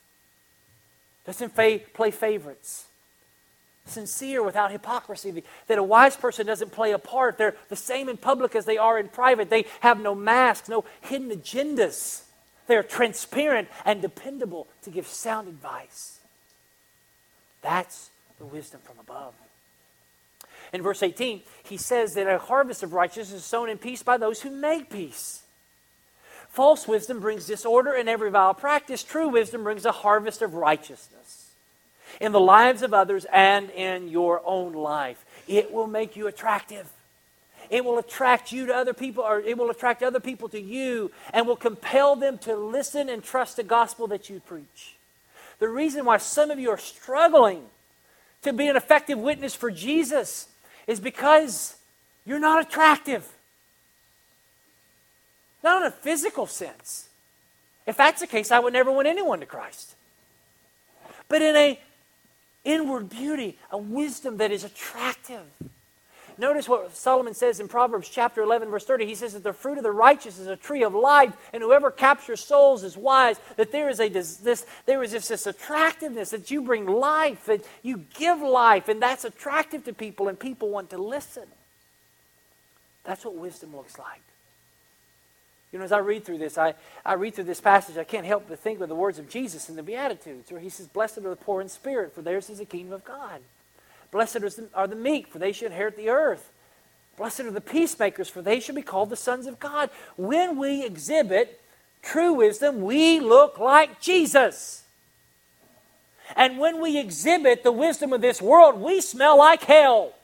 doesn't 1.25 1.55
fa- 1.55 1.81
play 1.95 2.11
favorites 2.11 2.88
sincere 3.89 4.43
without 4.43 4.71
hypocrisy, 4.71 5.43
that 5.67 5.79
a 5.79 5.83
wise 5.83 6.17
person 6.17 6.47
doesn't 6.47 6.73
play 6.73 6.93
a 6.93 6.99
part. 6.99 7.39
They're 7.39 7.57
the 7.69 7.77
same 7.77 8.09
in 8.09 8.17
public 8.17 8.55
as 8.55 8.65
they 8.65 8.79
are 8.79 8.99
in 8.99 9.09
private. 9.09 9.51
They 9.51 9.67
have 9.81 10.01
no 10.01 10.15
masks, 10.15 10.69
no 10.69 10.85
hidden 11.01 11.31
agendas. 11.31 12.23
They're 12.67 12.83
transparent 12.83 13.69
and 13.85 14.03
dependable 14.03 14.69
to 14.83 14.91
give 14.91 15.07
sound 15.07 15.49
advice. 15.49 16.19
That's 17.63 18.11
the 18.39 18.45
wisdom 18.45 18.81
from 18.85 18.99
above. 19.01 19.35
In 20.73 20.83
verse 20.83 21.03
18, 21.03 21.43
he 21.65 21.77
says 21.77 22.15
that 22.15 22.29
a 22.29 22.39
harvest 22.39 22.83
of 22.83 22.93
righteousness 22.93 23.41
is 23.41 23.45
sown 23.45 23.69
in 23.69 23.79
peace 23.79 24.03
by 24.03 24.19
those 24.19 24.43
who 24.43 24.51
make 24.51 24.91
peace. 24.91 25.43
False 26.49 26.89
wisdom 26.89 27.21
brings 27.21 27.47
disorder 27.47 27.93
in 27.93 28.09
every 28.09 28.31
vile 28.31 28.55
practice. 28.55 29.03
True 29.03 29.29
wisdom 29.29 29.63
brings 29.63 29.85
a 29.85 29.93
harvest 29.93 30.43
of 30.43 30.55
righteousness 30.55 31.38
in 32.21 32.33
the 32.33 32.41
lives 32.41 32.83
of 32.83 32.95
others 32.95 33.27
and 33.33 33.71
in 33.71 34.09
your 34.09 34.43
own 34.45 34.73
life. 34.73 35.25
It 35.47 35.73
will 35.73 35.87
make 35.87 36.17
you 36.17 36.27
attractive. 36.27 36.91
It 37.71 37.85
will 37.85 37.99
attract 37.99 38.53
you 38.53 38.67
to 38.67 38.75
other 38.75 38.95
people, 38.95 39.23
or 39.25 39.41
it 39.41 39.59
will 39.59 39.71
attract 39.71 40.03
other 40.03 40.21
people 40.21 40.49
to 40.51 40.61
you, 40.61 41.11
and 41.33 41.47
will 41.47 41.57
compel 41.57 42.17
them 42.17 42.39
to 42.39 42.57
listen 42.57 43.09
and 43.09 43.23
trust 43.23 43.57
the 43.57 43.63
gospel 43.63 44.07
that 44.09 44.31
you 44.31 44.41
preach. 44.41 44.97
The 45.59 45.69
reason 45.69 46.05
why 46.05 46.19
some 46.19 46.51
of 46.51 46.59
you 46.59 46.71
are 46.71 46.79
struggling 46.79 47.65
to 48.43 48.53
be 48.53 48.69
an 48.69 48.77
effective 48.77 49.19
witness 49.19 49.55
for 49.55 49.71
Jesus 49.71 50.49
is 50.87 51.01
because 51.01 51.77
you're 52.25 52.39
not 52.39 52.67
attractive. 52.67 53.29
Not 55.63 55.83
in 55.83 55.89
a 55.89 55.91
physical 55.91 56.47
sense. 56.47 57.09
If 57.87 57.97
that's 57.97 58.21
the 58.21 58.27
case, 58.27 58.51
I 58.51 58.59
would 58.59 58.73
never 58.73 58.93
want 58.93 59.09
anyone 59.09 59.41
to 59.41 59.47
Christ. 59.47 59.95
But 61.29 61.43
in 61.43 61.57
a 61.57 61.79
inward 62.65 63.09
beauty, 63.09 63.59
a 63.71 63.79
wisdom 63.79 64.39
that 64.39 64.51
is 64.51 64.65
attractive. 64.65 65.45
Notice 66.39 66.69
what 66.69 66.97
Solomon 66.97 67.35
says 67.35 67.59
in 67.59 67.67
Proverbs 67.67 68.09
chapter 68.09 68.43
11, 68.43 68.71
verse 68.71 68.85
30. 68.85 69.07
He 69.07 69.17
says 69.17 69.33
that 69.33 69.43
the 69.43 69.53
fruit 69.53 69.77
of 69.77 69.83
the 69.83 69.91
righteous 69.91 70.39
is 70.39 70.47
a 70.47 70.57
tree 70.57 70.85
of 70.85 70.95
life, 70.95 71.37
and 71.53 71.61
whoever 71.61 71.91
captures 71.91 72.41
souls 72.41 72.85
is 72.85 72.97
wise. 72.97 73.41
That 73.57 73.73
there 73.73 73.89
is 73.89 73.99
a 73.99 74.09
this, 74.09 74.65
there 74.87 75.03
is 75.03 75.11
this, 75.11 75.29
this 75.29 75.49
attractiveness 75.49 76.31
that 76.31 76.49
you 76.49 76.63
bring 76.63 76.87
life, 76.87 77.47
that 77.47 77.65
you 77.83 78.05
give 78.15 78.41
life, 78.41 78.89
and 78.89 79.03
that's 79.03 79.25
attractive 79.25 79.85
to 79.85 79.93
people, 79.93 80.29
and 80.29 80.39
people 80.39 80.71
want 80.71 80.91
to 80.91 80.99
listen. 80.99 81.49
That's 83.03 83.25
what 83.25 83.35
wisdom 83.35 83.75
looks 83.75 83.99
like. 83.99 84.23
You 85.73 85.79
know, 85.79 85.85
as 85.85 85.93
I 85.93 85.99
read 85.99 86.25
through 86.25 86.39
this, 86.39 86.57
I, 86.57 86.75
I 87.05 87.15
read 87.15 87.35
through 87.35 87.45
this 87.45 87.61
passage, 87.61 87.99
I 87.99 88.05
can't 88.05 88.25
help 88.25 88.47
but 88.49 88.59
think 88.59 88.81
of 88.81 88.89
the 88.89 88.95
words 88.95 89.19
of 89.19 89.29
Jesus 89.29 89.69
in 89.69 89.77
the 89.77 89.83
Beatitudes, 89.83 90.51
where 90.51 90.61
he 90.61 90.71
says, 90.71 90.87
Blessed 90.87 91.19
are 91.19 91.31
the 91.31 91.37
poor 91.37 91.61
in 91.61 91.69
spirit, 91.69 92.15
for 92.15 92.23
theirs 92.23 92.49
is 92.49 92.59
the 92.59 92.65
kingdom 92.65 92.95
of 92.95 93.05
God. 93.05 93.41
Blessed 94.11 94.39
are 94.75 94.87
the 94.87 94.97
meek, 94.97 95.27
for 95.27 95.39
they 95.39 95.53
shall 95.53 95.67
inherit 95.67 95.97
the 95.97 96.09
earth. 96.09 96.51
Blessed 97.19 97.41
are 97.41 97.51
the 97.51 97.61
peacemakers, 97.61 98.29
for 98.31 98.41
they 98.41 98.61
shall 98.61 98.75
be 98.75 98.83
called 98.83 99.11
the 99.11 99.17
sons 99.17 99.47
of 99.47 99.61
God. 99.61 99.91
When 100.17 100.57
we 100.57 100.85
exhibit 100.85 101.61
true 102.01 102.33
wisdom, 102.33 102.81
we 102.81 103.21
look 103.21 103.59
like 103.59 104.01
Jesus. 104.01 104.85
And 106.37 106.59
when 106.59 106.81
we 106.81 106.99
exhibit 106.99 107.63
the 107.63 107.73
wisdom 107.73 108.13
of 108.13 108.21
this 108.23 108.41
world, 108.41 108.81
we 108.81 109.01
smell 109.03 109.37
like 109.39 109.65
hell. 109.65 110.15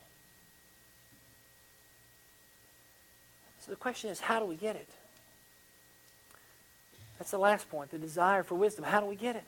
So 3.59 3.71
the 3.71 3.77
question 3.77 4.09
is, 4.09 4.19
how 4.19 4.39
do 4.39 4.45
we 4.45 4.55
get 4.55 4.75
it? 4.75 4.87
That's 7.17 7.31
the 7.31 7.37
last 7.37 7.69
point 7.69 7.91
the 7.91 7.97
desire 7.97 8.43
for 8.43 8.55
wisdom. 8.55 8.85
How 8.85 8.99
do 8.99 9.05
we 9.05 9.15
get 9.15 9.35
it? 9.35 9.43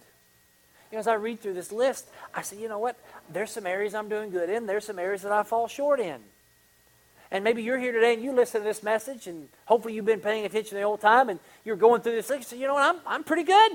You 0.91 0.95
know, 0.95 0.99
as 0.99 1.07
I 1.07 1.15
read 1.15 1.41
through 1.41 1.55
this 1.55 1.71
list, 1.71 2.07
I 2.33 2.41
say, 2.41 2.57
you 2.57 2.69
know 2.69 2.79
what? 2.79 2.97
There's 3.31 3.51
some 3.51 3.67
areas 3.67 3.93
I'm 3.93 4.07
doing 4.07 4.29
good 4.29 4.49
in, 4.49 4.65
there's 4.65 4.85
some 4.85 4.99
areas 4.99 5.21
that 5.23 5.31
I 5.31 5.43
fall 5.43 5.67
short 5.67 5.99
in. 5.99 6.21
And 7.29 7.43
maybe 7.43 7.61
you're 7.61 7.77
here 7.77 7.91
today 7.91 8.13
and 8.13 8.23
you 8.23 8.31
listen 8.31 8.61
to 8.61 8.65
this 8.67 8.81
message, 8.81 9.27
and 9.27 9.49
hopefully 9.65 9.93
you've 9.93 10.05
been 10.05 10.21
paying 10.21 10.45
attention 10.45 10.77
the 10.77 10.83
whole 10.83 10.97
time, 10.97 11.27
and 11.27 11.41
you're 11.65 11.75
going 11.75 12.01
through 12.01 12.15
this 12.15 12.27
thing. 12.27 12.41
So, 12.41 12.55
you 12.55 12.67
know 12.67 12.75
what? 12.75 12.95
I'm, 12.95 13.01
I'm 13.05 13.23
pretty 13.25 13.43
good. 13.43 13.71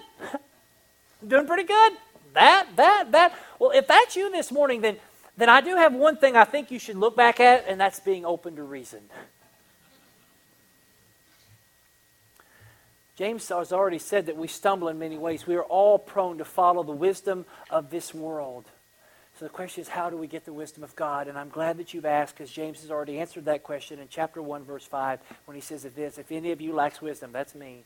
I'm 1.20 1.28
doing 1.28 1.46
pretty 1.46 1.64
good. 1.64 1.92
That, 2.32 2.68
that, 2.76 3.12
that. 3.12 3.38
Well, 3.58 3.72
if 3.72 3.86
that's 3.86 4.16
you 4.16 4.30
this 4.30 4.50
morning, 4.50 4.80
then, 4.80 4.96
then 5.36 5.50
I 5.50 5.60
do 5.60 5.76
have 5.76 5.94
one 5.94 6.16
thing 6.16 6.34
I 6.34 6.44
think 6.44 6.70
you 6.70 6.78
should 6.78 6.96
look 6.96 7.14
back 7.14 7.40
at, 7.40 7.66
and 7.68 7.78
that's 7.78 8.00
being 8.00 8.24
open 8.24 8.56
to 8.56 8.62
reason. 8.62 9.00
James 13.16 13.48
has 13.48 13.72
already 13.72 13.98
said 13.98 14.26
that 14.26 14.36
we 14.36 14.48
stumble 14.48 14.88
in 14.88 14.98
many 14.98 15.18
ways. 15.18 15.46
We 15.46 15.56
are 15.56 15.62
all 15.62 15.98
prone 15.98 16.38
to 16.38 16.44
follow 16.44 16.82
the 16.82 16.92
wisdom 16.92 17.44
of 17.70 17.90
this 17.90 18.14
world. 18.14 18.64
So 19.38 19.44
the 19.44 19.50
question 19.50 19.82
is, 19.82 19.88
how 19.88 20.10
do 20.10 20.16
we 20.16 20.26
get 20.26 20.44
the 20.44 20.52
wisdom 20.52 20.82
of 20.82 20.94
God? 20.96 21.28
And 21.28 21.38
I'm 21.38 21.48
glad 21.48 21.78
that 21.78 21.92
you've 21.92 22.06
asked 22.06 22.36
because 22.36 22.50
James 22.50 22.80
has 22.82 22.90
already 22.90 23.18
answered 23.18 23.46
that 23.46 23.62
question 23.62 23.98
in 23.98 24.08
chapter 24.08 24.40
1, 24.42 24.64
verse 24.64 24.84
5, 24.84 25.20
when 25.46 25.54
he 25.54 25.60
says 25.60 25.82
this 25.82 26.18
If 26.18 26.30
any 26.32 26.52
of 26.52 26.60
you 26.60 26.72
lacks 26.72 27.02
wisdom, 27.02 27.32
that's 27.32 27.54
me, 27.54 27.84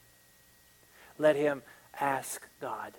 let 1.18 1.36
him 1.36 1.62
ask 2.00 2.46
God. 2.60 2.92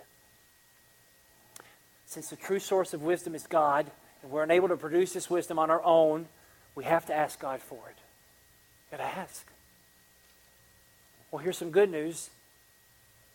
Since 2.06 2.30
the 2.30 2.36
true 2.36 2.60
source 2.60 2.94
of 2.94 3.04
wisdom 3.04 3.36
is 3.36 3.46
God, 3.48 3.92
and 4.22 4.32
we're 4.32 4.44
unable 4.44 4.70
to 4.70 4.78
produce 4.78 5.14
this 5.14 5.30
wisdom 5.30 5.60
on 5.60 5.70
our 5.70 5.84
own, 5.84 6.28
we 6.74 6.86
have 6.86 7.06
to 7.08 7.14
ask 7.14 7.40
God 7.40 7.62
for 7.62 7.90
it. 7.90 7.98
Got 8.92 8.98
to 8.98 9.04
ask. 9.04 9.46
Well, 11.32 11.42
here's 11.44 11.58
some 11.58 11.72
good 11.72 11.92
news 11.92 12.30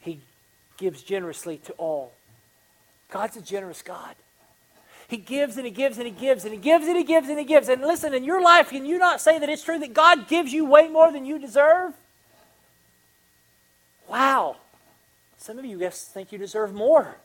He 0.00 0.20
gives 0.76 1.02
generously 1.02 1.58
to 1.58 1.72
all. 1.72 2.12
God's 3.10 3.36
a 3.36 3.42
generous 3.42 3.82
God. 3.82 4.14
He 5.08 5.18
gives 5.18 5.58
and 5.58 5.66
he 5.66 5.70
gives 5.70 5.98
and 5.98 6.06
he 6.06 6.12
gives 6.12 6.46
and 6.46 6.54
he 6.54 6.60
gives 6.60 6.86
and 6.86 6.96
he 6.96 7.04
gives 7.04 7.28
and 7.28 7.38
he 7.38 7.44
gives. 7.44 7.68
And 7.68 7.82
listen, 7.82 8.14
in 8.14 8.24
your 8.24 8.42
life, 8.42 8.70
can 8.70 8.86
you 8.86 8.98
not 8.98 9.20
say 9.20 9.38
that 9.38 9.48
it's 9.50 9.62
true 9.62 9.78
that 9.78 9.92
God 9.92 10.26
gives 10.26 10.54
you 10.54 10.64
way 10.64 10.88
more 10.88 11.12
than 11.12 11.26
you 11.26 11.38
deserve? 11.38 11.92
Wow. 14.08 14.56
Some 15.36 15.58
of 15.58 15.66
you 15.66 15.78
guys 15.78 16.04
think 16.04 16.32
you 16.32 16.38
deserve 16.38 16.72
more. 16.72 17.16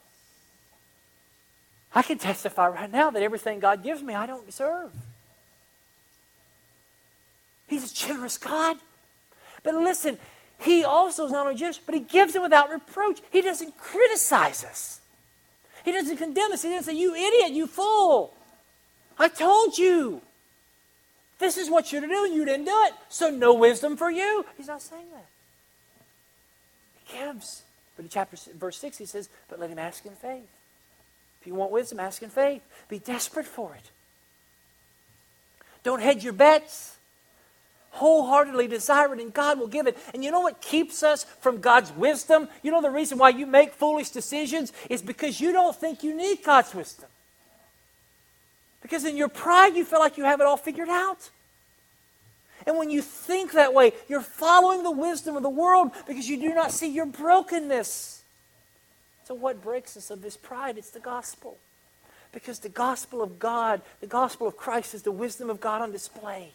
I 1.95 2.01
can 2.01 2.17
testify 2.17 2.67
right 2.67 2.91
now 2.91 3.09
that 3.11 3.23
everything 3.23 3.59
God 3.59 3.83
gives 3.83 4.03
me, 4.03 4.13
I 4.13 4.25
don't 4.25 4.45
deserve. 4.45 4.91
He's 7.67 7.89
a 7.89 7.95
generous 7.95 8.37
God. 8.37 8.77
But 9.63 9.75
listen, 9.75 10.17
he 10.59 10.83
also 10.83 11.25
is 11.25 11.31
not 11.31 11.45
only 11.45 11.57
generous, 11.57 11.79
but 11.83 11.95
he 11.95 12.01
gives 12.01 12.35
it 12.35 12.41
without 12.41 12.71
reproach. 12.71 13.21
He 13.31 13.41
doesn't 13.41 13.77
criticize 13.77 14.63
us. 14.63 15.01
He 15.85 15.91
doesn't 15.91 16.17
condemn 16.17 16.51
us. 16.51 16.63
He 16.63 16.69
doesn't 16.69 16.91
say, 16.91 16.99
You 16.99 17.13
idiot, 17.13 17.51
you 17.51 17.67
fool. 17.67 18.33
I 19.19 19.27
told 19.29 19.77
you. 19.77 20.21
This 21.39 21.57
is 21.57 21.69
what 21.69 21.91
you're 21.91 22.01
to 22.01 22.07
do, 22.07 22.25
and 22.25 22.33
you 22.33 22.45
didn't 22.45 22.65
do 22.65 22.83
it. 22.85 22.93
So 23.09 23.29
no 23.29 23.53
wisdom 23.53 23.95
for 23.95 24.09
you. 24.09 24.43
He's 24.57 24.67
not 24.67 24.81
saying 24.81 25.05
that. 25.13 25.27
He 27.03 27.19
gives. 27.19 27.61
But 27.95 28.03
in 28.03 28.09
chapter 28.09 28.37
verse 28.55 28.77
6, 28.77 28.97
he 28.97 29.05
says, 29.05 29.29
But 29.47 29.59
let 29.59 29.69
him 29.69 29.77
ask 29.77 30.05
in 30.05 30.13
faith. 30.13 30.49
If 31.39 31.45
you 31.45 31.53
want 31.53 31.71
wisdom, 31.71 31.99
ask 31.99 32.23
in 32.23 32.29
faith. 32.29 32.63
Be 32.89 32.97
desperate 32.97 33.45
for 33.45 33.75
it. 33.75 33.91
Don't 35.83 36.01
hedge 36.01 36.23
your 36.23 36.33
bets 36.33 36.96
wholeheartedly 37.91 38.67
desire 38.67 39.13
it 39.13 39.19
and 39.19 39.33
God 39.33 39.59
will 39.59 39.67
give 39.67 39.87
it. 39.87 39.97
And 40.13 40.23
you 40.23 40.31
know 40.31 40.41
what 40.41 40.61
keeps 40.61 41.03
us 41.03 41.23
from 41.23 41.59
God's 41.59 41.91
wisdom? 41.91 42.47
You 42.63 42.71
know 42.71 42.81
the 42.81 42.91
reason 42.91 43.17
why 43.17 43.29
you 43.29 43.45
make 43.45 43.73
foolish 43.73 44.09
decisions 44.09 44.73
is 44.89 45.01
because 45.01 45.41
you 45.41 45.51
don't 45.51 45.75
think 45.75 46.03
you 46.03 46.15
need 46.15 46.43
God's 46.43 46.73
wisdom. 46.73 47.09
Because 48.81 49.05
in 49.05 49.17
your 49.17 49.29
pride, 49.29 49.75
you 49.75 49.83
feel 49.83 49.99
like 49.99 50.17
you 50.17 50.23
have 50.23 50.39
it 50.39 50.45
all 50.45 50.57
figured 50.57 50.89
out. 50.89 51.29
And 52.65 52.77
when 52.77 52.89
you 52.89 53.01
think 53.01 53.53
that 53.53 53.73
way, 53.73 53.93
you're 54.07 54.21
following 54.21 54.83
the 54.83 54.91
wisdom 54.91 55.35
of 55.35 55.43
the 55.43 55.49
world 55.49 55.91
because 56.07 56.27
you 56.29 56.37
do 56.37 56.53
not 56.53 56.71
see 56.71 56.87
your 56.87 57.05
brokenness. 57.05 58.23
So, 59.23 59.33
what 59.33 59.61
breaks 59.61 59.97
us 59.97 60.09
of 60.09 60.21
this 60.21 60.37
pride? 60.37 60.77
It's 60.77 60.89
the 60.89 60.99
gospel. 60.99 61.57
Because 62.31 62.59
the 62.59 62.69
gospel 62.69 63.21
of 63.21 63.39
God, 63.39 63.81
the 63.99 64.07
gospel 64.07 64.47
of 64.47 64.57
Christ, 64.57 64.93
is 64.93 65.01
the 65.01 65.11
wisdom 65.11 65.49
of 65.49 65.59
God 65.59 65.81
on 65.81 65.91
display. 65.91 66.51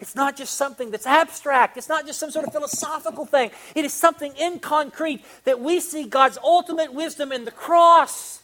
It's 0.00 0.14
not 0.14 0.36
just 0.36 0.54
something 0.54 0.90
that's 0.90 1.06
abstract. 1.06 1.76
It's 1.76 1.88
not 1.88 2.06
just 2.06 2.18
some 2.18 2.30
sort 2.30 2.46
of 2.46 2.52
philosophical 2.52 3.24
thing. 3.24 3.50
It 3.74 3.84
is 3.84 3.92
something 3.92 4.32
in 4.36 4.58
concrete 4.58 5.24
that 5.44 5.60
we 5.60 5.80
see 5.80 6.04
God's 6.04 6.38
ultimate 6.42 6.92
wisdom 6.92 7.32
in 7.32 7.44
the 7.44 7.50
cross. 7.50 8.42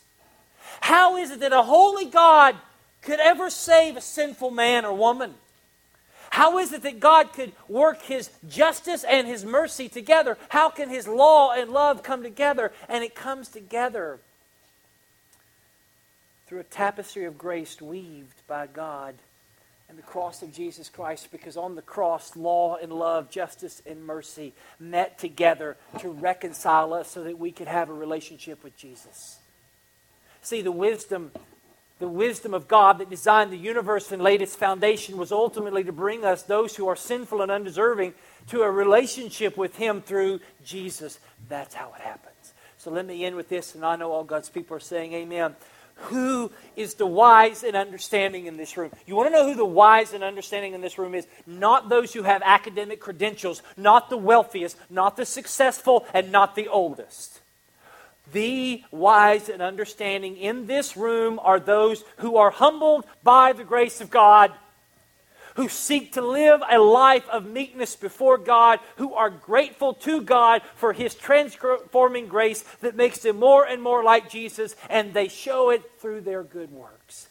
How 0.80 1.16
is 1.16 1.30
it 1.30 1.40
that 1.40 1.52
a 1.52 1.62
holy 1.62 2.06
God 2.06 2.56
could 3.02 3.20
ever 3.20 3.50
save 3.50 3.96
a 3.96 4.00
sinful 4.00 4.50
man 4.50 4.84
or 4.84 4.92
woman? 4.92 5.34
How 6.30 6.58
is 6.58 6.72
it 6.72 6.82
that 6.82 7.00
God 7.00 7.32
could 7.32 7.52
work 7.68 8.02
His 8.02 8.30
justice 8.48 9.04
and 9.04 9.26
His 9.26 9.44
mercy 9.44 9.88
together? 9.88 10.36
How 10.50 10.68
can 10.68 10.90
His 10.90 11.08
law 11.08 11.52
and 11.52 11.70
love 11.70 12.02
come 12.02 12.22
together? 12.22 12.72
And 12.88 13.02
it 13.02 13.14
comes 13.14 13.48
together 13.48 14.18
through 16.46 16.60
a 16.60 16.64
tapestry 16.64 17.24
of 17.24 17.38
grace 17.38 17.80
weaved 17.80 18.40
by 18.46 18.66
God 18.66 19.14
and 19.88 19.96
the 19.96 20.02
cross 20.02 20.42
of 20.42 20.52
Jesus 20.52 20.90
Christ 20.90 21.30
because 21.32 21.56
on 21.56 21.74
the 21.74 21.82
cross, 21.82 22.36
law 22.36 22.76
and 22.76 22.92
love, 22.92 23.30
justice 23.30 23.82
and 23.86 24.04
mercy 24.04 24.52
met 24.78 25.18
together 25.18 25.76
to 26.00 26.10
reconcile 26.10 26.92
us 26.92 27.10
so 27.10 27.24
that 27.24 27.38
we 27.38 27.52
could 27.52 27.68
have 27.68 27.88
a 27.88 27.94
relationship 27.94 28.62
with 28.62 28.76
Jesus. 28.76 29.38
See, 30.42 30.60
the 30.60 30.72
wisdom, 30.72 31.32
the 32.00 32.08
wisdom 32.08 32.52
of 32.52 32.68
God 32.68 32.98
that 32.98 33.08
designed 33.08 33.50
the 33.50 33.56
universe 33.56 34.12
and 34.12 34.22
laid 34.22 34.42
its 34.42 34.54
foundation 34.54 35.16
was 35.16 35.32
ultimately 35.32 35.84
to 35.84 35.92
bring 35.92 36.22
us, 36.22 36.42
those 36.42 36.76
who 36.76 36.86
are 36.86 36.96
sinful 36.96 37.40
and 37.40 37.50
undeserving, 37.50 38.12
to 38.48 38.62
a 38.62 38.70
relationship 38.70 39.56
with 39.56 39.76
Him 39.76 40.02
through 40.02 40.40
Jesus. 40.64 41.18
That's 41.48 41.74
how 41.74 41.94
it 41.94 42.02
happens. 42.02 42.52
So 42.76 42.90
let 42.90 43.06
me 43.06 43.24
end 43.24 43.36
with 43.36 43.48
this, 43.48 43.74
and 43.74 43.84
I 43.84 43.96
know 43.96 44.12
all 44.12 44.24
God's 44.24 44.50
people 44.50 44.76
are 44.76 44.80
saying 44.80 45.14
amen 45.14 45.56
who 46.02 46.50
is 46.76 46.94
the 46.94 47.06
wise 47.06 47.64
and 47.64 47.76
understanding 47.76 48.46
in 48.46 48.56
this 48.56 48.76
room. 48.76 48.90
You 49.06 49.16
want 49.16 49.28
to 49.28 49.32
know 49.32 49.48
who 49.48 49.54
the 49.54 49.64
wise 49.64 50.12
and 50.12 50.22
understanding 50.24 50.74
in 50.74 50.80
this 50.80 50.98
room 50.98 51.14
is? 51.14 51.26
Not 51.46 51.88
those 51.88 52.12
who 52.12 52.22
have 52.22 52.42
academic 52.44 53.00
credentials, 53.00 53.62
not 53.76 54.10
the 54.10 54.16
wealthiest, 54.16 54.76
not 54.88 55.16
the 55.16 55.26
successful, 55.26 56.06
and 56.14 56.30
not 56.32 56.54
the 56.54 56.68
oldest. 56.68 57.40
The 58.32 58.82
wise 58.90 59.48
and 59.48 59.62
understanding 59.62 60.36
in 60.36 60.66
this 60.66 60.96
room 60.96 61.40
are 61.42 61.58
those 61.58 62.04
who 62.18 62.36
are 62.36 62.50
humbled 62.50 63.06
by 63.22 63.52
the 63.52 63.64
grace 63.64 64.00
of 64.00 64.10
God 64.10 64.52
who 65.58 65.68
seek 65.68 66.12
to 66.12 66.22
live 66.22 66.62
a 66.70 66.78
life 66.78 67.28
of 67.30 67.44
meekness 67.44 67.96
before 67.96 68.38
God, 68.38 68.78
who 68.94 69.12
are 69.14 69.28
grateful 69.28 69.92
to 69.92 70.22
God 70.22 70.62
for 70.76 70.92
His 70.92 71.16
transforming 71.16 72.28
grace 72.28 72.62
that 72.80 72.94
makes 72.94 73.18
them 73.18 73.40
more 73.40 73.66
and 73.66 73.82
more 73.82 74.04
like 74.04 74.30
Jesus, 74.30 74.76
and 74.88 75.12
they 75.12 75.26
show 75.26 75.70
it 75.70 75.82
through 75.98 76.20
their 76.20 76.44
good 76.44 76.70
works. 76.70 77.26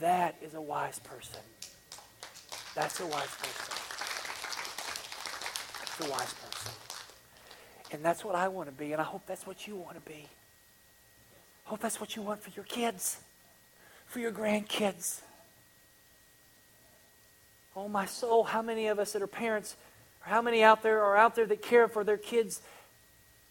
That 0.00 0.36
is 0.40 0.54
a 0.54 0.60
wise 0.60 0.98
person. 1.00 1.42
That's 2.74 2.98
a 2.98 3.06
wise 3.06 3.28
person. 3.36 3.74
That's 5.78 6.00
a 6.00 6.10
wise 6.10 6.32
person. 6.32 6.72
And 7.92 8.02
that's 8.02 8.24
what 8.24 8.36
I 8.36 8.48
want 8.48 8.70
to 8.70 8.74
be, 8.74 8.92
and 8.92 9.02
I 9.02 9.04
hope 9.04 9.26
that's 9.26 9.46
what 9.46 9.66
you 9.66 9.76
want 9.76 10.02
to 10.02 10.10
be. 10.10 10.28
Hope 11.64 11.80
that's 11.80 12.00
what 12.00 12.16
you 12.16 12.22
want 12.22 12.42
for 12.42 12.48
your 12.56 12.64
kids, 12.64 13.18
for 14.06 14.18
your 14.20 14.32
grandkids. 14.32 15.20
Oh, 17.76 17.88
my 17.88 18.06
soul, 18.06 18.44
how 18.44 18.62
many 18.62 18.86
of 18.86 18.98
us 18.98 19.12
that 19.12 19.20
are 19.20 19.26
parents, 19.26 19.76
or 20.24 20.30
how 20.30 20.40
many 20.40 20.62
out 20.62 20.82
there 20.82 21.02
are 21.02 21.14
out 21.14 21.34
there 21.34 21.44
that 21.44 21.60
care 21.60 21.88
for 21.88 22.04
their 22.04 22.16
kids' 22.16 22.62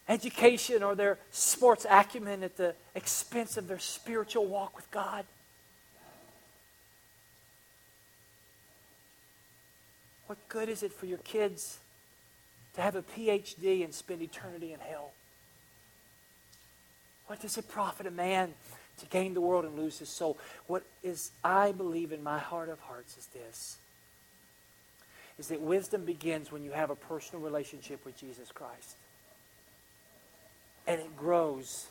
education 0.10 0.82
or 0.82 0.96
their 0.96 1.20
sports 1.30 1.86
acumen 1.88 2.42
at 2.42 2.58
the 2.58 2.74
expense 2.96 3.56
of 3.56 3.68
their 3.68 3.78
spiritual 3.78 4.48
walk 4.48 4.76
with 4.76 4.90
God? 4.90 5.26
What 10.26 10.40
good 10.50 10.70
is 10.70 10.82
it 10.82 10.92
for 10.92 11.06
your 11.06 11.20
kids 11.20 11.78
to 12.74 12.82
have 12.82 12.96
a 12.96 13.04
PhD 13.04 13.84
and 13.84 13.94
spend 13.94 14.24
eternity 14.24 14.74
in 14.74 14.80
hell? 14.80 15.12
What 17.28 17.42
does 17.42 17.60
it 17.60 17.70
profit 17.70 18.08
a 18.08 18.12
man 18.12 18.56
to 18.98 19.06
gain 19.06 19.36
the 19.36 19.42
world 19.42 19.66
and 19.66 19.78
lose 19.78 20.00
his 20.00 20.10
soul? 20.10 20.38
What 20.66 20.84
is 21.04 21.30
I 21.44 21.74
believe 21.74 22.12
in 22.12 22.24
my 22.24 22.40
heart 22.40 22.70
of 22.70 22.80
hearts 22.80 23.18
is 23.18 23.28
this 23.28 23.78
is 25.38 25.48
that 25.50 25.62
wisdom 25.62 26.06
begins 26.06 26.52
when 26.52 26.64
you 26.64 26.72
have 26.72 26.90
a 26.90 26.96
personal 26.96 27.44
relationship 27.44 28.06
with 28.06 28.18
Jesus 28.18 28.52
Christ. 28.54 28.96
And 30.88 31.02
it 31.02 31.18
grows 31.18 31.88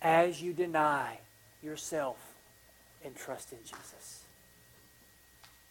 as 0.00 0.40
you 0.40 0.52
deny 0.52 1.18
yourself 1.62 2.16
and 3.04 3.14
trust 3.14 3.52
in 3.52 3.58
Jesus. 3.64 4.22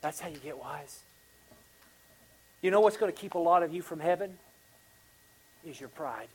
That's 0.01 0.19
how 0.19 0.29
you 0.29 0.37
get 0.37 0.57
wise. 0.59 0.99
You 2.61 2.71
know 2.71 2.79
what's 2.79 2.97
going 2.97 3.11
to 3.11 3.17
keep 3.17 3.35
a 3.35 3.39
lot 3.39 3.63
of 3.63 3.73
you 3.73 3.81
from 3.81 3.99
heaven? 3.99 4.37
Is 5.65 5.79
your 5.79 5.89
pride. 5.89 6.29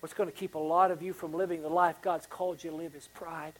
What's 0.00 0.14
going 0.14 0.28
to 0.28 0.34
keep 0.34 0.54
a 0.54 0.58
lot 0.58 0.90
of 0.90 1.02
you 1.02 1.12
from 1.12 1.32
living 1.32 1.62
the 1.62 1.68
life 1.68 2.02
God's 2.02 2.26
called 2.26 2.62
you 2.62 2.70
to 2.70 2.76
live 2.76 2.94
is 2.94 3.08
pride. 3.14 3.54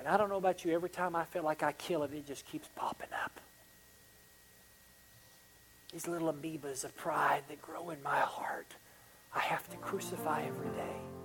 And 0.00 0.08
I 0.08 0.16
don't 0.16 0.30
know 0.30 0.38
about 0.38 0.64
you, 0.64 0.72
every 0.72 0.88
time 0.88 1.14
I 1.14 1.24
feel 1.24 1.42
like 1.42 1.62
I 1.62 1.72
kill 1.72 2.02
it, 2.04 2.14
it 2.14 2.26
just 2.26 2.46
keeps 2.46 2.68
popping 2.74 3.10
up. 3.22 3.38
These 5.92 6.08
little 6.08 6.32
amoebas 6.32 6.84
of 6.84 6.96
pride 6.96 7.42
that 7.48 7.60
grow 7.60 7.90
in 7.90 8.02
my 8.02 8.20
heart, 8.20 8.74
I 9.34 9.40
have 9.40 9.68
to 9.68 9.76
crucify 9.76 10.44
every 10.44 10.70
day. 10.70 11.19